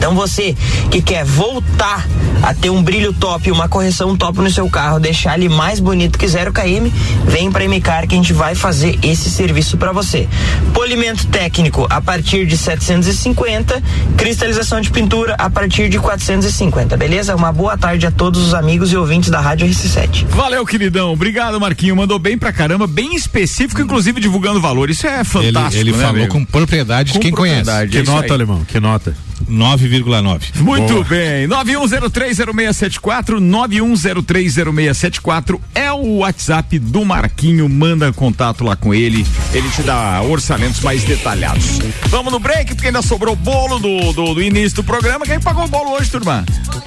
Então 0.00 0.14
você 0.14 0.56
que 0.90 1.02
quer 1.02 1.26
voltar 1.26 2.08
a 2.42 2.54
ter 2.54 2.70
um 2.70 2.82
brilho 2.82 3.12
top, 3.12 3.52
uma 3.52 3.68
correção 3.68 4.16
top 4.16 4.40
no 4.40 4.50
seu 4.50 4.68
carro, 4.70 4.98
deixar 4.98 5.38
ele 5.38 5.50
mais 5.50 5.78
bonito 5.78 6.18
que 6.18 6.26
0 6.26 6.54
km, 6.54 6.88
vem 7.26 7.52
para 7.52 7.68
MCAR 7.68 8.08
que 8.08 8.14
a 8.14 8.16
gente 8.16 8.32
vai 8.32 8.54
fazer 8.54 8.98
esse 9.02 9.30
serviço 9.30 9.76
para 9.76 9.92
você. 9.92 10.26
Polimento 10.72 11.26
técnico 11.26 11.86
a 11.90 12.00
partir 12.00 12.46
de 12.46 12.56
750, 12.56 13.82
cristalização 14.16 14.80
de 14.80 14.90
pintura 14.90 15.34
a 15.38 15.50
partir 15.50 15.90
de 15.90 15.98
450, 15.98 16.96
beleza? 16.96 17.36
Uma 17.36 17.52
boa 17.52 17.76
tarde 17.76 18.06
a 18.06 18.10
todos 18.10 18.40
os 18.40 18.54
amigos 18.54 18.90
e 18.90 18.96
ouvintes 18.96 19.28
da 19.28 19.38
Rádio 19.38 19.68
RC7. 19.68 20.24
Valeu, 20.30 20.64
queridão. 20.64 21.12
Obrigado, 21.12 21.60
Marquinho. 21.60 21.94
Mandou 21.94 22.18
bem 22.18 22.38
pra 22.38 22.54
caramba, 22.54 22.86
bem 22.86 23.14
específico, 23.14 23.82
inclusive 23.82 24.18
divulgando 24.18 24.62
valor. 24.62 24.88
Isso 24.88 25.06
é 25.06 25.22
fantástico. 25.24 25.74
Ele, 25.74 25.90
ele 25.90 25.98
né, 25.98 26.04
falou 26.06 26.26
com 26.28 26.42
propriedade 26.42 27.12
de 27.12 27.18
quem 27.18 27.32
conhece. 27.32 27.70
Que 27.88 27.98
é 27.98 28.02
nota, 28.02 28.32
alemão? 28.32 28.64
Que 28.64 28.80
nota? 28.80 29.14
9,9. 29.50 30.60
Muito 30.60 30.94
Boa. 30.94 31.04
bem. 31.04 31.46
91030674, 31.48 33.40
91030674 33.40 35.60
é 35.74 35.90
o 35.92 36.18
WhatsApp 36.18 36.78
do 36.78 37.04
Marquinho. 37.04 37.68
Manda 37.68 38.12
contato 38.12 38.62
lá 38.64 38.76
com 38.76 38.94
ele. 38.94 39.26
Ele 39.52 39.68
te 39.70 39.82
dá 39.82 40.22
orçamentos 40.22 40.80
mais 40.80 41.02
detalhados. 41.04 41.80
Vamos 42.08 42.32
no 42.32 42.38
break, 42.38 42.74
porque 42.74 42.86
ainda 42.86 43.02
sobrou 43.02 43.36
bolo 43.36 43.78
do, 43.78 44.12
do, 44.12 44.34
do 44.34 44.42
início 44.42 44.76
do 44.76 44.84
programa. 44.84 45.26
Quem 45.26 45.40
pagou 45.40 45.64
o 45.64 45.68
bolo 45.68 45.90
hoje, 45.92 46.10
turma? 46.10 46.44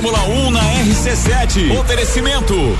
Fórmula 0.03 0.27
1 0.27 0.51
na 0.51 0.59
RC7. 0.59 1.79
Oferecimento. 1.79 2.77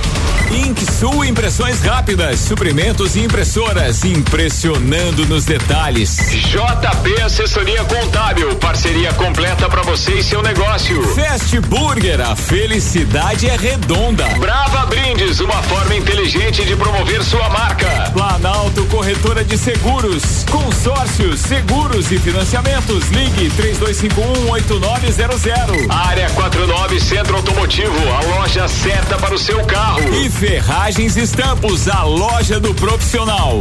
Inksul 0.52 1.24
Impressões 1.26 1.82
Rápidas, 1.82 2.42
suprimentos 2.42 3.16
e 3.16 3.22
impressoras, 3.22 4.04
impressionando 4.04 5.26
nos 5.26 5.46
detalhes. 5.46 6.18
JP 6.30 7.22
Assessoria 7.22 7.82
Contábil, 7.86 8.54
parceria 8.58 9.14
completa 9.14 9.70
para 9.70 9.82
você 9.84 10.16
e 10.16 10.24
seu 10.24 10.44
negócio. 10.44 11.02
Fast 11.16 11.58
Burger, 11.62 12.20
a 12.22 12.36
felicidade 12.36 13.48
é 13.50 13.56
redonda. 13.56 14.26
Brava 14.38 14.86
Brindes, 14.88 15.40
uma 15.40 15.64
forma 15.64 15.96
inteligente 15.96 16.66
de 16.66 16.76
promover 16.76 17.24
sua 17.24 17.50
marca. 17.50 18.12
Planalto 18.12 18.86
Corretora 18.88 19.46
de 19.46 19.58
Seguros, 19.58 20.44
consórcios, 20.52 21.40
seguros 21.40 22.12
e 22.12 22.20
financiamentos. 22.20 23.08
Ligue 23.10 23.50
32518900. 23.52 25.90
Área 25.90 26.30
49 26.32 27.00
Centro 27.14 27.36
Automotivo, 27.36 27.96
a 28.10 28.40
loja 28.40 28.68
certa 28.68 29.16
para 29.20 29.36
o 29.36 29.38
seu 29.38 29.64
carro. 29.66 30.02
E 30.16 30.32
Ferragens 30.32 31.16
Estampos, 31.16 31.88
a 31.88 32.02
loja 32.02 32.60
do 32.60 32.74
profissional. 32.74 33.60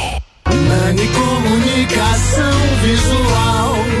Nani 0.71 1.05
Comunicação 1.07 2.51
Visual. 2.81 4.00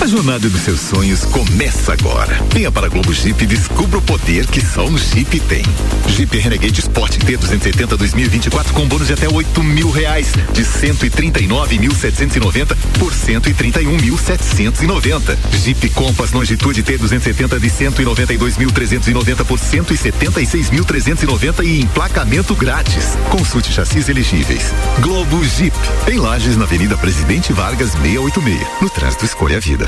A 0.00 0.06
jornada 0.06 0.48
dos 0.48 0.60
seus 0.60 0.80
sonhos 0.80 1.24
começa 1.24 1.92
agora. 1.92 2.40
Venha 2.54 2.70
para 2.70 2.86
a 2.86 2.88
Globo 2.88 3.12
Jeep 3.12 3.42
e 3.42 3.46
descubra 3.46 3.98
o 3.98 4.02
poder 4.02 4.46
que 4.46 4.64
só 4.64 4.86
um 4.86 4.96
Jeep 4.96 5.40
tem. 5.40 5.64
Jeep 6.06 6.38
Renegade 6.38 6.78
Sport 6.78 7.18
T270 7.18 7.96
2024 7.96 8.72
com 8.72 8.86
bônus 8.86 9.08
de 9.08 9.14
até 9.14 9.28
8 9.28 9.60
mil 9.64 9.90
reais, 9.90 10.32
de 10.52 10.62
139.790 10.62 12.76
por 12.98 13.12
131.790. 13.12 15.36
Jeep 15.64 15.88
Compass 15.90 16.30
Longitude 16.30 16.84
T270 16.84 17.58
de 17.58 17.68
192.390 17.68 19.44
por 19.44 19.58
176.390 19.58 21.64
e 21.64 21.80
emplacamento 21.80 22.54
grátis. 22.54 23.18
Consulte 23.30 23.72
chassis 23.72 24.08
elegíveis. 24.08 24.72
Globo 25.00 25.44
Jeep, 25.44 25.76
em 26.06 26.18
Lages, 26.18 26.56
na 26.56 26.62
Avenida 26.64 26.96
Presidente 26.96 27.52
Vargas 27.52 27.90
686. 27.92 28.64
No 28.80 28.88
trânsito, 28.88 29.24
escolha 29.24 29.56
a 29.56 29.60
vida. 29.60 29.87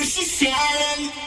MC7. 0.00 1.19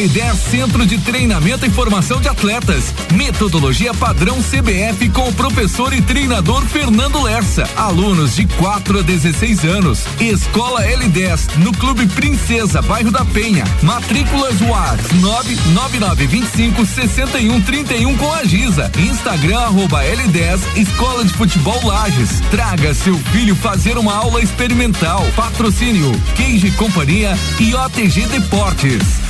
L10 0.00 0.34
Centro 0.50 0.86
de 0.86 0.96
Treinamento 0.96 1.66
e 1.66 1.68
Formação 1.68 2.22
de 2.22 2.28
Atletas. 2.28 2.94
Metodologia 3.12 3.92
padrão 3.92 4.38
CBF 4.42 5.10
com 5.10 5.28
o 5.28 5.32
professor 5.34 5.92
e 5.92 6.00
treinador 6.00 6.62
Fernando 6.62 7.22
Lersa. 7.22 7.68
Alunos 7.76 8.34
de 8.34 8.46
4 8.46 9.00
a 9.00 9.02
16 9.02 9.62
anos. 9.64 10.06
Escola 10.18 10.82
L10 10.86 11.56
no 11.58 11.72
Clube 11.72 12.06
Princesa, 12.06 12.80
bairro 12.80 13.10
da 13.10 13.26
Penha. 13.26 13.62
Matrículas 13.82 14.58
UAS 14.62 15.12
99925 15.20 16.86
6131 16.86 18.16
com 18.16 18.32
a 18.32 18.42
Giza. 18.44 18.90
Instagram 18.98 19.58
arroba 19.58 20.02
L10 20.02 20.78
Escola 20.78 21.22
de 21.26 21.32
Futebol 21.34 21.78
Lages. 21.84 22.40
Traga 22.50 22.94
seu 22.94 23.18
filho 23.32 23.54
fazer 23.54 23.98
uma 23.98 24.14
aula 24.14 24.40
experimental. 24.40 25.26
Patrocínio 25.36 26.10
Queijo 26.36 26.72
Companhia 26.76 27.36
e 27.58 27.74
OTG 27.74 28.28
Deportes. 28.28 29.29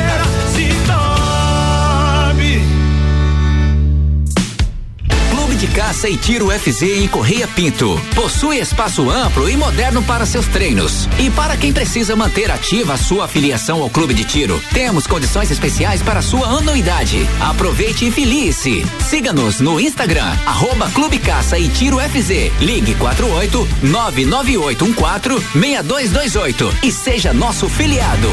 de 5.61 5.67
Caça 5.67 6.09
e 6.09 6.17
Tiro 6.17 6.49
FZ 6.49 6.81
em 6.81 7.07
Correia 7.07 7.47
Pinto. 7.47 8.01
Possui 8.15 8.57
espaço 8.57 9.07
amplo 9.11 9.47
e 9.47 9.55
moderno 9.55 10.01
para 10.01 10.25
seus 10.25 10.47
treinos. 10.47 11.07
E 11.19 11.29
para 11.29 11.55
quem 11.55 11.71
precisa 11.71 12.15
manter 12.15 12.49
ativa 12.49 12.93
a 12.93 12.97
sua 12.97 13.25
afiliação 13.25 13.79
ao 13.83 13.87
clube 13.87 14.11
de 14.11 14.23
tiro, 14.23 14.59
temos 14.73 15.05
condições 15.05 15.51
especiais 15.51 16.01
para 16.01 16.23
sua 16.23 16.47
anuidade. 16.47 17.27
Aproveite 17.39 18.07
e 18.07 18.11
filie-se. 18.11 18.83
Siga-nos 19.07 19.59
no 19.59 19.79
Instagram, 19.79 20.35
arroba 20.47 20.89
Clube 20.89 21.19
Caça 21.19 21.59
e 21.59 21.67
Tiro 21.69 21.99
FZ. 21.99 22.51
Ligue 22.59 22.95
48 22.95 23.67
99814 23.83 25.45
6228 25.53 26.77
e 26.81 26.91
seja 26.91 27.31
nosso 27.33 27.69
filiado. 27.69 28.29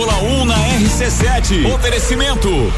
Fórmula 0.00 0.22
1 0.22 0.44
na 0.46 0.56
RC7. 0.56 1.74
Oferecimento. 1.74 2.72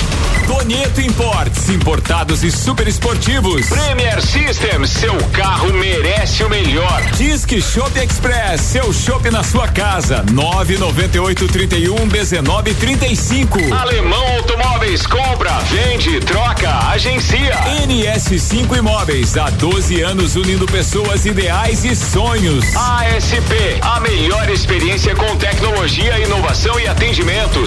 Tonieto 0.45 1.01
Imports, 1.01 1.69
importados 1.69 2.43
e 2.43 2.51
super 2.51 2.89
esportivos. 2.89 3.69
Premier 3.69 4.21
System, 4.21 4.85
seu 4.87 5.17
carro 5.29 5.73
merece 5.73 6.43
o 6.43 6.51
melhor. 6.51 7.01
Disque 7.17 7.63
Shop 7.63 7.97
Express, 7.97 8.61
seu 8.61 8.93
shopping 8.93 9.31
na 9.31 9.45
sua 9.45 9.69
casa. 9.69 10.25
998 10.33 11.47
31 11.47 12.09
19 12.09 12.75
35. 12.75 13.73
Alemão 13.73 14.27
Automóveis, 14.39 15.07
compra, 15.07 15.61
vende, 15.61 16.19
troca, 16.21 16.89
agencia. 16.89 17.57
NS5 17.87 18.79
Imóveis, 18.79 19.37
há 19.37 19.49
12 19.51 20.03
anos 20.03 20.35
unindo 20.35 20.67
pessoas 20.67 21.25
ideais 21.25 21.85
e 21.85 21.95
sonhos. 21.95 22.65
ASP, 22.75 23.79
a 23.81 24.01
melhor 24.01 24.51
experiência 24.51 25.15
com 25.15 25.37
tecnologia, 25.37 26.19
inovação 26.19 26.81
e 26.81 26.89
atendimento. 26.89 27.12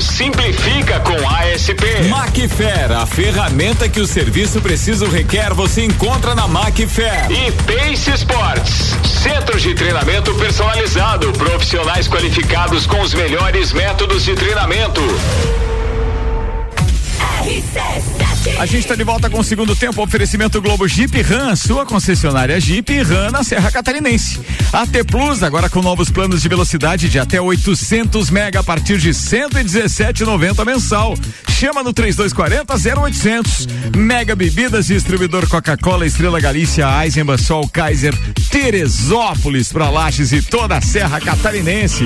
Simplifica 0.02 1.00
com 1.02 1.14
ASP. 1.30 2.10
Macfair, 2.10 2.92
a 2.92 3.06
ferramenta 3.06 3.88
que 3.88 4.00
o 4.00 4.08
serviço 4.08 4.60
preciso 4.60 5.06
requer, 5.06 5.54
você 5.54 5.86
encontra 5.86 6.34
na 6.34 6.48
Macfair. 6.48 7.30
E 7.30 7.52
Pace 7.52 8.10
Sports, 8.12 8.96
centros 9.24 9.62
de 9.62 9.76
treinamento 9.76 10.34
personalizado, 10.34 11.32
profissionais 11.34 12.08
qualificados 12.08 12.88
com 12.88 13.00
os 13.02 13.14
melhores 13.14 13.72
métodos 13.72 14.24
de 14.24 14.34
treinamento. 14.34 15.02
A 18.60 18.66
gente 18.66 18.80
está 18.80 18.96
de 18.96 19.04
volta 19.04 19.30
com 19.30 19.40
o 19.40 19.44
segundo 19.44 19.76
tempo, 19.76 20.02
oferecimento 20.02 20.62
Globo 20.62 20.88
Jeep 20.88 21.22
Ram, 21.22 21.56
sua 21.56 21.86
concessionária 21.86 22.60
Jeep 22.60 23.02
Ram 23.02 23.32
na 23.32 23.44
Serra 23.44 23.72
Catarinense. 23.72 24.40
AT 24.72 25.04
Plus 25.06 25.44
agora 25.44 25.70
com 25.70 25.82
novos 25.82 26.10
planos 26.10 26.42
de 26.42 26.48
velocidade 26.48 27.10
de 27.10 27.20
até 27.20 27.42
800 27.42 28.30
mega 28.30 28.62
a 28.62 28.64
partir 28.64 28.98
de 28.98 29.10
117,90 29.10 30.66
mensal. 30.66 31.16
Chama 31.50 31.84
no 31.84 31.92
3240 31.92 33.02
0800. 33.02 33.68
Mega 33.96 34.36
Bebidas, 34.36 34.88
distribuidor 34.88 35.48
Coca-Cola, 35.48 36.06
Estrela 36.06 36.40
Galícia, 36.40 36.88
Eisenbahn, 37.04 37.38
Sol, 37.38 37.68
Kaiser, 37.68 38.16
Teresópolis, 38.50 39.72
para 39.72 39.90
Lages 39.90 40.32
e 40.32 40.42
toda 40.42 40.78
a 40.78 40.82
Serra 40.82 41.20
Catarinense. 41.20 42.06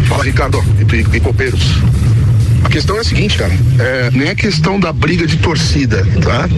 Fala, 0.07 0.23
Ricardo, 0.23 0.65
e, 0.79 1.17
e 1.17 1.21
copeiros. 1.21 1.61
A 2.63 2.69
questão 2.69 2.97
é 2.97 3.01
a 3.01 3.05
seguinte, 3.05 3.37
cara, 3.37 3.53
é, 3.81 4.11
nem 4.13 4.31
a 4.31 4.35
questão 4.37 4.79
da 4.79 4.93
briga 4.93 5.27
de 5.27 5.39
torcida, 5.39 6.07
tá? 6.23 6.49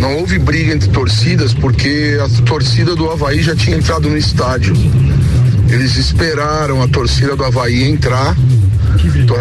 Não 0.00 0.18
houve 0.18 0.36
briga 0.40 0.74
entre 0.74 0.88
torcidas 0.88 1.54
porque 1.54 2.18
a 2.20 2.44
torcida 2.44 2.96
do 2.96 3.08
Havaí 3.08 3.40
já 3.40 3.54
tinha 3.54 3.76
entrado 3.76 4.08
no 4.08 4.16
estádio. 4.16 4.74
Eles 5.70 5.96
esperaram 5.96 6.82
a 6.82 6.88
torcida 6.88 7.36
do 7.36 7.44
Havaí 7.44 7.84
entrar, 7.84 8.36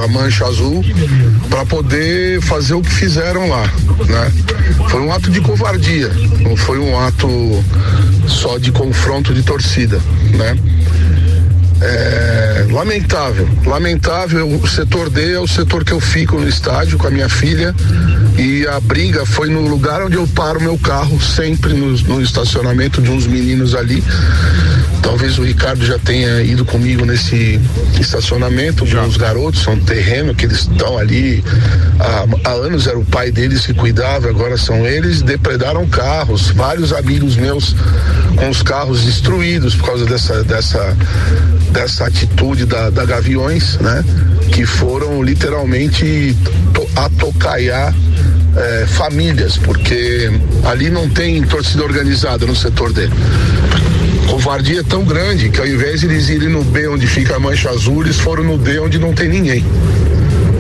a 0.03 0.07
mancha 0.07 0.45
azul, 0.45 0.83
para 1.49 1.65
poder 1.65 2.41
fazer 2.41 2.73
o 2.73 2.81
que 2.81 2.91
fizeram 2.91 3.49
lá, 3.49 3.63
né? 4.07 4.31
Foi 4.89 5.01
um 5.01 5.11
ato 5.11 5.29
de 5.29 5.41
covardia, 5.41 6.09
não 6.41 6.55
foi 6.55 6.79
um 6.79 6.97
ato 6.99 7.27
só 8.27 8.57
de 8.57 8.71
confronto 8.71 9.33
de 9.33 9.43
torcida, 9.43 9.99
né? 10.33 10.57
É, 11.81 12.65
lamentável, 12.71 13.47
lamentável. 13.65 14.47
O 14.47 14.67
setor 14.67 15.09
D 15.09 15.33
é 15.33 15.39
o 15.39 15.47
setor 15.47 15.83
que 15.85 15.91
eu 15.91 15.99
fico 15.99 16.39
no 16.39 16.47
estádio 16.47 16.97
com 16.97 17.07
a 17.07 17.11
minha 17.11 17.29
filha 17.29 17.73
e 18.37 18.67
a 18.67 18.79
briga 18.79 19.25
foi 19.25 19.49
no 19.49 19.61
lugar 19.61 20.01
onde 20.01 20.15
eu 20.15 20.27
paro 20.27 20.61
meu 20.61 20.77
carro, 20.77 21.21
sempre 21.21 21.73
no, 21.73 21.91
no 21.91 22.21
estacionamento 22.21 23.01
de 23.01 23.09
uns 23.09 23.27
meninos 23.27 23.75
ali. 23.75 24.03
Talvez 25.01 25.37
o 25.39 25.43
Ricardo 25.43 25.85
já 25.85 25.97
tenha 25.99 26.41
ido 26.41 26.65
comigo 26.65 27.05
nesse 27.05 27.59
estacionamento 27.99 28.85
com 28.85 29.07
os 29.07 29.17
garotos, 29.17 29.65
é 29.65 29.69
um 29.69 29.79
terreno 29.79 30.35
que 30.35 30.45
eles 30.45 30.59
estão 30.59 30.97
ali. 30.97 31.43
Há, 31.99 32.49
há 32.49 32.53
anos 32.53 32.87
era 32.87 32.97
o 32.97 33.05
pai 33.05 33.31
deles 33.31 33.65
que 33.65 33.73
cuidava, 33.73 34.29
agora 34.29 34.57
são 34.57 34.85
eles. 34.85 35.21
Depredaram 35.21 35.87
carros, 35.87 36.49
vários 36.49 36.91
amigos 36.91 37.35
meus 37.35 37.75
com 38.35 38.49
os 38.49 38.61
carros 38.61 39.03
destruídos 39.03 39.75
por 39.75 39.87
causa 39.87 40.05
dessa, 40.05 40.43
dessa, 40.43 40.95
dessa 41.77 42.07
atitude 42.07 42.65
da, 42.65 42.89
da 42.89 43.05
Gaviões, 43.05 43.77
né? 43.77 44.03
Que 44.51 44.65
foram 44.65 45.21
literalmente 45.21 46.35
to, 46.73 46.87
atocaiar 46.95 47.93
é, 48.55 48.87
famílias, 48.87 49.57
porque 49.57 50.31
ali 50.63 50.89
não 50.89 51.07
tem 51.07 51.43
torcida 51.43 51.83
organizada 51.83 52.47
no 52.47 52.55
setor 52.55 52.91
dele 52.91 53.13
covardia 54.27 54.81
é 54.81 54.83
tão 54.83 55.05
grande 55.05 55.49
que 55.49 55.59
ao 55.59 55.65
invés 55.65 56.01
de 56.01 56.07
eles 56.07 56.27
irem 56.27 56.49
no 56.49 56.61
B 56.61 56.89
onde 56.89 57.07
fica 57.07 57.37
a 57.37 57.39
mancha 57.39 57.69
azul, 57.69 58.03
eles 58.03 58.17
foram 58.17 58.43
no 58.43 58.57
D 58.57 58.77
onde 58.77 58.99
não 58.99 59.13
tem 59.13 59.29
ninguém. 59.29 59.63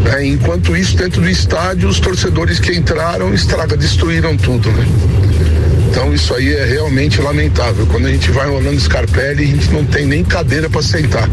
É, 0.05 0.25
enquanto 0.25 0.75
isso, 0.75 0.95
dentro 0.95 1.19
do 1.19 1.29
estádio, 1.29 1.89
os 1.89 1.99
torcedores 1.99 2.61
que 2.61 2.71
entraram 2.71 3.33
estraga, 3.33 3.75
destruíram 3.75 4.37
tudo, 4.37 4.71
né? 4.71 4.85
Então 5.97 6.13
isso 6.13 6.31
aí 6.35 6.53
é 6.53 6.63
realmente 6.63 7.19
lamentável. 7.19 7.87
Quando 7.87 8.05
a 8.05 8.11
gente 8.11 8.29
vai 8.29 8.47
rolando 8.47 8.79
Scarpelli, 8.79 9.45
a 9.45 9.47
gente 9.47 9.71
não 9.71 9.83
tem 9.83 10.05
nem 10.05 10.23
cadeira 10.23 10.69
para 10.69 10.83
sentar. 10.83 11.27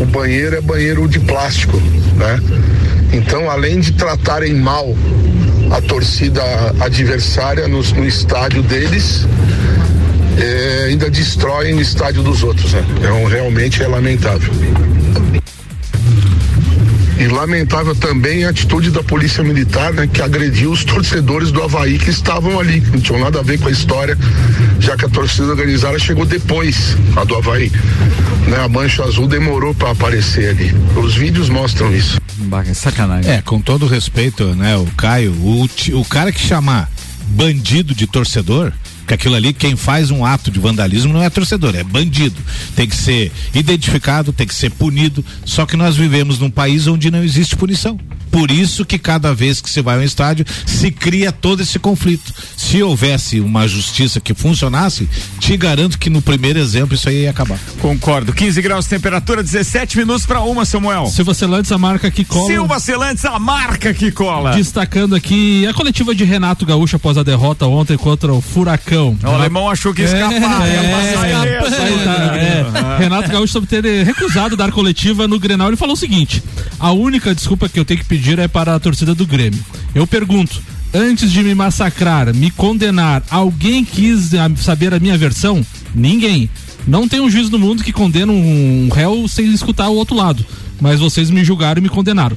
O 0.00 0.04
banheiro 0.04 0.56
é 0.56 0.60
banheiro 0.60 1.06
de 1.06 1.20
plástico, 1.20 1.76
né? 2.16 2.40
Então, 3.12 3.48
além 3.48 3.78
de 3.78 3.92
tratarem 3.92 4.52
mal 4.52 4.96
a 5.70 5.80
torcida 5.80 6.42
adversária 6.80 7.68
no, 7.68 7.80
no 7.84 8.04
estádio 8.04 8.64
deles, 8.64 9.28
é, 10.42 10.86
ainda 10.88 11.08
destroem 11.08 11.74
o 11.74 11.80
estádio 11.80 12.24
dos 12.24 12.42
outros. 12.42 12.72
Né? 12.72 12.84
Então, 12.98 13.24
realmente 13.26 13.80
é 13.80 13.86
lamentável. 13.86 14.52
E 17.24 17.26
lamentável 17.26 17.94
também 17.94 18.44
a 18.44 18.50
atitude 18.50 18.90
da 18.90 19.02
polícia 19.02 19.42
militar, 19.42 19.94
né, 19.94 20.06
que 20.06 20.20
agrediu 20.20 20.70
os 20.70 20.84
torcedores 20.84 21.50
do 21.50 21.62
Havaí 21.62 21.98
que 21.98 22.10
estavam 22.10 22.60
ali, 22.60 22.82
que 22.82 22.90
não 22.90 23.00
tinham 23.00 23.18
nada 23.18 23.40
a 23.40 23.42
ver 23.42 23.58
com 23.58 23.66
a 23.66 23.70
história, 23.70 24.14
já 24.78 24.94
que 24.94 25.06
a 25.06 25.08
torcida 25.08 25.46
organizada 25.46 25.98
chegou 25.98 26.26
depois, 26.26 26.94
a 27.16 27.24
do 27.24 27.34
Havaí. 27.34 27.72
Né, 28.46 28.62
a 28.62 28.68
mancha 28.68 29.02
azul 29.04 29.26
demorou 29.26 29.74
para 29.74 29.92
aparecer 29.92 30.50
ali. 30.50 30.74
Os 31.02 31.14
vídeos 31.14 31.48
mostram 31.48 31.96
isso. 31.96 32.20
Sacanagem. 32.74 33.32
É, 33.32 33.40
com 33.40 33.58
todo 33.58 33.86
respeito, 33.86 34.54
né, 34.54 34.76
o 34.76 34.84
Caio, 34.94 35.32
o, 35.32 35.66
o 35.98 36.04
cara 36.04 36.30
que 36.30 36.40
chamar 36.40 36.90
bandido 37.28 37.94
de 37.94 38.06
torcedor, 38.06 38.70
que 39.06 39.14
aquilo 39.14 39.34
ali, 39.34 39.52
quem 39.52 39.76
faz 39.76 40.10
um 40.10 40.24
ato 40.24 40.50
de 40.50 40.58
vandalismo 40.58 41.12
não 41.12 41.22
é 41.22 41.30
torcedor, 41.30 41.74
é 41.74 41.84
bandido. 41.84 42.40
Tem 42.74 42.88
que 42.88 42.96
ser 42.96 43.30
identificado, 43.54 44.32
tem 44.32 44.46
que 44.46 44.54
ser 44.54 44.70
punido. 44.70 45.24
Só 45.44 45.66
que 45.66 45.76
nós 45.76 45.96
vivemos 45.96 46.38
num 46.38 46.50
país 46.50 46.86
onde 46.86 47.10
não 47.10 47.22
existe 47.22 47.56
punição. 47.56 47.98
Por 48.34 48.50
isso 48.50 48.84
que 48.84 48.98
cada 48.98 49.32
vez 49.32 49.60
que 49.60 49.70
você 49.70 49.80
vai 49.80 49.94
ao 49.94 50.02
estádio 50.02 50.44
se 50.66 50.90
cria 50.90 51.30
todo 51.30 51.62
esse 51.62 51.78
conflito. 51.78 52.34
Se 52.56 52.82
houvesse 52.82 53.38
uma 53.38 53.68
justiça 53.68 54.18
que 54.18 54.34
funcionasse, 54.34 55.08
te 55.38 55.56
garanto 55.56 55.96
que 55.96 56.10
no 56.10 56.20
primeiro 56.20 56.58
exemplo 56.58 56.96
isso 56.96 57.08
aí 57.08 57.22
ia 57.22 57.30
acabar. 57.30 57.60
Concordo. 57.80 58.32
15 58.32 58.60
graus 58.60 58.86
de 58.86 58.90
temperatura, 58.90 59.40
17 59.40 59.96
minutos 59.98 60.26
para 60.26 60.40
uma, 60.40 60.64
Samuel. 60.64 61.06
Silva 61.06 61.32
Celantes, 61.32 61.70
a 61.70 61.78
marca 61.78 62.10
que 62.10 62.24
cola. 62.24 62.48
Silva 62.48 62.80
Celantes, 62.80 63.24
a 63.24 63.38
marca 63.38 63.94
que 63.94 64.10
cola. 64.10 64.50
Destacando 64.50 65.14
aqui 65.14 65.64
a 65.68 65.72
coletiva 65.72 66.12
de 66.12 66.24
Renato 66.24 66.66
Gaúcho 66.66 66.96
após 66.96 67.16
a 67.16 67.22
derrota 67.22 67.68
ontem 67.68 67.96
contra 67.96 68.34
o 68.34 68.40
Furacão. 68.40 69.16
O 69.22 69.28
alemão 69.28 69.70
achou 69.70 69.94
que 69.94 70.02
ia 70.02 70.06
escapar. 70.06 70.66
É, 70.66 70.90
passar 70.90 71.28
é, 71.28 71.30
ileso. 71.30 72.76
é. 72.76 72.98
Renato 72.98 73.30
Gaúcho 73.30 73.52
sobre 73.52 73.68
ter 73.68 74.04
recusado 74.04 74.56
dar 74.56 74.72
coletiva 74.72 75.28
no 75.28 75.38
Grenal, 75.38 75.68
ele 75.68 75.76
falou 75.76 75.94
o 75.94 75.96
seguinte: 75.96 76.42
a 76.80 76.90
única 76.90 77.32
desculpa 77.32 77.68
que 77.68 77.78
eu 77.78 77.84
tenho 77.84 78.00
que 78.00 78.06
pedir 78.06 78.23
é 78.32 78.48
para 78.48 78.74
a 78.74 78.80
torcida 78.80 79.14
do 79.14 79.26
Grêmio. 79.26 79.64
Eu 79.94 80.06
pergunto, 80.06 80.62
Antes 80.96 81.32
de 81.32 81.42
me 81.42 81.56
massacrar, 81.56 82.32
me 82.32 82.52
condenar, 82.52 83.20
alguém 83.28 83.84
quis 83.84 84.30
saber 84.58 84.94
a 84.94 85.00
minha 85.00 85.18
versão? 85.18 85.60
Ninguém. 85.92 86.48
Não 86.86 87.08
tem 87.08 87.18
um 87.20 87.28
juiz 87.28 87.50
no 87.50 87.58
mundo 87.58 87.82
que 87.82 87.92
condena 87.92 88.30
um 88.30 88.88
réu 88.94 89.26
sem 89.26 89.52
escutar 89.52 89.88
o 89.88 89.96
outro 89.96 90.14
lado. 90.14 90.46
Mas 90.80 91.00
vocês 91.00 91.30
me 91.30 91.42
julgaram 91.42 91.80
e 91.80 91.82
me 91.82 91.88
condenaram. 91.88 92.36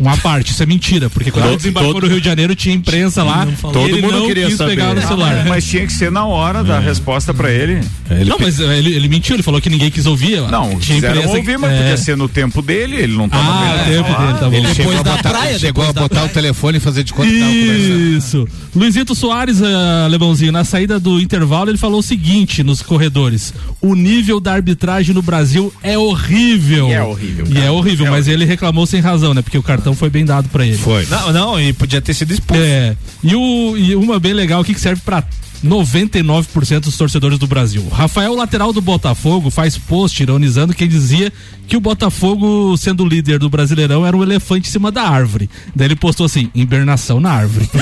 Uma 0.00 0.16
parte, 0.16 0.52
isso 0.52 0.62
é 0.62 0.66
mentira, 0.66 1.10
porque 1.10 1.30
quando 1.30 1.44
todo, 1.44 1.52
ele 1.52 1.56
desembarcou 1.58 1.92
todo, 1.92 2.04
no 2.04 2.08
Rio 2.08 2.20
de 2.20 2.26
Janeiro 2.26 2.54
tinha 2.54 2.74
imprensa 2.74 3.22
lá, 3.22 3.46
todo 3.60 3.86
ele 3.86 4.00
mundo 4.00 4.18
não 4.18 4.26
queria 4.26 4.46
quis 4.46 4.56
saber. 4.56 4.70
pegar 4.70 4.94
no 4.94 5.02
celular. 5.02 5.42
Ah, 5.44 5.44
mas 5.46 5.66
tinha 5.66 5.86
que 5.86 5.92
ser 5.92 6.10
na 6.10 6.24
hora 6.24 6.64
da 6.64 6.76
é. 6.76 6.80
resposta 6.80 7.34
para 7.34 7.50
ele. 7.50 7.80
ele. 8.10 8.30
Não, 8.30 8.38
mas 8.38 8.58
ele, 8.58 8.94
ele, 8.94 9.08
mentiu, 9.08 9.36
ele 9.36 9.42
falou 9.42 9.60
que 9.60 9.68
ninguém 9.68 9.90
quis 9.90 10.06
ouvir. 10.06 10.40
Não, 10.50 10.78
tinha 10.78 10.98
imprensa 10.98 11.28
ouvir, 11.28 11.58
mas 11.58 11.72
é. 11.72 11.76
podia 11.76 11.96
ser 11.98 12.16
no 12.16 12.28
tempo 12.28 12.62
dele, 12.62 12.96
ele 12.96 13.14
não 13.14 13.28
tava 13.28 13.44
ah, 13.44 13.84
vendo. 13.84 14.04
tempo 14.04 14.20
dele, 14.20 14.38
tá 14.38 14.48
bom. 14.48 14.56
Ele 14.56 14.74
depois 14.74 15.02
da 15.02 15.16
botar, 15.16 15.30
praia, 15.30 15.58
chegou 15.58 15.84
a 15.84 15.92
botar 15.92 16.08
praia. 16.08 16.26
o 16.26 16.28
telefone 16.30 16.78
e 16.78 16.80
fazer 16.80 17.04
de 17.04 17.12
conta 17.12 17.28
que 17.28 18.16
Isso. 18.16 18.48
Luizito 18.74 19.14
Soares, 19.14 19.60
uh, 19.60 19.66
Alemãozinho, 20.06 20.50
na 20.50 20.64
saída 20.64 20.98
do 20.98 21.20
intervalo, 21.20 21.70
ele 21.70 21.78
falou 21.78 22.00
o 22.00 22.02
seguinte 22.02 22.62
nos 22.62 22.80
corredores: 22.80 23.52
o 23.82 23.94
nível 23.94 24.40
da 24.40 24.54
arbitragem 24.54 25.14
no 25.14 25.20
Brasil 25.20 25.72
é 25.82 25.98
horrível. 25.98 26.88
E 26.88 26.92
é 26.92 27.02
horrível. 27.02 27.46
E 27.50 27.58
é 27.58 27.70
horrível, 27.70 28.06
é 28.06 28.10
mas 28.10 28.26
horrível. 28.26 28.34
ele 28.34 28.44
reclamou 28.46 28.86
sem 28.86 29.00
razão, 29.00 29.34
né? 29.34 29.42
Porque 29.42 29.58
o 29.58 29.62
cartão 29.62 29.89
foi 29.94 30.10
bem 30.10 30.24
dado 30.24 30.48
para 30.48 30.66
ele. 30.66 30.78
Foi. 30.78 31.06
Não, 31.06 31.32
não, 31.32 31.60
e 31.60 31.72
podia 31.72 32.00
ter 32.00 32.14
sido 32.14 32.32
expulso. 32.32 32.62
É. 32.62 32.96
E, 33.22 33.34
o, 33.34 33.76
e 33.76 33.96
uma 33.96 34.18
bem 34.18 34.32
legal 34.32 34.60
aqui 34.60 34.74
que 34.74 34.80
serve 34.80 35.02
para 35.04 35.22
99% 35.64 36.80
dos 36.80 36.96
torcedores 36.96 37.38
do 37.38 37.46
Brasil. 37.46 37.88
Rafael, 37.88 38.34
lateral 38.34 38.72
do 38.72 38.80
Botafogo, 38.80 39.50
faz 39.50 39.76
post 39.76 40.22
ironizando 40.22 40.72
quem 40.74 40.88
dizia 40.88 41.30
que 41.66 41.76
o 41.76 41.80
Botafogo, 41.80 42.74
sendo 42.76 43.04
líder 43.06 43.38
do 43.38 43.50
Brasileirão, 43.50 44.04
era 44.04 44.16
um 44.16 44.22
elefante 44.22 44.68
em 44.68 44.72
cima 44.72 44.90
da 44.90 45.02
árvore. 45.02 45.48
Daí 45.74 45.88
ele 45.88 45.96
postou 45.96 46.26
assim: 46.26 46.50
hibernação 46.54 47.20
na 47.20 47.30
árvore. 47.30 47.68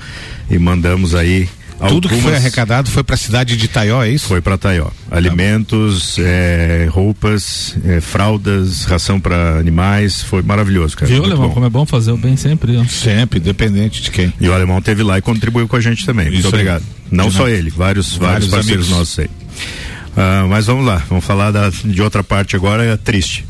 e 0.50 0.58
mandamos 0.58 1.14
aí 1.14 1.48
tudo 1.88 2.08
que 2.08 2.20
foi 2.20 2.34
arrecadado 2.34 2.90
foi 2.90 3.02
para 3.02 3.14
a 3.14 3.18
cidade 3.18 3.56
de 3.56 3.68
Taió, 3.68 4.02
é 4.02 4.10
isso? 4.10 4.26
Foi 4.26 4.40
para 4.40 4.56
Taió. 4.58 4.88
Alimentos, 5.10 6.16
é, 6.18 6.88
roupas, 6.90 7.76
é, 7.84 8.00
fraldas, 8.00 8.84
ração 8.84 9.20
para 9.20 9.58
animais, 9.58 10.22
foi 10.22 10.42
maravilhoso, 10.42 10.96
cara. 10.96 11.10
Viu, 11.10 11.24
Alemão, 11.24 11.48
bom. 11.48 11.54
como 11.54 11.66
é 11.66 11.70
bom 11.70 11.86
fazer 11.86 12.12
o 12.12 12.16
bem 12.16 12.36
sempre. 12.36 12.76
Ó. 12.76 12.84
Sempre, 12.84 13.38
independente 13.38 14.02
de 14.02 14.10
quem. 14.10 14.32
E 14.40 14.48
o 14.48 14.54
Alemão 14.54 14.80
teve 14.80 15.02
lá 15.02 15.18
e 15.18 15.22
contribuiu 15.22 15.68
com 15.68 15.76
a 15.76 15.80
gente 15.80 16.06
também. 16.06 16.30
Muito 16.30 16.48
obrigado. 16.48 16.84
Não 17.10 17.28
de 17.28 17.34
só 17.34 17.44
nada. 17.44 17.54
ele, 17.54 17.70
vários, 17.70 18.16
vários, 18.16 18.18
vários 18.18 18.48
parceiros 18.48 18.86
amigos. 18.86 18.98
nossos 18.98 19.18
aí. 19.18 19.26
Uh, 19.26 20.48
mas 20.48 20.66
vamos 20.66 20.84
lá, 20.84 21.02
vamos 21.08 21.24
falar 21.24 21.50
da, 21.50 21.70
de 21.70 22.02
outra 22.02 22.22
parte 22.22 22.54
agora, 22.54 22.84
é 22.84 22.96
triste. 22.96 23.46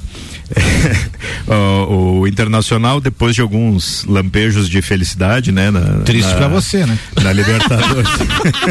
o, 1.46 2.20
o, 2.20 2.28
Internacional, 2.28 3.00
depois 3.00 3.34
de 3.34 3.40
alguns 3.40 4.05
lampejos 4.05 4.68
de 4.68 4.80
felicidade, 4.82 5.53
né? 5.53 5.70
Na, 5.70 5.80
Triste 6.05 6.30
na, 6.30 6.36
pra 6.36 6.48
você, 6.48 6.86
né? 6.86 6.98
Na 7.22 7.32
Libertadores. 7.32 8.09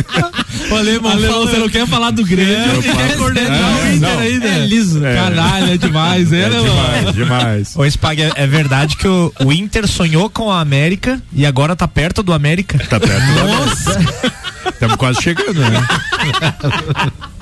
Alemão, 0.72 1.12
Alemão 1.12 1.48
você 1.48 1.58
não 1.58 1.70
quer 1.70 1.88
falar 1.88 2.12
do 2.12 2.26
Grêmio, 2.26 2.80
é, 2.80 2.82
quer 2.82 3.18
coordenar 3.18 3.80
o 3.80 3.94
Inter 3.94 4.20
ainda. 4.20 4.48
É 4.48 4.66
liso. 4.66 5.06
É. 5.06 5.16
Caralho, 5.16 5.74
é 5.74 5.78
demais, 5.78 6.34
é, 6.34 6.42
é 6.42 6.50
demais, 6.50 7.14
demais. 7.14 7.76
Ô, 7.76 7.86
Spag, 7.86 8.22
é, 8.22 8.32
é, 8.36 8.48
verdade 8.48 8.96
que 8.96 9.08
o, 9.08 9.34
o, 9.44 9.52
Inter 9.52 9.88
sonhou 9.88 10.30
com 10.30 10.52
a 10.52 10.60
América 10.62 11.22
e 11.34 11.46
agora 11.46 11.76
tá 11.76 11.88
perto 11.88 12.24
do 12.24 12.34
América? 12.34 12.80
Tá 12.90 13.00
perto 13.00 13.26
Nossa. 13.34 13.84
do 13.84 13.92
América. 13.92 14.42
Estamos 14.70 14.96
quase 14.96 15.22
chegando, 15.22 15.60
né? 15.60 15.88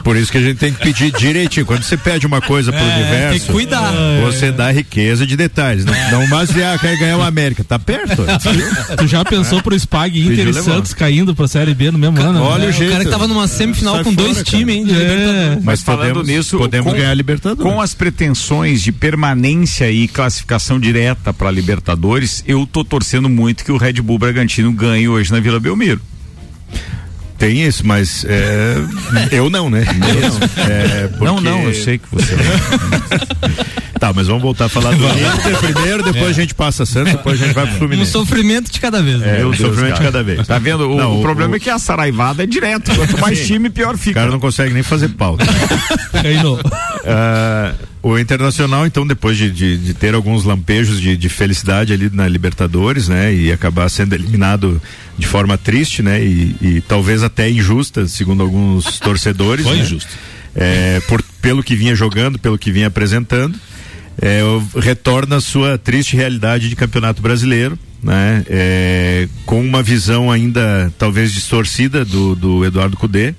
Por 0.04 0.16
isso 0.16 0.32
que 0.32 0.38
a 0.38 0.42
gente 0.42 0.58
tem 0.58 0.74
que 0.74 0.80
pedir 0.80 1.12
direitinho. 1.12 1.66
Quando 1.66 1.84
você 1.84 1.98
pede 1.98 2.26
uma 2.26 2.42
coisa 2.42 2.72
pro 2.72 2.82
é, 2.82 2.96
universo, 2.96 3.30
tem 3.32 3.40
que 3.40 3.52
cuidar. 3.52 3.94
Você 4.32 4.52
dá 4.52 4.72
riqueza 4.72 5.26
de 5.26 5.36
detalhes. 5.36 5.86
Não, 5.86 5.94
não 6.12 6.28
mas 6.28 6.50
ah, 6.52 6.78
quer 6.80 6.98
ganhar 6.98 7.18
o 7.18 7.22
América. 7.22 7.64
Tá 7.64 7.78
perto. 7.78 8.24
tu 8.98 9.08
já 9.08 9.24
pensou 9.24 9.62
pro 9.62 9.78
Spag 9.78 10.20
Inter 10.20 10.48
e 10.48 10.54
Santos 10.54 10.94
caindo 10.94 11.36
pra 11.36 11.48
Série 11.48 11.74
B 11.74 11.92
no 11.92 11.98
mesmo 11.98 12.20
ano? 12.20 12.42
Olha 12.42 12.66
né? 12.66 12.70
o 12.70 12.72
jeito. 12.72 12.90
O 12.90 12.94
cara 12.94 13.06
que 13.06 13.12
tava 13.12 13.28
numa 13.28 13.48
semifinal 13.48 13.96
Sai 13.96 14.04
com 14.04 14.14
fora, 14.14 14.28
dois 14.28 14.44
times, 14.44 14.76
hein? 14.76 14.88
É. 14.90 15.56
Mas, 15.56 15.64
mas 15.64 15.84
falando 15.84 16.08
podemos, 16.08 16.28
nisso, 16.28 16.58
podemos 16.58 16.92
com, 16.92 16.98
ganhar 16.98 17.12
a 17.12 17.14
Libertadores. 17.14 17.72
Com 17.72 17.82
as 17.82 17.94
pretensões 17.94 18.82
de 18.82 18.92
permanência 18.92 19.90
e 19.92 20.08
classificação 20.08 20.80
direta 20.80 21.34
para 21.34 21.52
Libertadores, 21.52 22.44
eu 22.48 22.66
tô 22.66 22.84
torcendo 22.84 23.30
muito 23.30 23.64
que 23.64 23.72
o 23.72 23.78
Red 23.78 23.94
Bull 24.02 24.20
Bragantino 24.20 24.72
ganhe 24.72 25.08
hoje 25.08 25.32
na 25.32 25.40
Vila 25.40 25.60
Belmiro. 25.60 26.02
Tem 27.40 27.64
isso, 27.64 27.88
mas 27.88 28.26
é, 28.26 28.76
eu 29.32 29.50
não, 29.50 29.70
né? 29.70 29.86
Eu 29.88 30.30
não. 30.30 30.40
É, 30.70 31.08
porque... 31.08 31.26
não, 31.26 31.42
não, 31.42 31.64
eu 31.64 31.74
sei 31.74 31.98
que 31.98 32.06
você 32.12 32.36
Tá, 34.00 34.14
mas 34.14 34.28
vamos 34.28 34.42
voltar 34.42 34.66
a 34.66 34.70
falar 34.70 34.96
do 34.96 35.06
Inter 35.06 35.74
primeiro, 35.74 36.04
depois 36.04 36.28
é. 36.28 36.30
a 36.30 36.34
gente 36.34 36.56
passa 36.56 36.84
a 36.84 36.86
Santos, 36.86 37.12
depois 37.12 37.42
a 37.42 37.46
gente 37.46 37.54
vai 37.54 37.68
pro 37.68 37.76
Fluminense. 37.76 38.10
Um 38.10 38.22
sofrimento 38.22 38.72
de 38.72 38.80
cada 38.80 39.04
vez. 39.04 39.20
Né? 39.20 39.42
É, 39.42 39.46
um 39.46 39.54
sofrimento 39.54 39.96
de 39.96 40.02
cada 40.02 40.24
vez. 40.24 40.48
Tá 40.48 40.58
vendo? 40.58 40.90
O, 40.90 40.96
não, 40.96 41.20
o 41.20 41.22
problema 41.22 41.54
o, 41.54 41.58
é 41.58 41.60
que 41.60 41.70
a 41.70 41.78
saraivada 41.78 42.44
é 42.44 42.46
direto. 42.46 42.96
Quanto 42.96 43.20
mais 43.20 43.46
time, 43.46 43.70
pior 43.70 43.98
fica. 43.98 44.12
O 44.12 44.22
cara 44.22 44.32
não 44.32 44.40
consegue 44.40 44.74
nem 44.74 44.84
fazer 44.84 45.10
pauta. 45.10 45.44
uh, 45.44 47.76
o 48.02 48.18
Internacional, 48.18 48.86
então, 48.86 49.06
depois 49.06 49.38
de, 49.38 49.52
de, 49.52 49.78
de 49.78 49.94
ter 49.94 50.14
alguns 50.14 50.46
lampejos 50.46 51.02
de, 51.02 51.18
de, 51.18 51.30
felicidade 51.30 51.92
ali 51.92 52.10
na 52.10 52.28
Libertadores, 52.28 53.10
né? 53.10 53.34
E 53.34 53.52
acabar 53.52 53.90
sendo 53.90 54.14
eliminado 54.14 54.82
de 55.18 55.28
forma 55.28 55.58
triste, 55.58 56.02
né? 56.02 56.24
E, 56.24 56.56
e 56.62 56.82
talvez 56.82 57.24
até 57.24 57.50
injusta, 57.50 58.08
segundo 58.08 58.42
alguns 58.42 59.00
torcedores. 59.02 59.66
Foi 59.66 59.76
né? 59.76 59.84
injusto. 59.84 60.10
É, 60.56 61.00
por, 61.08 61.22
pelo 61.42 61.62
que 61.62 61.76
vinha 61.76 61.94
jogando, 61.94 62.40
pelo 62.40 62.58
que 62.58 62.72
vinha 62.72 62.88
apresentando 62.88 63.60
é, 64.22 64.42
retorna 64.78 65.38
à 65.38 65.42
sua 65.42 65.78
triste 65.78 66.16
realidade 66.16 66.70
de 66.70 66.76
campeonato 66.76 67.22
brasileiro, 67.22 67.80
né? 68.04 68.44
É, 68.50 69.28
com 69.46 69.62
uma 69.62 69.82
visão 69.82 70.32
ainda 70.32 70.92
talvez 70.98 71.34
distorcida 71.34 72.04
do, 72.04 72.36
do 72.36 72.66
Eduardo 72.66 72.98
Cudê, 72.98 73.34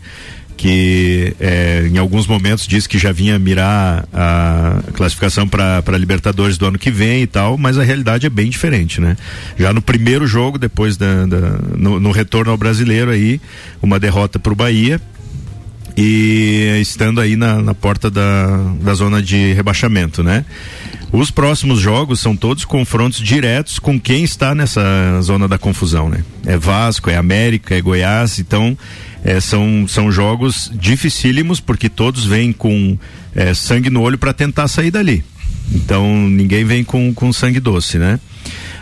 que 0.61 1.35
é, 1.41 1.89
em 1.91 1.97
alguns 1.97 2.27
momentos 2.27 2.67
disse 2.67 2.87
que 2.87 2.99
já 2.99 3.11
vinha 3.13 3.39
mirar 3.39 4.07
a 4.13 4.83
classificação 4.93 5.49
para 5.49 5.97
Libertadores 5.97 6.59
do 6.59 6.67
ano 6.67 6.79
que 6.79 6.91
vem 6.91 7.23
e 7.23 7.27
tal, 7.27 7.57
mas 7.57 7.79
a 7.79 7.83
realidade 7.83 8.27
é 8.27 8.29
bem 8.29 8.51
diferente, 8.51 9.01
né? 9.01 9.17
Já 9.59 9.73
no 9.73 9.81
primeiro 9.81 10.27
jogo, 10.27 10.59
depois 10.59 10.99
da, 10.99 11.25
da 11.25 11.59
no, 11.75 11.99
no, 11.99 12.11
retorno 12.11 12.51
ao 12.53 12.59
brasileiro 12.59 13.11
aí, 13.11 13.41
uma 13.81 13.99
derrota 13.99 14.39
para 14.39 14.53
o 14.53 14.55
Bahia 14.55 15.01
e 15.97 16.79
estando 16.83 17.23
aí 17.23 17.37
na, 17.37 17.63
na 17.63 17.75
porta 17.75 18.11
da, 18.11 18.59
da 18.83 18.93
zona 18.93 19.23
de 19.23 19.55
rebaixamento, 19.55 20.23
né? 20.23 20.45
Os 21.11 21.31
próximos 21.31 21.81
jogos 21.81 22.21
são 22.21 22.37
todos 22.37 22.67
confrontos 22.67 23.19
diretos 23.19 23.79
com 23.79 23.99
quem 23.99 24.25
está 24.25 24.55
nessa 24.55 24.83
zona 25.23 25.49
da 25.49 25.57
confusão, 25.57 26.11
né? 26.11 26.23
É 26.45 26.59
Vasco, 26.59 27.09
é 27.09 27.17
América, 27.17 27.75
é 27.75 27.81
Goiás, 27.81 28.39
então 28.39 28.77
é, 29.25 29.41
são, 29.41 29.87
são 29.89 30.11
jogos 30.11 30.71
dificílimos 30.75 31.61
porque 31.61 31.89
todos 31.89 32.25
vêm 32.25 32.53
com 32.53 32.99
é, 33.35 33.55
sangue 33.55 33.91
no 33.91 34.01
olho 34.01 34.19
para 34.19 34.33
tentar 34.33 34.69
sair 34.69 34.91
dali. 34.91 35.25
Então 35.73 36.29
ninguém 36.29 36.65
vem 36.65 36.83
com, 36.83 37.13
com 37.15 37.33
sangue 37.33 37.61
doce, 37.61 37.99
né? 37.99 38.19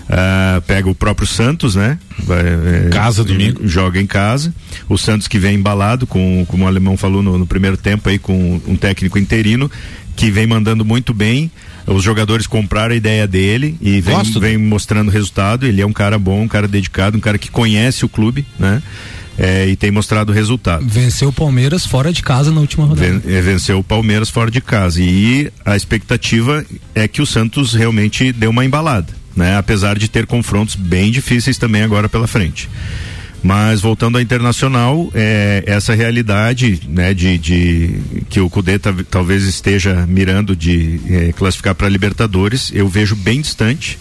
Uh, 0.09 0.62
pega 0.62 0.89
o 0.89 0.95
próprio 0.95 1.26
Santos, 1.26 1.74
né? 1.74 1.99
Vai, 2.24 2.41
é, 2.41 2.89
casa 2.91 3.22
domingo. 3.22 3.68
Joga 3.68 4.01
em 4.01 4.07
casa. 4.07 4.55
O 4.89 4.97
Santos 4.97 5.28
que 5.28 5.39
vem 5.39 5.57
embalado, 5.57 6.07
com, 6.07 6.47
como 6.49 6.64
o 6.64 6.66
alemão 6.66 6.97
falou 6.97 7.22
no, 7.22 7.36
no 7.36 7.47
primeiro 7.47 7.76
tempo 7.76 8.09
aí, 8.09 8.18
com 8.18 8.59
um 8.66 8.74
técnico 8.74 9.18
interino, 9.18 9.70
que 10.16 10.30
vem 10.30 10.47
mandando 10.47 10.82
muito 10.82 11.12
bem. 11.12 11.51
Os 11.86 12.03
jogadores 12.03 12.47
compraram 12.47 12.95
a 12.95 12.97
ideia 12.97 13.26
dele 13.26 13.76
e 13.82 14.01
vem, 14.01 14.22
vem 14.41 14.57
mostrando 14.57 15.11
resultado. 15.11 15.66
Ele 15.66 15.82
é 15.82 15.86
um 15.86 15.93
cara 15.93 16.18
bom, 16.18 16.43
um 16.43 16.49
cara 16.49 16.66
dedicado, 16.66 17.18
um 17.18 17.20
cara 17.20 17.36
que 17.36 17.51
conhece 17.51 18.05
o 18.05 18.09
clube, 18.09 18.47
né? 18.59 18.82
É, 19.39 19.66
e 19.68 19.76
tem 19.76 19.91
mostrado 19.91 20.32
resultado. 20.32 20.84
Venceu 20.86 21.28
o 21.28 21.32
Palmeiras 21.32 21.86
fora 21.86 22.12
de 22.12 22.22
casa 22.22 22.51
na 22.51 22.61
última 22.61 22.86
rodada. 22.86 23.07
Ven, 23.07 23.22
é, 23.32 23.41
venceu 23.41 23.78
o 23.78 23.84
Palmeiras 23.84 24.28
fora 24.28 24.51
de 24.51 24.61
casa 24.61 25.01
e 25.01 25.51
a 25.64 25.76
expectativa 25.76 26.64
é 26.95 27.07
que 27.07 27.22
o 27.22 27.26
Santos 27.26 27.72
realmente 27.72 28.32
dê 28.32 28.49
uma 28.49 28.64
embalada, 28.64 29.12
né? 29.36 29.57
Apesar 29.57 29.97
de 29.97 30.09
ter 30.09 30.26
confrontos 30.26 30.74
bem 30.74 31.12
difíceis 31.12 31.57
também 31.57 31.82
agora 31.82 32.09
pela 32.09 32.26
frente. 32.26 32.68
Mas 33.41 33.80
voltando 33.80 34.16
ao 34.16 34.22
internacional, 34.22 35.09
é, 35.14 35.62
essa 35.64 35.95
realidade 35.95 36.80
né, 36.89 37.14
de, 37.14 37.39
de 37.39 38.01
que 38.28 38.41
o 38.41 38.51
Cudê 38.51 38.80
talvez 39.09 39.45
esteja 39.45 40.05
mirando 40.09 40.57
de 40.57 41.01
é, 41.09 41.32
classificar 41.32 41.72
para 41.76 41.89
Libertadores, 41.89 42.72
eu 42.74 42.89
vejo 42.89 43.14
bem 43.14 43.41
distante 43.41 43.97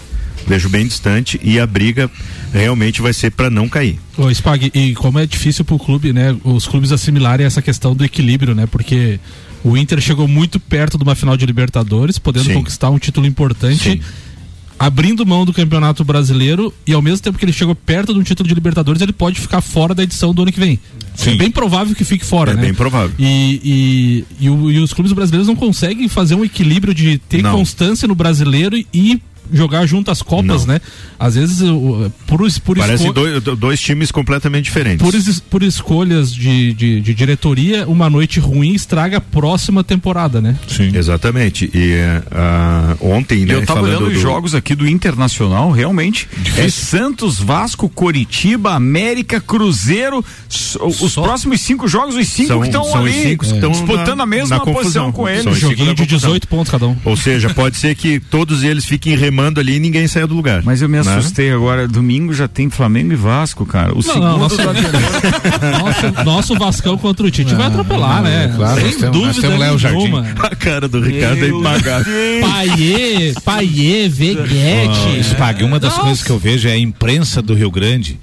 vejo 0.47 0.69
bem 0.69 0.87
distante 0.87 1.39
e 1.43 1.59
a 1.59 1.67
briga 1.67 2.09
realmente 2.53 3.01
vai 3.01 3.13
ser 3.13 3.31
para 3.31 3.49
não 3.49 3.67
cair. 3.67 3.99
Ô, 4.17 4.29
Spag, 4.31 4.71
e 4.73 4.93
como 4.95 5.19
é 5.19 5.25
difícil 5.25 5.65
para 5.65 5.75
o 5.75 5.79
clube, 5.79 6.13
né? 6.13 6.35
Os 6.43 6.67
clubes 6.67 6.91
assimilarem 6.91 7.45
essa 7.45 7.61
questão 7.61 7.95
do 7.95 8.03
equilíbrio, 8.03 8.55
né? 8.55 8.65
Porque 8.65 9.19
o 9.63 9.75
Inter 9.75 9.99
chegou 9.99 10.27
muito 10.27 10.59
perto 10.59 10.97
de 10.97 11.03
uma 11.03 11.15
final 11.15 11.35
de 11.35 11.45
Libertadores, 11.45 12.17
podendo 12.17 12.45
Sim. 12.45 12.53
conquistar 12.53 12.89
um 12.89 12.97
título 12.97 13.27
importante. 13.27 13.83
Sim 13.83 14.01
abrindo 14.79 15.25
mão 15.25 15.45
do 15.45 15.51
Campeonato 15.51 16.03
Brasileiro 16.03 16.73
e 16.85 16.93
ao 16.93 17.01
mesmo 17.01 17.19
tempo 17.19 17.37
que 17.37 17.45
ele 17.45 17.53
chegou 17.53 17.73
perto 17.73 18.13
de 18.13 18.19
um 18.19 18.23
título 18.23 18.47
de 18.47 18.53
Libertadores, 18.53 19.01
ele 19.01 19.13
pode 19.13 19.39
ficar 19.39 19.61
fora 19.61 19.95
da 19.95 20.03
edição 20.03 20.33
do 20.33 20.43
ano 20.43 20.51
que 20.51 20.59
vem. 20.59 20.79
Sim. 21.15 21.31
É 21.31 21.35
bem 21.35 21.49
provável 21.49 21.95
que 21.95 22.03
fique 22.03 22.23
fora, 22.23 22.51
é 22.51 22.55
né? 22.55 22.61
bem 22.61 22.73
provável. 22.73 23.11
E, 23.17 24.25
e, 24.39 24.45
e, 24.45 24.49
o, 24.49 24.71
e, 24.71 24.79
os 24.79 24.93
clubes 24.93 25.11
brasileiros 25.11 25.47
não 25.47 25.55
conseguem 25.55 26.07
fazer 26.07 26.35
um 26.35 26.45
equilíbrio 26.45 26.93
de 26.93 27.17
ter 27.17 27.41
não. 27.41 27.53
constância 27.53 28.07
no 28.07 28.13
brasileiro 28.13 28.77
e 28.93 29.19
jogar 29.51 29.85
junto 29.85 30.11
as 30.11 30.21
Copas, 30.21 30.65
não. 30.65 30.73
né? 30.73 30.81
Às 31.19 31.35
vezes, 31.35 31.59
por, 32.27 32.39
por 32.63 32.77
Parecem 32.77 33.11
dois, 33.11 33.43
dois, 33.43 33.79
times 33.79 34.11
completamente 34.11 34.65
diferentes. 34.65 35.03
Por, 35.03 35.13
por 35.49 35.63
escolhas 35.63 36.33
de, 36.33 36.73
de, 36.73 37.01
de, 37.01 37.13
diretoria, 37.13 37.87
uma 37.87 38.09
noite 38.09 38.39
ruim 38.39 38.73
estraga 38.73 39.17
a 39.17 39.21
próxima 39.21 39.83
temporada, 39.83 40.41
né? 40.41 40.55
Sim. 40.67 40.91
Exatamente. 40.95 41.69
E 41.73 41.93
uh, 41.95 43.13
ontem, 43.13 43.45
né? 43.45 43.55
Eu 43.55 43.65
tava 43.65 43.81
olhando 43.81 44.07
os 44.07 44.19
jogos 44.19 44.53
aqui 44.53 44.75
do 44.75 44.87
Internacional, 44.87 45.71
realmente. 45.71 46.27
Difícil. 46.37 46.63
É 46.63 46.69
Santos, 46.69 47.39
Vasco, 47.39 47.89
Coritiba, 47.89 48.73
América, 48.73 49.41
Cruzeiro. 49.41 50.23
Os 50.47 51.11
Só... 51.13 51.23
próximos 51.23 51.61
cinco 51.61 51.87
jogos, 51.87 52.15
os 52.15 52.27
cinco 52.27 52.59
que 52.59 52.67
estão 52.67 52.95
ali 52.95 53.13
cinco 53.13 53.45
é. 53.45 53.69
disputando 53.69 54.17
na, 54.17 54.23
a 54.23 54.27
mesma 54.27 54.59
posição 54.59 55.11
com 55.11 55.27
eles. 55.27 55.57
Joguinho 55.57 55.95
de 55.95 56.05
18 56.05 56.47
pontos 56.47 56.71
cada 56.71 56.87
um. 56.87 56.95
Ou 57.03 57.15
seja, 57.15 57.49
pode 57.53 57.77
ser 57.77 57.95
que 57.95 58.19
todos 58.19 58.63
eles 58.63 58.85
fiquem 58.85 59.15
remando 59.15 59.36
remando 59.37 59.59
ali 59.59 59.75
e 59.75 59.79
ninguém 59.79 60.07
saiu 60.07 60.27
do 60.27 60.33
lugar. 60.33 60.63
Mas 60.63 60.81
eu 60.81 60.89
me 60.89 60.95
né? 60.95 61.01
assustei 61.01 61.49
né? 61.49 61.55
agora. 61.55 61.87
Domingo 61.87 62.33
já 62.33 62.47
tem 62.47 62.69
Flamengo 62.69 63.13
e 63.13 63.15
Vasco, 63.15 63.65
cara. 63.65 63.91
O 63.91 63.95
não, 63.95 64.01
segundo 64.01 64.23
não, 64.23 64.39
nosso, 64.39 64.57
nosso, 64.63 66.23
nosso 66.25 66.55
Vascão 66.55 66.97
contra 66.97 67.25
o 67.25 67.29
Tite 67.29 67.53
vai 67.53 67.67
atropelar, 67.67 68.23
né? 68.23 68.51
Claro, 68.55 68.81
Sem 68.81 68.99
nós 68.99 69.11
dúvida 69.11 69.41
temos 69.41 69.59
Léo 69.59 69.77
Jardim. 69.77 70.11
A 70.39 70.55
cara 70.55 70.87
do 70.87 70.99
Ricardo 70.99 71.45
é 71.45 71.47
impagável. 71.49 72.13
Paiê, 72.41 73.33
Paiê, 73.43 74.09
Veguete. 74.09 75.23
Spag, 75.23 75.63
uma 75.63 75.79
das 75.79 75.91
Nossa. 75.91 76.03
coisas 76.03 76.23
que 76.23 76.31
eu 76.31 76.39
vejo 76.39 76.67
é 76.67 76.71
a 76.71 76.77
imprensa 76.77 77.41
do 77.41 77.53
Rio 77.53 77.69
Grande 77.69 78.17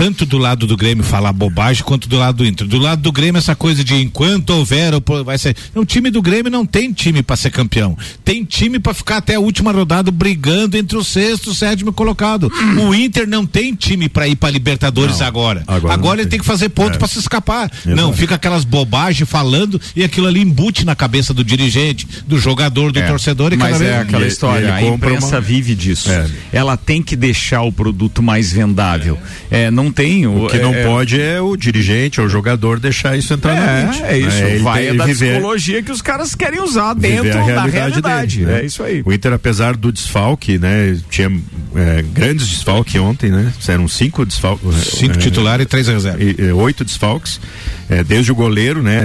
tanto 0.00 0.24
do 0.24 0.38
lado 0.38 0.66
do 0.66 0.78
Grêmio 0.78 1.04
falar 1.04 1.30
bobagem 1.30 1.84
quanto 1.84 2.08
do 2.08 2.16
lado 2.16 2.36
do 2.36 2.46
Inter. 2.46 2.66
Do 2.66 2.78
lado 2.78 3.02
do 3.02 3.12
Grêmio 3.12 3.38
essa 3.38 3.54
coisa 3.54 3.84
de 3.84 3.94
enquanto 3.96 4.48
houver 4.48 4.94
vai 5.22 5.36
ser. 5.36 5.54
O 5.74 5.84
time 5.84 6.10
do 6.10 6.22
Grêmio 6.22 6.50
não 6.50 6.64
tem 6.64 6.90
time 6.90 7.22
para 7.22 7.36
ser 7.36 7.50
campeão. 7.50 7.94
Tem 8.24 8.42
time 8.42 8.78
para 8.78 8.94
ficar 8.94 9.18
até 9.18 9.34
a 9.34 9.40
última 9.40 9.72
rodada 9.72 10.10
brigando 10.10 10.59
entre 10.76 10.96
o 10.96 11.04
sexto 11.04 11.46
e 11.46 11.50
o 11.50 11.54
sétimo 11.54 11.92
colocado. 11.92 12.50
O 12.88 12.94
Inter 12.94 13.26
não 13.26 13.46
tem 13.46 13.74
time 13.74 14.08
para 14.08 14.26
ir 14.26 14.36
para 14.36 14.50
Libertadores 14.50 15.20
não, 15.20 15.26
agora. 15.26 15.64
Agora, 15.66 15.94
agora 15.94 16.20
ele 16.20 16.28
tem. 16.28 16.30
tem 16.30 16.40
que 16.40 16.46
fazer 16.46 16.68
ponto 16.68 16.94
é. 16.94 16.98
para 16.98 17.08
se 17.08 17.18
escapar. 17.18 17.70
Exato. 17.72 17.96
Não, 17.96 18.12
fica 18.12 18.34
aquelas 18.34 18.64
bobagens 18.64 19.28
falando 19.28 19.80
e 19.94 20.02
aquilo 20.02 20.26
ali 20.26 20.40
embute 20.40 20.84
na 20.84 20.94
cabeça 20.94 21.32
do 21.32 21.44
dirigente, 21.44 22.06
do 22.26 22.38
jogador, 22.38 22.92
do 22.92 22.98
é. 22.98 23.06
torcedor 23.06 23.52
e 23.52 23.56
Mas 23.56 23.72
cada 23.72 23.84
é 23.84 23.88
vez... 23.88 24.00
aquela 24.02 24.26
história, 24.26 24.74
a 24.74 24.82
imprensa 24.82 25.36
uma... 25.36 25.40
vive 25.40 25.74
disso. 25.74 26.10
É. 26.10 26.28
Ela 26.52 26.76
tem 26.76 27.02
que 27.02 27.16
deixar 27.16 27.62
o 27.62 27.72
produto 27.72 28.22
mais 28.22 28.52
vendável. 28.52 29.18
É, 29.50 29.70
não 29.70 29.90
tem. 29.90 30.26
O, 30.26 30.46
o 30.46 30.48
que 30.48 30.58
não 30.58 30.74
é, 30.74 30.84
pode 30.84 31.20
é 31.20 31.40
o 31.40 31.56
dirigente 31.56 32.20
ou 32.20 32.26
o 32.26 32.30
jogador 32.30 32.78
deixar 32.78 33.16
isso 33.16 33.32
entrar 33.32 33.54
é, 33.54 33.60
na 33.60 33.86
mente. 33.86 34.02
É 34.04 34.18
isso. 34.18 34.42
É, 34.42 34.58
Vai 34.58 34.88
é 34.88 34.94
da 34.94 35.06
viver, 35.06 35.34
psicologia 35.34 35.82
que 35.82 35.92
os 35.92 36.02
caras 36.02 36.34
querem 36.34 36.60
usar 36.60 36.94
dentro 36.94 37.24
realidade 37.24 37.54
da 37.54 37.78
realidade. 37.78 38.38
Dele, 38.38 38.50
né? 38.50 38.60
É 38.62 38.64
isso 38.64 38.82
aí. 38.82 39.02
O 39.04 39.12
Inter, 39.12 39.32
apesar 39.32 39.76
do 39.76 39.92
desfalque, 39.92 40.49
né? 40.58 40.98
Tinha 41.10 41.30
é, 41.74 42.02
grandes 42.02 42.48
desfalques 42.48 43.00
ontem, 43.00 43.30
né? 43.30 43.52
Eram 43.68 43.88
cinco 43.88 44.24
desfalques. 44.24 44.74
Cinco 44.76 45.14
é, 45.14 45.18
titulares 45.18 45.64
e 45.64 45.68
três 45.68 45.88
reservas. 45.88 46.22
Oito 46.54 46.84
desfalques. 46.84 47.40
desde 48.06 48.32
o 48.32 48.34
goleiro, 48.34 48.82
né? 48.82 49.00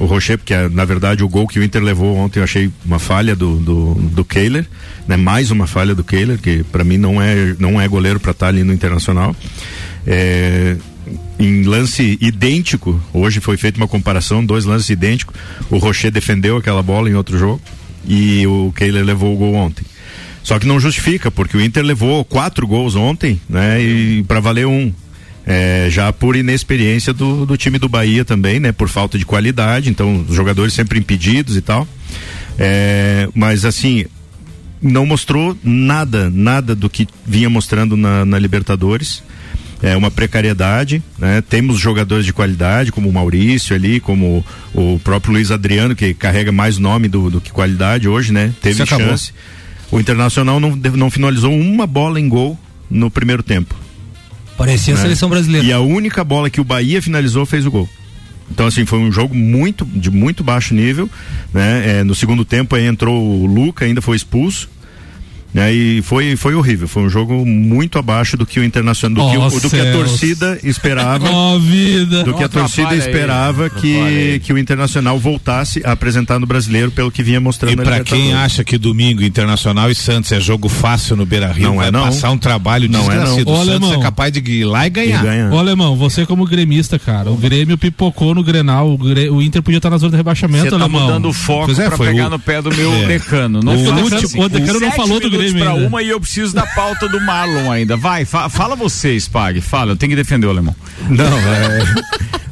o 0.00 0.06
Rocher, 0.06 0.38
porque 0.38 0.54
na 0.72 0.84
verdade 0.84 1.22
o 1.22 1.28
gol 1.28 1.46
que 1.46 1.58
o 1.58 1.62
Inter 1.62 1.82
levou 1.82 2.16
ontem 2.16 2.40
eu 2.40 2.44
achei 2.44 2.70
uma 2.84 2.98
falha 2.98 3.34
do, 3.34 3.56
do, 3.56 3.94
do 3.94 4.24
Kehler, 4.24 4.66
né? 5.06 5.16
Mais 5.16 5.50
uma 5.50 5.66
falha 5.66 5.94
do 5.94 6.04
Kehler, 6.04 6.38
que 6.38 6.62
para 6.64 6.84
mim 6.84 6.98
não 6.98 7.20
é, 7.20 7.54
não 7.58 7.80
é 7.80 7.86
goleiro 7.88 8.20
para 8.20 8.32
estar 8.32 8.46
tá 8.46 8.50
ali 8.50 8.62
no 8.62 8.72
Internacional. 8.72 9.34
É, 10.06 10.76
em 11.38 11.62
lance 11.64 12.18
idêntico, 12.20 13.00
hoje 13.12 13.40
foi 13.40 13.56
feita 13.56 13.78
uma 13.78 13.88
comparação, 13.88 14.44
dois 14.44 14.64
lances 14.64 14.88
idênticos. 14.90 15.34
O 15.70 15.78
Rocher 15.78 16.10
defendeu 16.10 16.56
aquela 16.56 16.82
bola 16.82 17.10
em 17.10 17.14
outro 17.14 17.38
jogo 17.38 17.60
e 18.06 18.46
o 18.46 18.72
Kehler 18.74 19.04
levou 19.04 19.34
o 19.34 19.36
gol 19.36 19.54
ontem. 19.54 19.84
Só 20.46 20.60
que 20.60 20.66
não 20.66 20.78
justifica, 20.78 21.28
porque 21.28 21.56
o 21.56 21.60
Inter 21.60 21.84
levou 21.84 22.24
quatro 22.24 22.68
gols 22.68 22.94
ontem, 22.94 23.40
né? 23.48 23.82
E 23.82 24.22
para 24.28 24.38
valer 24.38 24.64
um. 24.64 24.92
É, 25.44 25.88
já 25.90 26.12
por 26.12 26.36
inexperiência 26.36 27.12
do, 27.12 27.44
do, 27.44 27.56
time 27.56 27.80
do 27.80 27.88
Bahia 27.88 28.24
também, 28.24 28.60
né? 28.60 28.70
Por 28.70 28.88
falta 28.88 29.18
de 29.18 29.26
qualidade, 29.26 29.90
então 29.90 30.24
os 30.28 30.36
jogadores 30.36 30.72
sempre 30.72 31.00
impedidos 31.00 31.56
e 31.56 31.60
tal. 31.60 31.86
É, 32.56 33.28
mas 33.34 33.64
assim, 33.64 34.04
não 34.80 35.04
mostrou 35.04 35.58
nada, 35.64 36.30
nada 36.30 36.76
do 36.76 36.88
que 36.88 37.08
vinha 37.26 37.50
mostrando 37.50 37.96
na, 37.96 38.24
na 38.24 38.38
Libertadores 38.38 39.24
é 39.82 39.96
uma 39.96 40.12
precariedade, 40.12 41.02
né? 41.18 41.42
Temos 41.42 41.80
jogadores 41.80 42.24
de 42.24 42.32
qualidade, 42.32 42.92
como 42.92 43.08
o 43.08 43.12
Maurício 43.12 43.74
ali, 43.74 43.98
como 43.98 44.46
o 44.72 45.00
próprio 45.02 45.32
Luiz 45.32 45.50
Adriano, 45.50 45.96
que 45.96 46.14
carrega 46.14 46.52
mais 46.52 46.78
nome 46.78 47.08
do, 47.08 47.30
do 47.30 47.40
que 47.40 47.50
qualidade 47.50 48.08
hoje, 48.08 48.32
né? 48.32 48.54
Teve 48.62 48.86
chance. 48.86 49.32
O 49.90 50.00
Internacional 50.00 50.58
não, 50.58 50.74
não 50.74 51.10
finalizou 51.10 51.52
uma 51.52 51.86
bola 51.86 52.20
em 52.20 52.28
gol 52.28 52.58
no 52.90 53.10
primeiro 53.10 53.42
tempo. 53.42 53.74
Parecia 54.56 54.94
né? 54.94 55.00
a 55.00 55.02
seleção 55.02 55.28
brasileira. 55.28 55.66
E 55.66 55.72
a 55.72 55.80
única 55.80 56.24
bola 56.24 56.50
que 56.50 56.60
o 56.60 56.64
Bahia 56.64 57.00
finalizou 57.02 57.44
fez 57.44 57.66
o 57.66 57.70
gol. 57.70 57.88
Então, 58.50 58.66
assim, 58.66 58.86
foi 58.86 58.98
um 58.98 59.10
jogo 59.10 59.34
muito, 59.34 59.84
de 59.84 60.10
muito 60.10 60.44
baixo 60.44 60.72
nível, 60.72 61.10
né? 61.52 61.98
É, 61.98 62.04
no 62.04 62.14
segundo 62.14 62.44
tempo 62.44 62.76
aí 62.76 62.86
entrou 62.86 63.42
o 63.42 63.46
Luca, 63.46 63.84
ainda 63.84 64.00
foi 64.00 64.16
expulso, 64.16 64.68
né? 65.52 65.72
E 65.72 66.02
foi, 66.02 66.36
foi 66.36 66.54
horrível, 66.54 66.86
foi 66.86 67.02
um 67.02 67.08
jogo 67.08 67.44
muito 67.46 67.98
abaixo 67.98 68.36
do 68.36 68.44
que 68.44 68.60
o 68.60 68.64
Internacional, 68.64 69.26
do, 69.26 69.30
que, 69.30 69.56
o, 69.56 69.60
do 69.60 69.70
que 69.70 69.80
a 69.80 69.92
torcida 69.92 70.58
esperava. 70.62 71.28
oh, 71.32 71.58
vida. 71.58 72.24
Do 72.24 72.34
que 72.34 72.44
a 72.44 72.48
torcida 72.48 72.94
esperava 72.94 73.64
aí, 73.64 73.70
que, 73.70 74.40
que 74.44 74.52
o 74.52 74.58
Internacional 74.58 75.18
voltasse 75.18 75.80
a 75.84 75.92
apresentar 75.92 76.38
no 76.38 76.46
brasileiro 76.46 76.90
pelo 76.90 77.10
que 77.10 77.22
vinha 77.22 77.40
mostrando. 77.40 77.80
E 77.80 77.84
para 77.84 78.00
quem 78.00 78.34
acha 78.34 78.64
que 78.64 78.76
domingo 78.76 79.22
Internacional 79.22 79.90
e 79.90 79.94
Santos 79.94 80.30
é 80.32 80.40
jogo 80.40 80.68
fácil 80.68 81.16
no 81.16 81.24
Beira 81.24 81.50
Rio, 81.50 81.72
não 81.72 81.82
é 81.82 81.90
não. 81.90 82.04
passar 82.04 82.30
um 82.30 82.38
trabalho 82.38 82.88
não 82.88 83.00
desgraçado. 83.00 83.40
É 83.40 83.44
não. 83.44 83.52
O 83.52 83.56
Santos 83.56 83.68
alemão, 83.68 83.94
é 83.94 84.02
capaz 84.02 84.32
de 84.32 84.40
ir 84.40 84.64
lá 84.64 84.86
e 84.86 84.90
ganhar. 84.90 85.22
E 85.22 85.26
ganhar. 85.26 85.52
Ô 85.52 85.58
alemão, 85.58 85.96
você 85.96 86.26
como 86.26 86.44
gremista, 86.44 86.98
cara, 86.98 87.30
o 87.30 87.36
Grêmio 87.36 87.78
pipocou 87.78 88.34
no 88.34 88.42
Grenal, 88.42 88.88
o, 88.88 89.34
o 89.34 89.42
Inter 89.42 89.62
podia 89.62 89.78
estar 89.78 89.90
na 89.90 89.98
zona 89.98 90.10
de 90.10 90.16
rebaixamento, 90.16 90.64
Você 90.64 90.70
tá 90.70 90.76
alemão. 90.76 91.02
mudando 91.02 91.28
o 91.28 91.32
foco 91.32 91.70
é, 91.72 91.88
pra 91.88 91.98
pegar 91.98 92.26
o... 92.26 92.30
no 92.30 92.38
pé 92.38 92.60
do 92.60 92.74
meu 92.74 92.92
é. 92.92 93.06
decano. 93.06 93.60
Não 93.62 93.74
o, 93.74 94.02
último, 94.02 94.44
o 94.44 94.48
decano 94.48 94.80
não 94.80 94.92
falou 94.92 95.20
do 95.20 95.30
Grêmio 95.30 95.45
minutos 95.52 95.78
para 95.78 95.86
uma 95.86 96.02
e 96.02 96.08
eu 96.08 96.20
preciso 96.20 96.54
da 96.54 96.66
pauta 96.66 97.08
do 97.08 97.20
Marlon 97.20 97.70
ainda. 97.70 97.96
Vai, 97.96 98.24
fa 98.24 98.48
fala 98.48 98.76
você, 98.76 99.16
Spag. 99.16 99.60
Fala, 99.60 99.92
eu 99.92 99.96
tenho 99.96 100.10
que 100.10 100.16
defender 100.16 100.46
o 100.46 100.50
alemão. 100.50 100.74
Não, 101.08 101.38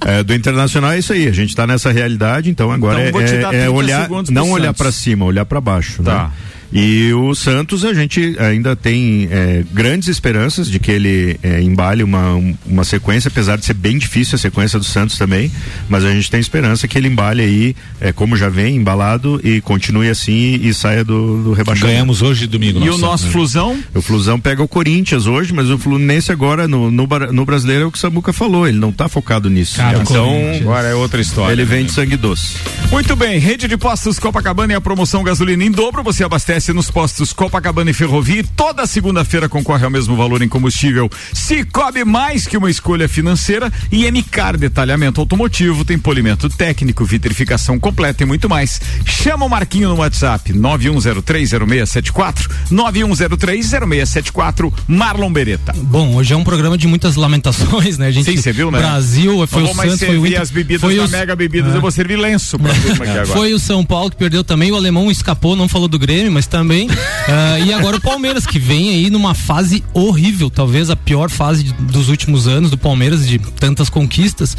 é, 0.07 0.19
é, 0.19 0.23
do 0.23 0.35
Internacional 0.35 0.93
é 0.93 0.99
isso 0.99 1.13
aí. 1.13 1.29
A 1.29 1.33
gente 1.33 1.51
está 1.51 1.67
nessa 1.67 1.91
realidade, 1.91 2.51
então 2.51 2.71
agora 2.71 3.09
então, 3.09 3.21
é, 3.53 3.65
é 3.65 3.71
olhar, 3.71 4.09
não 4.31 4.51
olhar 4.51 4.75
para 4.75 4.93
cima, 4.93 5.25
olhar 5.25 5.45
para 5.45 5.61
baixo. 5.61 6.03
Tá. 6.03 6.25
Né? 6.25 6.31
E 6.75 7.13
o 7.13 7.37
Santos, 7.37 7.85
a 7.85 7.95
gente 7.95 8.35
ainda 8.37 8.75
tem 8.75 9.29
é, 9.31 9.65
grandes 9.73 10.09
esperanças 10.09 10.69
de 10.69 10.81
que 10.81 10.91
ele 10.91 11.39
é, 11.41 11.61
embale 11.61 12.03
uma, 12.03 12.35
uma 12.67 12.83
sequência, 12.83 13.29
apesar 13.29 13.57
de 13.57 13.65
ser 13.65 13.75
bem 13.75 13.97
difícil 13.97 14.35
a 14.35 14.39
sequência 14.39 14.77
do 14.77 14.85
Santos 14.85 15.17
também, 15.17 15.53
mas 15.89 16.05
a 16.05 16.11
gente 16.11 16.29
tem 16.29 16.41
esperança 16.41 16.89
que 16.89 16.99
ele 16.99 17.07
embale 17.07 17.43
aí, 17.43 17.77
é, 18.01 18.11
como 18.11 18.37
já 18.37 18.49
vem, 18.49 18.75
embalado 18.75 19.41
e 19.45 19.61
continue 19.61 20.09
assim 20.09 20.59
e, 20.61 20.75
saia 20.75 21.05
do, 21.05 21.45
do 21.45 21.53
rebaixamento. 21.53 21.95
Ganhamos 21.95 22.23
hoje 22.23 22.49
domingo. 22.49 22.85
E 22.85 22.91
o 22.91 22.99
nosso 22.99 23.27
né? 23.27 23.31
Flusão? 23.31 23.79
O 23.95 24.03
Flusão 24.03 24.41
pega 24.41 24.61
o 24.61 24.67
Corinthians 24.67 25.27
hoje, 25.27 25.55
mas 25.55 25.71
o 25.71 25.79
Fluminense 25.79 26.33
agora 26.33 26.67
no, 26.67 26.91
no, 26.91 27.07
no 27.07 27.45
brasileiro 27.45 27.85
é 27.85 27.87
o 27.87 27.93
que 27.93 27.99
o 27.99 28.01
Samuca 28.01 28.33
falou, 28.33 28.67
ele 28.67 28.79
não 28.79 28.91
está 28.91 29.09
focado 29.09 29.49
nisso. 29.49 29.77
Cara, 29.77 29.99
então, 29.99 30.35
agora 30.61 30.89
é 30.89 30.95
outra 30.95 31.21
história. 31.21 31.53
Ele 31.53 31.65
vem 31.65 31.83
né? 31.83 31.87
de 31.87 31.93
sangue 31.93 32.17
doce. 32.17 32.57
Muito 32.91 33.15
bem, 33.15 33.39
rede 33.39 33.69
de 33.69 33.77
postos 33.77 34.19
Copacabana 34.19 34.73
e 34.73 34.77
a 34.77 34.81
promoção 34.81 35.23
gasolina 35.23 35.63
em 35.63 35.71
dobro, 35.71 36.03
você 36.03 36.25
abastece 36.25 36.64
nos 36.73 36.91
postos 36.91 37.33
Copacabana 37.33 37.91
e 37.91 37.95
Ferrovia. 37.95 38.41
E 38.41 38.45
toda 38.45 38.87
segunda-feira 38.87 39.49
concorre 39.49 39.85
ao 39.85 39.91
mesmo 39.91 40.17
valor 40.17 40.43
em 40.43 40.49
combustível. 40.49 41.11
Cicobi 41.33 42.05
mais 42.05 42.47
que 42.47 42.57
uma 42.57 42.71
escolha 42.71 43.09
financeira 43.09 43.73
e 43.93 44.11
MCAR 44.11 44.57
detalhamento 44.57 45.21
automotivo, 45.21 45.85
tem 45.85 45.99
polimento 45.99 46.49
técnico, 46.49 47.05
vitrificação 47.05 47.79
completa 47.79 48.23
e 48.23 48.27
muito 48.27 48.49
mais. 48.49 48.81
Chama 49.05 49.45
o 49.45 49.49
Marquinho 49.49 49.89
no 49.89 49.97
WhatsApp 49.97 50.53
91030674 50.53 52.49
91030674 52.71 54.73
Marlon 54.89 55.33
Beretta. 55.33 55.73
Bom, 55.77 56.15
hoje 56.15 56.33
é 56.35 56.37
um 56.37 56.45
programa 56.45 56.77
de 56.79 56.87
muitas 56.87 57.17
lamentações, 57.17 57.99
né? 57.99 58.07
A 58.09 58.11
gente 58.11 58.31
Sim, 58.31 58.37
você 58.37 58.53
viu, 58.53 58.71
né? 58.71 58.79
Brasil, 58.79 59.47
foi 59.47 59.63
Não 59.63 59.71
o 59.71 59.75
Santos, 59.75 59.99
foi 60.01 60.19
o 60.19 60.27
Inter, 60.27 60.41
as 60.41 60.51
bebidas 60.51 60.81
foi 60.81 60.97
da 60.97 61.05
os- 61.05 61.11
Mega 61.11 61.35
Bebidas, 61.37 61.73
É. 61.73 61.77
eu 61.77 61.81
vou 61.81 61.91
servir 61.91 62.17
lenço 62.17 62.59
pra 62.59 62.73
turma 62.75 63.05
aqui 63.05 63.11
agora. 63.11 63.27
Foi 63.27 63.53
o 63.55 63.59
São 63.59 63.85
Paulo 63.85 64.11
que 64.11 64.17
perdeu 64.17 64.43
também, 64.45 64.71
o 64.73 64.77
alemão 64.77 65.11
escapou, 65.11 65.57
não 65.57 65.69
falou 65.69 65.89
do 65.89 65.99
Grêmio, 65.99 66.31
mas 66.33 66.47
também. 66.55 66.89
Ah, 67.27 67.59
e 67.59 67.73
agora 67.73 67.97
o 67.97 68.01
Palmeiras, 68.03 68.45
que 68.45 68.59
vem 68.59 68.91
aí 68.91 69.09
numa 69.09 69.33
fase 69.33 69.83
horrível, 69.95 70.51
talvez 70.51 70.91
a 70.91 70.97
pior 70.97 71.31
fase 71.31 71.65
dos 71.81 72.11
últimos 72.11 72.47
anos 72.47 72.71
do 72.71 72.77
Palmeiras, 72.77 73.27
de 73.27 73.39
tantas 73.39 73.89
conquistas. 73.89 74.55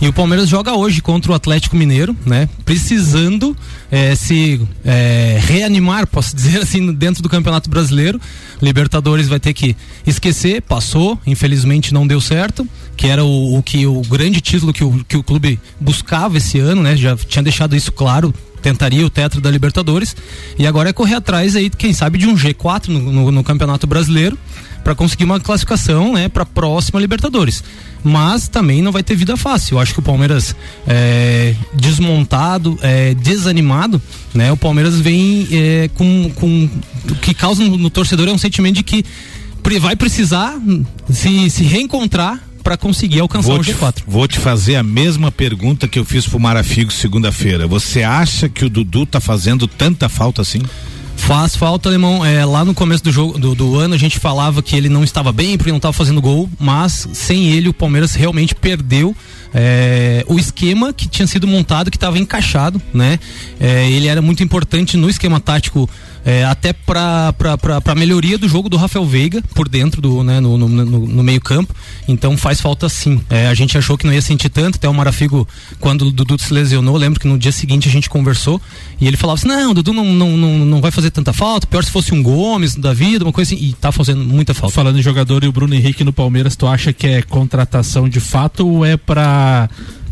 E 0.00 0.08
o 0.08 0.12
Palmeiras 0.12 0.48
joga 0.48 0.74
hoje 0.74 1.00
contra 1.00 1.30
o 1.30 1.34
Atlético 1.36 1.76
Mineiro, 1.76 2.16
né? 2.26 2.48
Precisando 2.64 3.56
eh, 3.88 4.16
se 4.16 4.60
eh, 4.84 5.38
reanimar, 5.46 6.08
posso 6.08 6.34
dizer 6.36 6.60
assim, 6.60 6.92
dentro 6.92 7.22
do 7.22 7.28
Campeonato 7.28 7.70
Brasileiro. 7.70 8.20
Libertadores 8.60 9.28
vai 9.28 9.38
ter 9.38 9.54
que 9.54 9.76
esquecer, 10.04 10.60
passou, 10.62 11.20
infelizmente 11.24 11.94
não 11.94 12.04
deu 12.04 12.20
certo, 12.20 12.66
que 12.96 13.06
era 13.06 13.24
o, 13.24 13.58
o 13.58 13.62
que 13.62 13.86
o 13.86 14.02
grande 14.02 14.40
título 14.40 14.72
que 14.72 14.82
o, 14.82 15.04
que 15.04 15.16
o 15.16 15.22
clube 15.22 15.60
buscava 15.78 16.36
esse 16.38 16.58
ano, 16.58 16.82
né? 16.82 16.96
Já 16.96 17.16
tinha 17.16 17.44
deixado 17.44 17.76
isso 17.76 17.92
claro, 17.92 18.34
tentaria 18.62 19.04
o 19.04 19.10
tetra 19.10 19.40
da 19.40 19.50
Libertadores 19.50 20.14
e 20.58 20.66
agora 20.66 20.90
é 20.90 20.92
correr 20.92 21.14
atrás 21.14 21.54
aí, 21.56 21.70
quem 21.70 21.92
sabe 21.92 22.18
de 22.18 22.26
um 22.26 22.34
G4 22.36 22.88
no, 22.88 23.00
no- 23.12 23.30
no 23.32 23.44
Campeonato 23.44 23.86
Brasileiro 23.86 24.36
para 24.84 24.94
conseguir 24.94 25.24
uma 25.24 25.38
classificação, 25.40 26.14
né, 26.14 26.28
para 26.28 26.46
próxima 26.46 26.98
Libertadores. 27.00 27.62
Mas 28.02 28.48
também 28.48 28.80
não 28.80 28.92
vai 28.92 29.02
ter 29.02 29.14
vida 29.16 29.36
fácil. 29.36 29.74
Eu 29.74 29.80
acho 29.80 29.92
que 29.92 29.98
o 29.98 30.02
Palmeiras 30.02 30.54
é, 30.86 31.54
desmontado, 31.74 32.78
é, 32.80 33.12
desanimado, 33.14 34.00
né? 34.32 34.52
O 34.52 34.56
Palmeiras 34.56 34.98
vem 35.00 35.48
é, 35.50 35.90
com, 35.94 36.30
com 36.36 36.70
o 37.10 37.14
que 37.16 37.34
causa 37.34 37.62
no, 37.64 37.76
no 37.76 37.90
torcedor 37.90 38.28
é 38.28 38.32
um 38.32 38.38
sentimento 38.38 38.76
de 38.76 38.82
que 38.84 39.04
vai 39.80 39.96
precisar 39.96 40.56
se, 41.10 41.50
se 41.50 41.64
reencontrar 41.64 42.40
para 42.68 42.76
conseguir 42.76 43.20
alcançar 43.20 43.48
Vou 43.48 43.60
o 43.60 43.64
te, 43.64 43.72
G4. 43.72 44.02
vou 44.06 44.28
te 44.28 44.38
fazer 44.38 44.76
a 44.76 44.82
mesma 44.82 45.32
pergunta 45.32 45.88
que 45.88 45.98
eu 45.98 46.04
fiz 46.04 46.26
pro 46.26 46.38
Marafigo 46.38 46.92
segunda-feira. 46.92 47.66
Você 47.66 48.02
acha 48.02 48.46
que 48.46 48.62
o 48.62 48.68
Dudu 48.68 49.06
tá 49.06 49.22
fazendo 49.22 49.66
tanta 49.66 50.06
falta 50.06 50.42
assim? 50.42 50.60
Faz 51.16 51.56
falta, 51.56 51.88
Alemão. 51.88 52.22
É, 52.22 52.44
lá 52.44 52.66
no 52.66 52.74
começo 52.74 53.02
do 53.02 53.10
jogo 53.10 53.38
do, 53.38 53.54
do 53.54 53.76
ano 53.78 53.94
a 53.94 53.98
gente 53.98 54.18
falava 54.18 54.62
que 54.62 54.76
ele 54.76 54.90
não 54.90 55.02
estava 55.02 55.32
bem 55.32 55.56
porque 55.56 55.70
não 55.70 55.78
estava 55.78 55.94
fazendo 55.94 56.20
gol, 56.20 56.46
mas 56.60 57.08
sem 57.14 57.48
ele 57.48 57.70
o 57.70 57.72
Palmeiras 57.72 58.14
realmente 58.14 58.54
perdeu 58.54 59.16
é, 59.54 60.22
o 60.28 60.38
esquema 60.38 60.92
que 60.92 61.08
tinha 61.08 61.26
sido 61.26 61.46
montado, 61.46 61.90
que 61.90 61.96
estava 61.96 62.18
encaixado, 62.18 62.80
né? 62.92 63.18
É, 63.58 63.90
ele 63.90 64.08
era 64.08 64.20
muito 64.20 64.42
importante 64.42 64.94
no 64.98 65.08
esquema 65.08 65.40
tático. 65.40 65.88
É, 66.30 66.44
até 66.44 66.72
para 66.74 67.32
a 67.86 67.94
melhoria 67.94 68.36
do 68.36 68.46
jogo 68.46 68.68
do 68.68 68.76
Rafael 68.76 69.04
Veiga 69.06 69.42
por 69.54 69.66
dentro 69.68 70.02
do 70.02 70.22
né, 70.22 70.40
no, 70.40 70.58
no, 70.58 70.68
no- 70.68 71.06
no 71.06 71.22
meio 71.22 71.40
campo 71.40 71.74
então 72.06 72.36
faz 72.36 72.60
falta 72.60 72.86
sim. 72.88 73.20
É, 73.30 73.46
a 73.48 73.54
gente 73.54 73.78
achou 73.78 73.96
que 73.96 74.06
não 74.06 74.12
ia 74.12 74.20
sentir 74.20 74.48
tanto. 74.50 74.76
Até 74.76 74.88
o 74.88 74.92
Marafigo 74.94 75.48
quando 75.80 76.02
o 76.02 76.10
Dudu 76.12 76.38
se 76.38 76.52
lesionou 76.52 76.96
lembro 76.96 77.18
que 77.18 77.26
no 77.26 77.38
dia 77.38 77.52
seguinte 77.52 77.88
a 77.88 77.90
gente 77.90 78.10
conversou 78.10 78.60
e 79.00 79.06
ele 79.06 79.16
falava 79.16 79.38
assim 79.38 79.48
não 79.48 79.70
o 79.70 79.74
Dudu 79.74 79.92
não, 79.92 80.04
não, 80.04 80.36
não, 80.36 80.58
não 80.58 80.80
vai 80.80 80.90
fazer 80.90 81.10
tanta 81.10 81.32
falta. 81.32 81.66
Pior 81.66 81.82
se 81.84 81.90
fosse 81.90 82.12
um 82.12 82.22
Gomes 82.22 82.74
da 82.74 82.92
vida 82.92 83.24
uma 83.24 83.32
coisa 83.32 83.54
assim. 83.54 83.64
E 83.64 83.72
tá 83.72 83.90
fazendo 83.90 84.22
muita 84.24 84.52
falta. 84.52 84.74
Falando 84.74 84.98
em 84.98 85.02
jogador 85.02 85.44
e 85.44 85.48
o 85.48 85.52
Bruno 85.52 85.74
Henrique 85.74 86.04
no 86.04 86.12
Palmeiras, 86.12 86.56
tu 86.56 86.66
acha 86.66 86.92
que 86.92 87.06
é 87.06 87.22
contratação 87.22 88.08
de 88.08 88.20
fato 88.20 88.66
ou 88.68 88.84
é 88.84 88.96
pra 88.96 89.68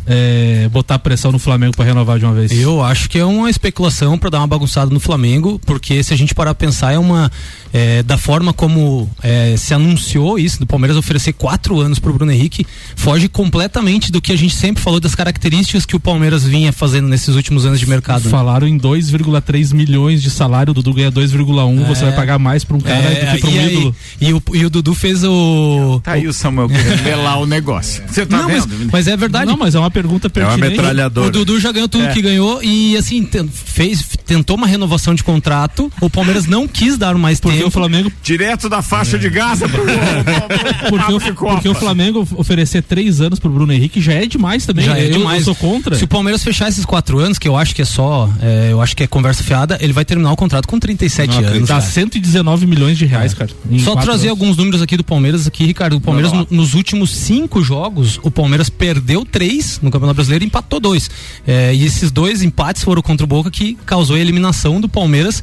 é, 0.06 0.68
botar 0.70 0.98
pressão 0.98 1.32
no 1.32 1.38
Flamengo 1.38 1.74
pra 1.76 1.84
renovar 1.84 2.18
de 2.18 2.24
uma 2.24 2.34
vez? 2.34 2.50
Eu 2.52 2.82
acho 2.82 3.08
que 3.10 3.18
é 3.18 3.24
uma 3.24 3.50
especulação 3.50 4.16
para 4.18 4.30
dar 4.30 4.38
uma 4.38 4.46
bagunçada 4.46 4.90
no 4.92 5.00
Flamengo, 5.00 5.60
porque 5.66 6.02
se 6.02 6.14
a 6.14 6.16
gente 6.16 6.34
parar 6.34 6.54
pra 6.54 6.66
pensar, 6.66 6.92
é 6.92 6.98
uma. 6.98 7.30
é, 7.72 8.02
da 8.02 8.16
forma 8.16 8.52
como 8.52 9.10
é, 9.22 9.54
se 9.56 9.74
anunciou 9.74 10.38
isso, 10.38 10.58
do 10.60 10.66
Palmeiras 10.66 10.96
oferecer 10.96 11.32
quatro 11.32 11.80
anos 11.80 11.98
pro 11.98 12.12
Bruno 12.12 12.30
Henrique, 12.32 12.66
foge 12.94 13.28
completamente 13.28 14.10
do 14.12 14.20
que 14.20 14.32
a 14.32 14.36
gente 14.36 14.54
sempre 14.54 14.82
falou 14.82 15.00
das 15.00 15.14
características 15.14 15.84
que 15.84 15.96
o 15.96 16.00
Palmeiras 16.00 16.44
vinha 16.44 16.72
fazendo 16.72 17.08
nesses 17.08 17.34
últimos 17.34 17.66
anos 17.66 17.78
de 17.80 17.86
mercado. 17.88 18.24
né? 18.24 18.30
Falaram 18.30 18.66
em 18.66 18.78
2,3 18.78 19.72
milhões 19.74 20.22
de 20.22 20.30
salário, 20.30 20.70
o 20.70 20.74
Dudu 20.74 20.94
ganha 20.94 21.10
2,1, 21.10 21.84
você 21.86 22.04
vai 22.04 22.14
pagar 22.14 22.38
mais 22.38 22.64
pra 22.64 22.76
um 22.76 22.80
cara 22.80 22.98
É, 22.98 23.26
do 23.26 23.32
que 23.32 23.40
pra 23.40 23.50
um 23.50 23.52
e, 23.52 23.58
aí- 23.58 23.72
ídolo. 23.76 23.96
e 24.20 24.32
o, 24.32 24.42
e 24.54 24.64
o 24.64 24.70
Dudu 24.70 24.94
fez 24.94 25.24
o. 25.24 26.00
Tá 26.02 26.12
aí 26.12 26.26
o 26.26 26.32
Samuel 26.32 26.68
querendo 26.68 27.02
melar 27.04 27.40
o 27.40 27.46
negócio. 27.46 28.02
Você 28.08 28.24
tá 28.24 28.38
Não, 28.38 28.48
mas, 28.48 28.64
vendo? 28.66 28.88
mas 28.92 29.08
é 29.08 29.16
verdade. 29.16 29.46
Não, 29.50 29.56
mas 29.56 29.74
é 29.74 29.78
uma 29.78 29.90
pergunta 30.02 30.28
pertinente. 30.28 30.78
O 31.18 31.30
Dudu 31.30 31.58
já 31.58 31.72
ganhou 31.72 31.88
tudo 31.88 32.04
É. 32.04 32.12
que 32.12 32.20
ganhou 32.20 32.62
e 32.62 32.96
assim 32.96 33.26
fez, 33.52 34.04
tentou 34.26 34.56
uma 34.56 34.66
renovação 34.66 35.14
de 35.14 35.24
contrato. 35.24 35.90
O 36.00 36.10
Palmeiras 36.10 36.46
não 36.46 36.68
quis 36.68 36.98
dar 36.98 37.14
mais 37.16 37.40
Porque 37.40 37.56
tempo. 37.58 37.68
o 37.68 37.70
Flamengo 37.70 38.12
Direto 38.22 38.68
da 38.68 38.82
faixa 38.82 39.18
de 39.18 39.28
Gaza 39.30 39.68
pro, 39.68 39.82
porque, 40.88 41.12
o, 41.12 41.34
porque 41.34 41.68
o 41.68 41.74
Flamengo 41.74 42.26
oferecer 42.36 42.82
três 42.82 43.20
anos 43.20 43.38
pro 43.38 43.50
Bruno 43.50 43.72
Henrique 43.72 44.00
já 44.00 44.12
é 44.12 44.26
demais 44.26 44.66
também. 44.66 44.84
Já 44.84 44.98
é 44.98 45.06
eu, 45.06 45.12
demais. 45.18 45.38
eu 45.38 45.44
sou 45.46 45.54
contra. 45.54 45.96
Se 45.96 46.04
o 46.04 46.08
Palmeiras 46.08 46.42
fechar 46.44 46.68
esses 46.68 46.84
quatro 46.84 47.18
anos, 47.18 47.38
que 47.38 47.48
eu 47.48 47.56
acho 47.56 47.74
que 47.74 47.82
é 47.82 47.84
só, 47.84 48.28
é, 48.40 48.68
eu 48.70 48.80
acho 48.82 48.94
que 48.96 49.02
é 49.02 49.06
conversa 49.06 49.42
fiada, 49.42 49.78
ele 49.80 49.92
vai 49.92 50.04
terminar 50.04 50.32
o 50.32 50.36
contrato 50.36 50.66
com 50.68 50.78
37 50.78 51.28
Não, 51.30 51.38
anos. 51.48 51.68
Dá 51.68 51.76
cara. 51.76 51.80
119 51.90 52.66
milhões 52.66 52.98
de 52.98 53.06
reais, 53.06 53.32
cara. 53.34 53.50
em 53.70 53.78
Só 53.78 53.94
trazer 53.96 54.28
anos. 54.28 54.40
alguns 54.40 54.56
números 54.56 54.82
aqui 54.82 54.96
do 54.96 55.04
Palmeiras 55.04 55.46
aqui, 55.46 55.64
Ricardo. 55.64 55.96
O 55.96 56.00
Palmeiras 56.00 56.32
no- 56.32 56.46
nos 56.50 56.74
últimos 56.74 57.10
cinco 57.10 57.62
jogos, 57.62 58.18
o 58.22 58.30
Palmeiras 58.30 58.68
perdeu 58.68 59.24
três 59.24 59.78
no 59.86 59.90
Campeonato 59.90 60.16
Brasileiro 60.16 60.44
e 60.44 60.46
empatou 60.48 60.78
dois. 60.78 61.10
É, 61.46 61.74
e 61.74 61.84
esses 61.84 62.10
dois 62.10 62.42
empates 62.42 62.82
foram 62.84 63.00
contra 63.00 63.24
o 63.24 63.26
Boca 63.26 63.50
que 63.50 63.78
causou 63.86 64.16
a 64.16 64.18
eliminação 64.20 64.80
do 64.80 64.88
Palmeiras 64.88 65.42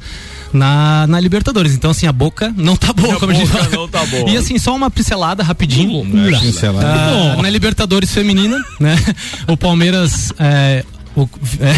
na, 0.53 1.07
na 1.07 1.19
Libertadores. 1.19 1.73
Então, 1.73 1.89
assim, 1.91 2.05
a 2.05 2.11
boca 2.11 2.53
não 2.55 2.75
tá 2.75 2.93
boa, 2.93 3.15
A 3.15 3.19
como 3.19 3.31
a 3.31 3.35
gente 3.35 3.47
fala. 3.49 3.67
não 3.69 3.87
tá 3.87 4.05
boa. 4.05 4.29
E 4.29 4.37
assim, 4.37 4.57
só 4.59 4.75
uma 4.75 4.91
pincelada 4.91 5.41
rapidinho. 5.43 5.91
Loucura. 5.91 6.39
Pincelada. 6.39 6.87
Ah, 6.87 7.41
na 7.41 7.49
Libertadores 7.49 8.11
feminina, 8.13 8.63
né? 8.79 8.95
O 9.47 9.57
Palmeiras. 9.57 10.31
é, 10.39 10.85
o- 11.15 11.29
é. 11.61 11.73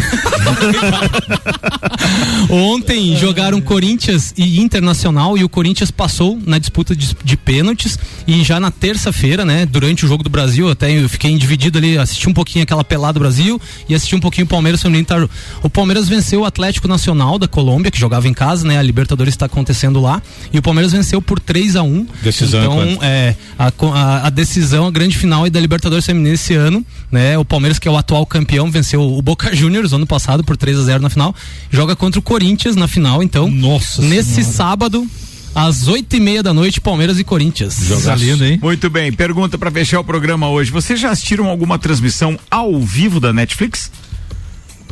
Ontem 2.50 3.16
jogaram 3.18 3.60
Corinthians 3.62 4.34
e 4.38 4.60
Internacional 4.62 5.38
e 5.38 5.44
o 5.44 5.50
Corinthians 5.50 5.92
passou 5.92 6.40
na 6.46 6.58
disputa 6.58 6.96
de, 6.96 7.16
de 7.24 7.38
pênaltis 7.38 7.98
e 8.28 8.44
já 8.44 8.60
na 8.60 8.72
terça-feira, 8.72 9.44
né, 9.46 9.66
durante 9.66 10.06
o 10.06 10.08
jogo 10.08 10.24
do 10.24 10.30
Brasil, 10.30 10.70
até 10.70 10.92
eu 10.92 11.08
fiquei 11.10 11.36
dividido 11.38 11.78
ali, 11.78 11.98
assisti 11.98 12.30
um 12.30 12.34
pouquinho 12.34 12.64
aquela 12.64 12.84
pelada 12.84 13.14
do 13.14 13.20
Brasil 13.20 13.60
e 13.90 13.96
assisti 13.96 14.16
um 14.16 14.20
pouquinho 14.20 14.46
o 14.46 14.50
Palmeiras 14.50 14.82
feminino. 14.82 15.06
Tá? 15.06 15.28
O 15.64 15.70
Palmeiras 15.70 16.08
venceu 16.08 16.42
o 16.42 16.46
Atlético 16.46 16.88
Nacional 16.88 17.38
da 17.40 17.48
Colômbia, 17.48 17.92
que 17.92 18.00
jogava 18.00 18.28
em 18.28 18.34
casa, 18.34 18.66
né? 18.68 18.78
A 18.78 18.82
Libertadores 18.82 19.34
está 19.34 19.46
acontecendo 19.46 20.00
lá 20.02 20.22
e 20.54 20.58
o 20.58 20.62
Palmeiras 20.62 20.92
venceu 20.92 21.22
por 21.22 21.40
3 21.40 21.76
a 21.76 21.84
1 21.84 22.08
Decisão 22.22 22.64
Então, 22.64 23.04
é, 23.04 23.36
a, 23.58 23.72
a, 23.94 24.28
a 24.28 24.30
decisão, 24.30 24.88
a 24.88 24.92
grande 24.92 25.18
final 25.18 25.46
é 25.46 25.50
da 25.50 25.60
Libertadores 25.60 26.06
Feminina 26.06 26.36
esse 26.36 26.54
ano, 26.54 26.86
né? 27.12 27.38
O 27.38 27.46
Palmeiras, 27.46 27.80
que 27.80 27.88
é 27.88 27.92
o 27.92 27.98
atual 27.98 28.26
campeão, 28.26 28.70
venceu 28.72 29.02
o 29.02 29.22
Boca 29.26 29.56
Juniors 29.56 29.92
ano 29.92 30.06
passado 30.06 30.44
por 30.44 30.56
3 30.56 30.78
a 30.78 30.84
0 30.84 31.02
na 31.02 31.10
final, 31.10 31.34
joga 31.72 31.96
contra 31.96 32.20
o 32.20 32.22
Corinthians 32.22 32.76
na 32.76 32.88
final, 32.88 33.24
então. 33.24 33.50
Nossa 33.50 34.00
Nesse 34.04 34.36
Senhora. 34.36 34.54
sábado, 34.54 35.08
às 35.56 35.88
oito 35.88 36.16
e 36.16 36.20
meia 36.20 36.44
da 36.44 36.54
noite, 36.54 36.80
Palmeiras 36.80 37.18
e 37.18 37.24
Corinthians. 37.24 37.76
Tá 38.04 38.14
lindo, 38.14 38.46
hein? 38.46 38.60
Muito 38.62 38.88
bem, 38.88 39.12
pergunta 39.12 39.58
pra 39.58 39.72
fechar 39.72 40.00
o 40.00 40.04
programa 40.04 40.48
hoje. 40.48 40.70
Vocês 40.70 41.00
já 41.00 41.10
assistiram 41.10 41.48
alguma 41.50 41.80
transmissão 41.80 42.38
ao 42.52 42.80
vivo 42.80 43.20
da 43.20 43.34
Netflix? 43.34 43.90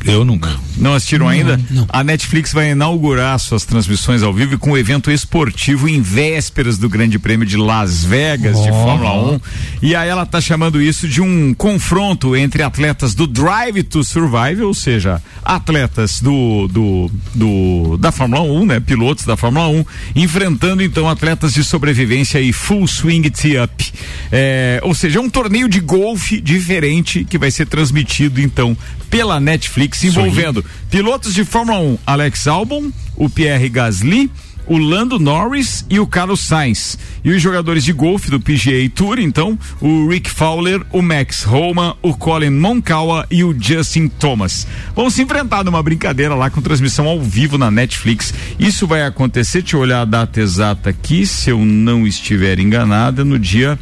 Eu 0.05 0.25
nunca. 0.25 0.49
Não 0.75 0.93
assistiram 0.93 1.29
ainda? 1.29 1.57
A 1.87 2.03
Netflix 2.03 2.51
vai 2.51 2.71
inaugurar 2.71 3.39
suas 3.39 3.63
transmissões 3.63 4.21
ao 4.21 4.33
vivo 4.33 4.57
com 4.57 4.71
um 4.71 4.77
evento 4.77 5.09
esportivo 5.09 5.87
em 5.87 6.01
vésperas 6.01 6.77
do 6.77 6.89
Grande 6.89 7.17
Prêmio 7.17 7.45
de 7.47 7.55
Las 7.55 8.03
Vegas 8.03 8.61
de 8.61 8.69
Oh. 8.69 8.73
Fórmula 8.73 9.35
1. 9.35 9.39
E 9.81 9.95
aí 9.95 10.09
ela 10.09 10.25
tá 10.25 10.41
chamando 10.41 10.81
isso 10.81 11.07
de 11.07 11.21
um 11.21 11.53
confronto 11.53 12.35
entre 12.35 12.63
atletas 12.63 13.13
do 13.15 13.25
Drive 13.25 13.83
to 13.83 14.03
Survive, 14.03 14.63
ou 14.63 14.73
seja, 14.73 15.21
atletas 15.43 16.19
do, 16.19 16.67
do, 16.67 17.11
do 17.33 17.97
da 17.97 18.11
Fórmula 18.11 18.41
1, 18.41 18.65
né? 18.65 18.79
Pilotos 18.79 19.25
da 19.25 19.37
Fórmula 19.37 19.67
1, 19.69 19.85
enfrentando 20.15 20.83
então 20.83 21.07
atletas 21.07 21.53
de 21.53 21.63
sobrevivência 21.63 22.41
e 22.41 22.51
full 22.51 22.87
swing 22.87 23.29
tee-up. 23.29 23.93
É, 24.31 24.81
ou 24.83 24.93
seja, 24.93 25.19
é 25.19 25.21
um 25.21 25.29
torneio 25.29 25.69
de 25.69 25.79
golfe 25.79 26.41
diferente 26.41 27.23
que 27.23 27.37
vai 27.37 27.51
ser 27.51 27.67
transmitido 27.67 28.41
então 28.41 28.75
pela 29.09 29.39
Netflix 29.39 29.82
envolvendo 30.03 30.63
pilotos 30.89 31.33
de 31.33 31.43
Fórmula 31.43 31.79
1, 31.79 31.97
Alex 32.05 32.47
Albon, 32.47 32.91
o 33.15 33.29
Pierre 33.29 33.69
Gasly, 33.69 34.29
o 34.65 34.77
Lando 34.77 35.19
Norris 35.19 35.85
e 35.89 35.99
o 35.99 36.07
Carlos 36.07 36.41
Sainz. 36.41 36.97
E 37.23 37.31
os 37.31 37.41
jogadores 37.41 37.83
de 37.83 37.93
golfe 37.93 38.29
do 38.29 38.39
PGA 38.39 38.89
Tour, 38.93 39.19
então, 39.19 39.57
o 39.81 40.07
Rick 40.07 40.29
Fowler, 40.29 40.81
o 40.91 41.01
Max 41.01 41.45
Homa, 41.45 41.97
o 42.01 42.13
Colin 42.13 42.49
Moncawa 42.49 43.25
e 43.29 43.43
o 43.43 43.55
Justin 43.57 44.07
Thomas. 44.07 44.67
Vão 44.95 45.09
se 45.09 45.21
enfrentar 45.21 45.63
numa 45.63 45.83
brincadeira 45.83 46.35
lá 46.35 46.49
com 46.49 46.61
transmissão 46.61 47.07
ao 47.07 47.21
vivo 47.21 47.57
na 47.57 47.69
Netflix. 47.69 48.33
Isso 48.59 48.87
vai 48.87 49.03
acontecer, 49.03 49.61
deixa 49.61 49.75
eu 49.75 49.81
olhar 49.81 50.01
a 50.01 50.05
data 50.05 50.39
exata 50.39 50.89
aqui, 50.89 51.25
se 51.25 51.49
eu 51.49 51.59
não 51.59 52.07
estiver 52.07 52.59
enganada, 52.59 53.23
no 53.23 53.37
dia 53.37 53.77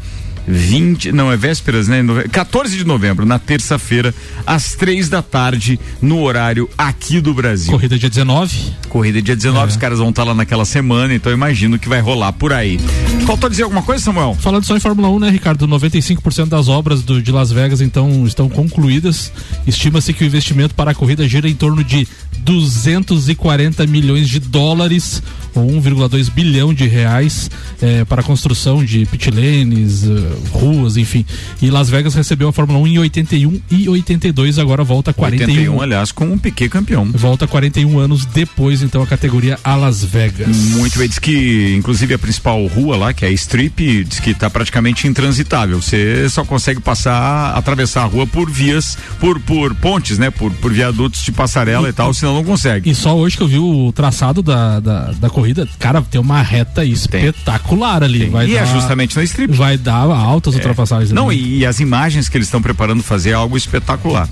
20, 0.47 1.11
não, 1.11 1.31
é 1.31 1.37
vésperas, 1.37 1.87
né? 1.87 2.01
Nove- 2.01 2.27
14 2.29 2.75
de 2.77 2.83
novembro, 2.85 3.25
na 3.25 3.37
terça-feira, 3.39 4.13
às 4.45 4.73
três 4.73 5.07
da 5.09 5.21
tarde, 5.21 5.79
no 6.01 6.21
horário 6.21 6.69
aqui 6.77 7.21
do 7.21 7.33
Brasil. 7.33 7.71
Corrida 7.71 7.97
dia 7.97 8.09
19. 8.09 8.57
Corrida 8.89 9.21
dia 9.21 9.35
19, 9.35 9.71
os 9.71 9.77
caras 9.77 9.99
vão 9.99 10.09
estar 10.09 10.23
lá 10.23 10.33
naquela 10.33 10.65
semana, 10.65 11.13
então 11.13 11.31
eu 11.31 11.35
imagino 11.35 11.77
que 11.79 11.87
vai 11.87 11.99
rolar 12.01 12.33
por 12.33 12.51
aí. 12.53 12.79
Faltou 13.25 13.49
dizer 13.49 13.63
alguma 13.63 13.81
coisa, 13.83 14.03
Samuel? 14.03 14.35
Falando 14.39 14.65
só 14.65 14.75
em 14.75 14.79
Fórmula 14.79 15.09
1, 15.09 15.19
né, 15.19 15.29
Ricardo? 15.29 15.67
95% 15.67 16.47
das 16.47 16.67
obras 16.67 17.01
do, 17.03 17.21
de 17.21 17.31
Las 17.31 17.51
Vegas 17.51 17.81
então 17.81 18.25
estão 18.25 18.49
concluídas. 18.49 19.31
Estima-se 19.65 20.13
que 20.13 20.23
o 20.23 20.27
investimento 20.27 20.73
para 20.75 20.91
a 20.91 20.95
corrida 20.95 21.27
gira 21.27 21.47
em 21.49 21.55
torno 21.55 21.83
de 21.83 22.07
240 22.43 23.85
milhões 23.87 24.29
de 24.29 24.39
dólares 24.39 25.21
ou 25.53 25.67
1,2 25.67 26.31
bilhão 26.31 26.73
de 26.73 26.87
reais 26.87 27.49
eh, 27.81 28.05
para 28.05 28.21
a 28.21 28.23
construção 28.23 28.83
de 28.83 29.05
pit 29.05 29.29
lanes, 29.29 30.03
eh, 30.03 30.07
ruas, 30.51 30.97
enfim. 30.97 31.25
E 31.61 31.69
Las 31.69 31.89
Vegas 31.89 32.15
recebeu 32.15 32.47
a 32.47 32.53
Fórmula 32.53 32.79
1 32.79 32.87
em 32.87 32.99
81 32.99 33.61
e 33.69 33.89
82, 33.89 34.59
agora 34.59 34.83
volta 34.83 35.13
41. 35.13 35.53
81, 35.53 35.81
aliás, 35.81 36.11
com 36.11 36.25
um 36.25 36.37
Piquet 36.37 36.69
campeão. 36.69 37.05
Volta 37.13 37.47
41 37.47 37.99
anos 37.99 38.25
depois, 38.25 38.81
então, 38.81 39.01
a 39.01 39.07
categoria 39.07 39.59
a 39.63 39.75
Las 39.75 40.03
Vegas. 40.03 40.55
Muito 40.71 40.97
bem, 40.97 41.07
diz 41.07 41.19
que 41.19 41.75
inclusive 41.75 42.13
a 42.13 42.19
principal 42.19 42.65
rua 42.67 42.95
lá, 42.95 43.13
que 43.13 43.25
é 43.25 43.27
a 43.27 43.31
Strip, 43.31 44.03
diz 44.05 44.19
que 44.19 44.31
está 44.31 44.49
praticamente 44.49 45.07
intransitável. 45.07 45.81
Você 45.81 46.29
só 46.29 46.45
consegue 46.45 46.79
passar, 46.79 47.53
atravessar 47.55 48.03
a 48.03 48.05
rua 48.05 48.25
por 48.25 48.49
vias, 48.49 48.97
por, 49.19 49.39
por 49.39 49.75
pontes, 49.75 50.17
né? 50.17 50.29
Por, 50.29 50.51
por 50.53 50.71
viadutos 50.71 51.23
de 51.23 51.31
passarela 51.31 51.89
e, 51.89 51.93
tal, 51.93 52.13
senão 52.13 52.30
não 52.33 52.43
consegue. 52.43 52.89
E 52.89 52.95
só 52.95 53.15
hoje 53.17 53.37
que 53.37 53.43
eu 53.43 53.47
vi 53.47 53.57
o 53.59 53.91
traçado 53.91 54.41
da, 54.41 54.79
da, 54.79 55.11
da 55.11 55.29
corrida, 55.29 55.67
cara, 55.79 56.01
tem 56.01 56.19
uma 56.19 56.41
reta 56.41 56.83
espetacular 56.85 58.03
ali. 58.03 58.25
Vai 58.25 58.47
E 58.47 58.55
é 58.55 58.59
dar- 58.59 58.65
justamente 58.73 59.15
na 59.15 59.23
strip. 59.23 59.53
Vai 59.55 59.77
dar 59.77 59.95
altas 60.03 60.55
ultrapassagens. 60.55 61.11
Não, 61.11 61.29
ali. 61.29 61.59
e, 61.59 61.65
as 61.65 61.79
imagens 61.79 62.27
que 62.29 62.37
eles 62.37 62.47
estão 62.47 62.61
preparando 62.61 63.01
fazer 63.03 63.31
é 63.31 63.33
algo 63.33 63.55
espetacular. 63.57 64.27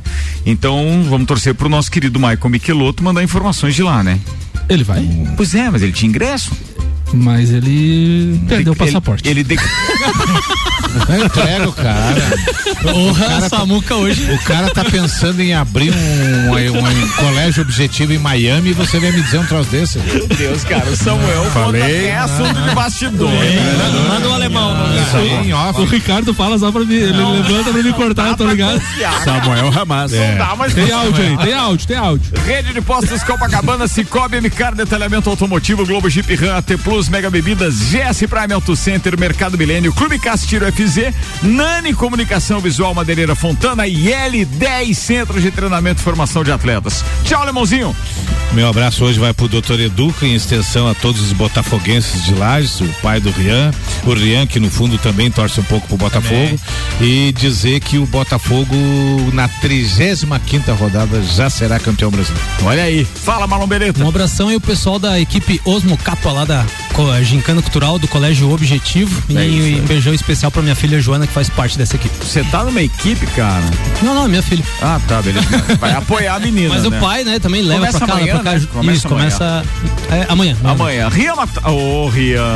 Então, 0.45 1.03
vamos 1.09 1.27
torcer 1.27 1.53
pro 1.55 1.69
nosso 1.69 1.91
querido 1.91 2.19
Michael 2.19 2.49
Michelotto 2.49 3.03
mandar 3.03 3.23
informações 3.23 3.75
de 3.75 3.83
lá, 3.83 4.03
né? 4.03 4.19
Ele 4.67 4.83
vai. 4.83 5.07
Pois 5.35 5.53
é, 5.55 5.69
mas 5.69 5.81
ele 5.81 5.91
tinha 5.91 6.09
ingresso. 6.09 6.51
Mas 7.11 7.49
ele 7.51 8.39
perdeu 8.47 8.73
o 8.73 8.75
Ele- 8.75 8.85
passaporte. 8.85 9.27
Ele, 9.27 9.43
de... 9.43 9.55
Entrega 11.25 11.69
o 11.69 11.73
cara. 11.73 12.21
Porra, 12.81 13.09
O 13.09 13.15
cara 13.15 13.41
tá- 13.41 13.49
Samuca 13.49 13.95
hoje. 13.95 14.31
O 14.31 14.43
cara 14.43 14.69
tá 14.69 14.83
pensando 14.83 15.41
em 15.41 15.53
abrir 15.53 15.91
um, 15.93 16.51
um- 16.51 17.03
um 17.03 17.07
colégio 17.09 17.61
objetivo 17.63 18.13
em 18.13 18.17
Miami 18.17 18.69
e 18.69 18.73
você 18.73 18.99
vem 18.99 19.11
me 19.11 19.21
dizer 19.21 19.39
um 19.39 19.45
troço 19.45 19.69
desse. 19.69 19.99
Meu 19.99 20.27
Deus, 20.27 20.63
cara, 20.63 20.89
o 20.89 20.95
Samuel 20.95 21.43
Falei. 21.51 21.81
conta 21.81 21.93
até 21.93 22.17
assunto 22.17 22.61
de 22.69 22.75
bastidor. 22.75 23.29
Manda 24.09 24.27
o 24.29 24.33
alemão. 24.33 24.75
Isso 25.01 25.17
aí 25.17 25.47
em 25.49 25.53
off. 25.53 25.79
O 25.81 25.85
Ricardo 25.85 26.33
fala 26.33 26.57
só 26.57 26.71
pra 26.71 26.81
mim, 26.81 26.95
ele 26.95 27.11
levanta 27.13 27.71
pra 27.71 27.83
me 27.83 27.93
cortar, 27.93 28.35
tá 28.35 28.43
ligado? 28.45 28.81
Samuel 29.23 29.69
Ramaz. 29.69 30.11
Não 30.11 30.37
dá 30.37 30.55
mais 30.55 30.73
Tem 30.73 30.91
áudio 30.91 31.23
aí, 31.23 31.37
tem 31.37 31.53
áudio, 31.53 31.87
tem 31.87 31.97
áudio. 31.97 32.31
Rede 32.45 32.73
de 32.73 32.81
postos 32.81 33.23
Copacabana, 33.23 33.87
Cicobi, 33.87 34.39
MCAR, 34.41 34.75
Detalhamento 34.75 35.29
Automotivo, 35.29 35.85
Globo 35.85 36.09
Jeep 36.09 36.33
Ram, 36.35 36.57
AT 36.57 36.77
Plus, 36.77 37.09
Mega 37.09 37.29
Bebidas, 37.29 37.75
GS 37.91 38.25
Prime 38.27 38.53
Auto 38.53 38.75
Center, 38.75 39.17
Mercado 39.19 39.57
Milênio, 39.57 39.93
Clube 39.93 40.17
Castiro 40.19 40.65
FZ, 40.79 41.13
Nani 41.43 41.93
Comunicação 41.93 42.61
Visual 42.61 42.93
Madeireira 42.95 43.35
Fontana 43.35 43.85
e 43.85 44.05
L10 44.05 44.93
Centro 44.93 45.41
de 45.41 45.51
Treinamento 45.51 45.99
e 45.99 46.03
Formação 46.03 46.41
de 46.43 46.51
Atletas. 46.51 47.03
Tchau, 47.25 47.43
Lemãozinho. 47.43 47.93
Meu 48.53 48.67
abraço 48.67 49.03
hoje 49.03 49.19
vai 49.19 49.31
pro 49.31 49.47
doutor 49.47 49.79
Educa, 49.79 50.25
em 50.25 50.33
extensão 50.33 50.87
a 50.87 50.95
todos 50.95 51.21
os 51.21 51.33
botafoguenses 51.33 52.23
de 52.23 52.33
Lages, 52.33 52.81
o 52.81 52.87
pai 53.01 53.19
do 53.19 53.29
Rian, 53.29 53.71
o 54.05 54.13
Rian 54.13 54.47
que 54.47 54.59
no 54.59 54.71
fundo 54.71 54.97
também 54.97 55.29
torce 55.29 55.59
um 55.59 55.63
pouco 55.63 55.87
pro 55.87 55.97
Botafogo 55.97 56.59
e 56.99 57.31
dizer 57.33 57.79
que 57.79 57.99
o 57.99 58.07
Botafogo 58.07 58.75
na 59.33 59.47
35 59.47 60.39
quinta 60.45 60.73
rodada 60.73 61.21
já 61.21 61.49
será 61.49 61.79
campeão 61.79 62.09
brasileiro. 62.09 62.47
Olha 62.63 62.83
aí, 62.83 63.05
fala 63.05 63.45
Marlon 63.45 63.67
Beretta. 63.67 64.03
Um 64.03 64.07
abração 64.07 64.47
aí 64.47 64.55
o 64.55 64.61
pessoal 64.61 64.97
da 64.97 65.19
equipe 65.19 65.61
Osmo 65.63 65.95
Capa 65.97 66.31
lá 66.31 66.45
da 66.45 66.65
Gincana 67.23 67.61
Cultural 67.61 67.97
do 67.97 68.09
Colégio 68.09 68.51
Objetivo 68.51 69.23
É 69.29 69.45
e, 69.45 69.73
isso, 69.73 69.81
um 69.81 69.85
beijão 69.85 70.13
especial 70.13 70.51
pra 70.51 70.61
minha 70.69 70.75
filha 70.75 71.01
Joana 71.01 71.25
que 71.25 71.33
faz 71.33 71.49
parte 71.49 71.77
dessa 71.79 71.95
equipe. 71.95 72.13
Você 72.23 72.43
tá 72.43 72.63
numa 72.63 72.81
equipe, 72.81 73.25
cara? 73.27 73.63
Não, 74.03 74.13
não, 74.13 74.27
minha 74.27 74.43
filha. 74.43 74.63
Ah, 74.81 74.99
tá, 75.07 75.19
beleza. 75.19 75.47
Vai 75.79 75.93
apoiar 75.93 76.35
a 76.35 76.39
menina. 76.39 76.69
Mas 76.75 76.85
o 76.85 76.91
né? 76.91 76.99
pai, 76.99 77.23
né, 77.23 77.39
também 77.39 77.63
leva 77.63 77.79
Começa 77.79 77.97
pra 77.97 78.07
cá, 78.07 78.13
amanhã, 78.13 78.35
pra 78.35 78.43
cá. 78.43 78.51
né? 78.59 78.67
Começa 78.71 78.97
Isso, 78.97 79.07
amanhã. 79.07 79.29
começa 79.31 79.63
é, 80.11 80.25
amanhã. 80.29 80.57
Amanhã. 80.63 81.09
Rian 81.09 81.35
Mata... 81.35 81.69
Ô, 81.71 82.07
Rian. 82.09 82.55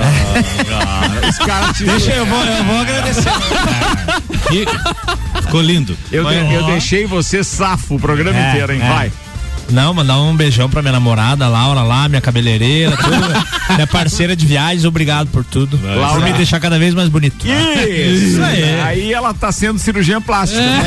cara, 0.69 1.29
os 1.29 1.37
caras 1.39 1.75
te... 1.77 1.85
Deixa 1.85 2.11
eu 2.11 2.25
vou, 2.27 2.43
eu 2.43 2.63
vou 2.65 2.79
agradecer. 2.81 3.31
Ficou 5.41 5.61
lindo. 5.61 5.97
Eu, 6.11 6.23
de- 6.25 6.53
eu 6.53 6.65
deixei 6.67 7.07
você 7.07 7.43
safo 7.43 7.95
o 7.95 7.99
programa 7.99 8.37
É, 8.37 8.49
inteiro, 8.51 8.73
hein? 8.73 8.81
é. 8.83 8.87
Vai. 8.89 9.11
Não, 9.71 9.93
mandar 9.93 10.19
um 10.19 10.35
beijão 10.35 10.69
pra 10.69 10.81
minha 10.81 10.91
namorada, 10.91 11.47
Laura 11.47 11.81
lá, 11.81 12.07
minha 12.07 12.21
cabeleireira, 12.21 12.95
tudo. 12.97 13.45
minha 13.75 13.87
parceira 13.87 14.35
de 14.35 14.45
viagens, 14.45 14.85
obrigado 14.85 15.27
por 15.29 15.43
tudo. 15.43 15.79
Laura. 15.83 16.13
Por 16.13 16.23
me 16.23 16.33
deixar 16.33 16.59
cada 16.59 16.77
vez 16.77 16.93
mais 16.93 17.09
bonito. 17.09 17.45
Isso, 17.47 18.41
aí. 18.43 18.79
aí. 18.81 19.13
ela 19.13 19.33
tá 19.33 19.51
sendo 19.51 19.79
cirurgiã 19.79 20.21
plástica. 20.21 20.61
né? 20.61 20.83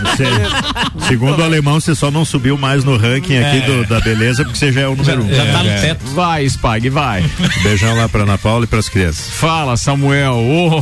Você- 0.00 1.06
segundo 1.08 1.38
o 1.40 1.44
alemão, 1.44 1.80
você 1.80 1.94
só 1.94 2.10
não 2.10 2.24
subiu 2.24 2.56
mais 2.58 2.84
no 2.84 2.96
ranking 2.96 3.36
aqui 3.38 3.56
É. 3.58 3.60
do- 3.60 3.86
da 3.86 4.00
beleza, 4.00 4.44
porque 4.44 4.58
você 4.58 4.72
já 4.72 4.82
é 4.82 4.88
o 4.88 4.94
número 4.96 5.22
um. 5.24 5.28
Já 5.34 5.46
tá 5.46 5.62
no 5.62 5.70
É. 5.70 5.80
teto. 5.80 6.04
Vai, 6.14 6.44
Spag, 6.46 6.88
vai. 6.90 7.24
Beijão 7.62 7.96
lá 7.96 8.08
pra 8.08 8.22
Ana 8.22 8.36
Paula 8.38 8.64
e 8.64 8.68
pras 8.68 8.88
crianças. 8.88 9.30
Fala, 9.30 9.76
Samuel. 9.76 10.34
Ô, 10.34 10.78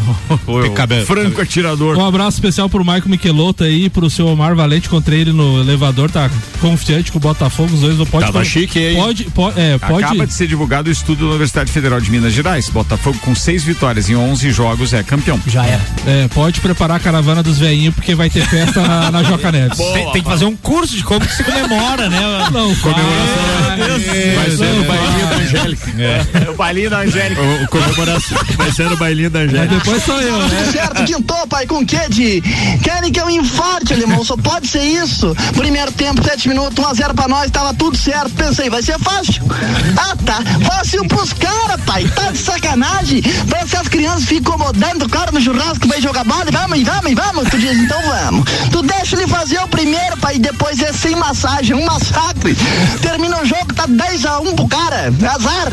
ô, 0.47 0.71
Cabe- 0.75 1.05
franco 1.05 1.41
atirador. 1.41 1.97
Um 1.97 2.05
abraço 2.07 2.37
especial 2.39 2.69
pro 2.69 2.81
Michael 2.85 3.03
Michelotto 3.09 3.65
aí, 3.65 3.89
pro 3.91 4.09
seu 4.11 4.27
Omar 4.27 4.55
Valente, 4.57 4.87
encontrei 4.89 5.21
ele 5.21 5.33
no 5.33 5.61
elevador, 5.61 6.11
tá 6.11 6.31
confiante 6.61 7.13
com 7.13 7.18
o 7.19 7.21
Botafogo, 7.21 7.75
os 7.75 7.81
dois 7.81 7.99
não 7.99 8.07
pode 8.07 8.27
Tava 8.27 8.45
chique, 8.45 8.79
hein? 8.79 8.97
Pode, 8.97 9.25
pode, 9.25 9.61
é, 9.61 9.77
pode. 9.77 10.05
Acaba 10.05 10.27
de 10.27 10.33
ser 10.33 10.47
divulgado 10.47 10.89
o 10.89 10.93
estudo 10.93 11.25
da 11.25 11.31
Universidade 11.31 11.71
Federal 11.71 12.01
de 12.01 12.11
Minas 12.11 12.33
Gerais. 12.33 12.69
Botafogo 12.69 13.19
com 13.19 13.35
seis 13.35 13.65
vitórias 13.65 14.09
em 14.09 14.17
11 14.17 14.51
jogos 14.53 14.93
é 14.93 15.03
campeão. 15.03 15.41
Já 15.47 15.67
era. 15.67 15.83
É, 16.07 16.29
pode 16.29 16.61
preparar 16.61 16.97
a 16.97 17.01
caravana 17.01 17.43
dos 17.43 17.59
veinhos, 17.59 17.95
porque 17.95 18.15
vai 18.15 18.31
ter 18.31 18.47
festa 18.47 18.81
na, 18.81 19.11
na 19.11 19.23
Joca 19.23 19.51
Neves. 19.51 19.79
Tem, 19.79 20.13
tem 20.13 20.23
que 20.23 20.29
fazer 20.29 20.45
um 20.45 20.57
curso 20.57 20.97
de 20.97 21.03
como 21.03 21.27
que 21.27 21.35
se 21.35 21.43
comemora, 21.43 22.09
né? 22.09 22.21
Não, 22.53 22.75
Vai 22.75 24.51
ser 24.51 24.75
no 24.75 24.85
bailinho 24.85 25.27
da 25.27 25.37
Angélica. 25.37 25.93
É 26.47 26.51
o 26.51 26.55
bailinho 26.55 26.91
da 26.91 26.99
Angélica. 27.01 27.43
O, 27.43 27.65
o 27.65 27.69
comemoração. 27.69 28.39
Vai 28.57 28.73
ser 28.73 28.91
no 28.91 28.97
bailinho 28.97 29.31
da 29.31 29.41
Mas 29.41 29.49
Angélica. 29.51 29.75
depois 29.77 30.03
sou 30.05 30.21
eu, 30.21 30.39
né? 30.39 30.69
Certo, 30.73 31.05
quintou, 31.05 31.47
pai, 31.49 31.67
com 31.67 31.85
que 31.85 32.09
de? 32.09 32.41
Querem 32.83 33.13
que 33.13 33.21
eu 33.21 33.29
infarte, 33.29 33.93
alemão? 33.93 34.25
Só 34.25 34.37
pode 34.37 34.69
ser 34.69 34.83
isso. 34.83 35.35
Primeiro 35.57 35.91
tempo, 35.93 36.23
sete 36.23 36.49
minutos, 36.49 36.79
1 36.85 36.89
a 36.89 36.95
0 36.95 37.08
pra 37.15 37.29
nós, 37.29 37.51
tava 37.51 37.73
tudo 37.75 37.97
certo. 37.97 38.31
Pensei, 38.35 38.69
vai 38.69 38.83
ser 38.83 38.99
fácil. 38.99 39.43
Ah, 39.97 40.17
tá. 40.25 40.39
Fácil 40.67 41.07
pros 41.07 41.33
caras, 41.33 41.81
pai. 41.87 42.05
Tá 42.09 42.31
de 42.31 42.39
sacanagem. 42.39 43.23
Parece 43.49 43.71
que 43.71 43.77
as 43.77 43.89
crianças 43.89 44.25
ficam 44.25 44.49
incomodando 44.49 45.03
o 45.05 45.09
cara 45.09 45.31
no 45.31 45.41
churrasco, 45.41 45.87
vai 45.87 46.01
jogar 46.01 46.25
bola. 46.25 46.47
Vamos, 46.51 46.83
vamos, 46.83 47.15
vamos. 47.15 47.49
Tu 47.51 47.59
diz, 47.59 47.77
então 47.79 48.01
vamos. 48.03 48.45
Tu 48.71 48.83
deixa 48.83 49.17
ele 49.17 49.27
fazer 49.27 49.59
o 49.61 49.69
primeiro, 49.69 50.17
pai, 50.17 50.37
e 50.37 50.39
depois 50.39 50.81
é 50.81 50.93
sem 50.93 51.15
massagem, 51.15 51.77
um 51.77 51.85
massacre. 51.85 52.57
Termina 53.03 53.41
o 53.43 53.45
jogo, 53.45 53.75
tá 53.75 53.85
10 53.87 54.25
a 54.27 54.41
1 54.41 54.57
pro 54.57 54.69
cara. 54.69 55.13
Azar. 55.35 55.69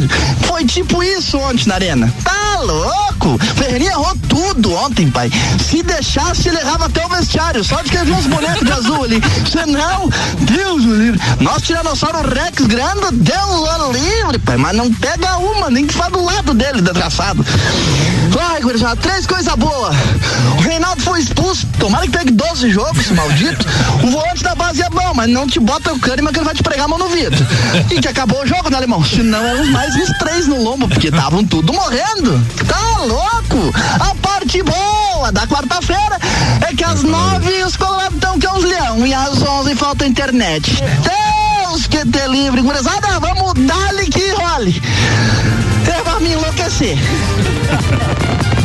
Foi 0.45 0.65
tipo 0.65 1.01
isso 1.01 1.38
ontem 1.38 1.67
na 1.67 1.75
arena. 1.75 2.13
Tá 2.23 2.59
louco? 2.61 3.38
Ferreirinha 3.55 3.91
errou 3.91 4.15
tudo 4.27 4.73
ontem, 4.73 5.09
pai. 5.09 5.31
Se 5.59 5.81
deixasse, 5.81 6.49
ele 6.49 6.59
errava 6.59 6.86
até 6.86 7.05
o 7.05 7.09
vestiário. 7.09 7.63
Só 7.63 7.81
de 7.81 7.89
que 7.89 7.97
viu 7.97 8.15
uns 8.15 8.27
bonecos 8.27 8.65
de 8.65 8.71
azul 8.71 9.03
ali. 9.03 9.21
Se 9.49 9.65
não, 9.65 10.09
Deus 10.41 10.83
o 10.83 10.93
livre. 10.93 11.19
Nosso 11.39 11.61
Tiranossauro 11.61 12.28
Rex 12.28 12.65
grande, 12.65 13.11
Deus 13.13 13.45
o 13.88 13.91
livre, 13.91 14.39
pai. 14.39 14.57
Mas 14.57 14.76
não 14.76 14.91
pega 14.93 15.38
uma, 15.38 15.69
nem 15.69 15.86
que 15.86 15.93
faz 15.93 16.11
do 16.11 16.23
lado 16.23 16.53
dele, 16.53 16.82
desgraçado. 16.82 17.45
Ai, 18.39 18.61
gurizada, 18.61 18.95
três 18.95 19.26
coisas 19.26 19.53
boas. 19.55 19.95
O 20.57 20.61
Reinaldo 20.61 21.01
foi 21.01 21.21
expulso. 21.21 21.67
Tomara 21.80 22.05
que 22.05 22.11
pegue 22.11 22.32
12 22.32 22.69
jogos, 22.69 22.99
esse 22.99 23.13
maldito. 23.13 23.65
O 24.03 24.07
volante 24.07 24.43
da 24.43 24.55
base 24.55 24.82
é 24.82 24.89
bom, 24.89 25.13
mas 25.13 25.30
não 25.30 25.47
te 25.47 25.59
bota 25.59 25.93
o 25.93 25.99
cânima 25.99 26.32
que 26.32 26.39
ele 26.39 26.45
vai 26.45 26.55
te 26.55 26.63
pregar 26.63 26.86
a 26.86 26.88
mão 26.88 26.97
no 26.97 27.09
vidro. 27.09 27.45
E 27.91 27.99
que 27.99 28.07
acabou 28.07 28.41
o 28.41 28.47
jogo, 28.47 28.69
né, 28.69 28.78
alemão? 28.78 29.03
Se 29.03 29.21
não, 29.21 29.43
eram 29.43 29.65
mais 29.67 29.95
uns 29.95 30.17
três 30.17 30.47
no 30.47 30.61
lombo, 30.61 30.88
porque 30.88 31.07
estavam 31.07 31.45
tudo 31.45 31.73
morrendo. 31.73 32.45
Tá 32.67 33.03
louco? 33.03 33.73
A 33.99 34.15
parte 34.15 34.63
boa 34.63 35.32
da 35.32 35.45
quarta-feira 35.47 36.19
é 36.67 36.73
que 36.73 36.84
às 36.84 37.03
nove 37.03 37.63
os 37.63 37.76
colorados 37.76 38.15
estão 38.15 38.39
que 38.39 38.45
é 38.45 38.51
uns 38.51 38.63
leão 38.63 39.05
e 39.05 39.13
às 39.13 39.41
onze 39.41 39.76
falta 39.76 40.05
internet. 40.05 40.76
Deus 41.03 41.14
que 41.84 42.05
te 42.05 42.28
livre, 42.30 42.61
gurizada, 42.61 43.19
vamos 43.19 43.53
dar-lhe 43.55 44.09
que 44.09 44.34
role. 44.34 44.82
me 46.21 46.32
enlouquecer. 46.32 46.97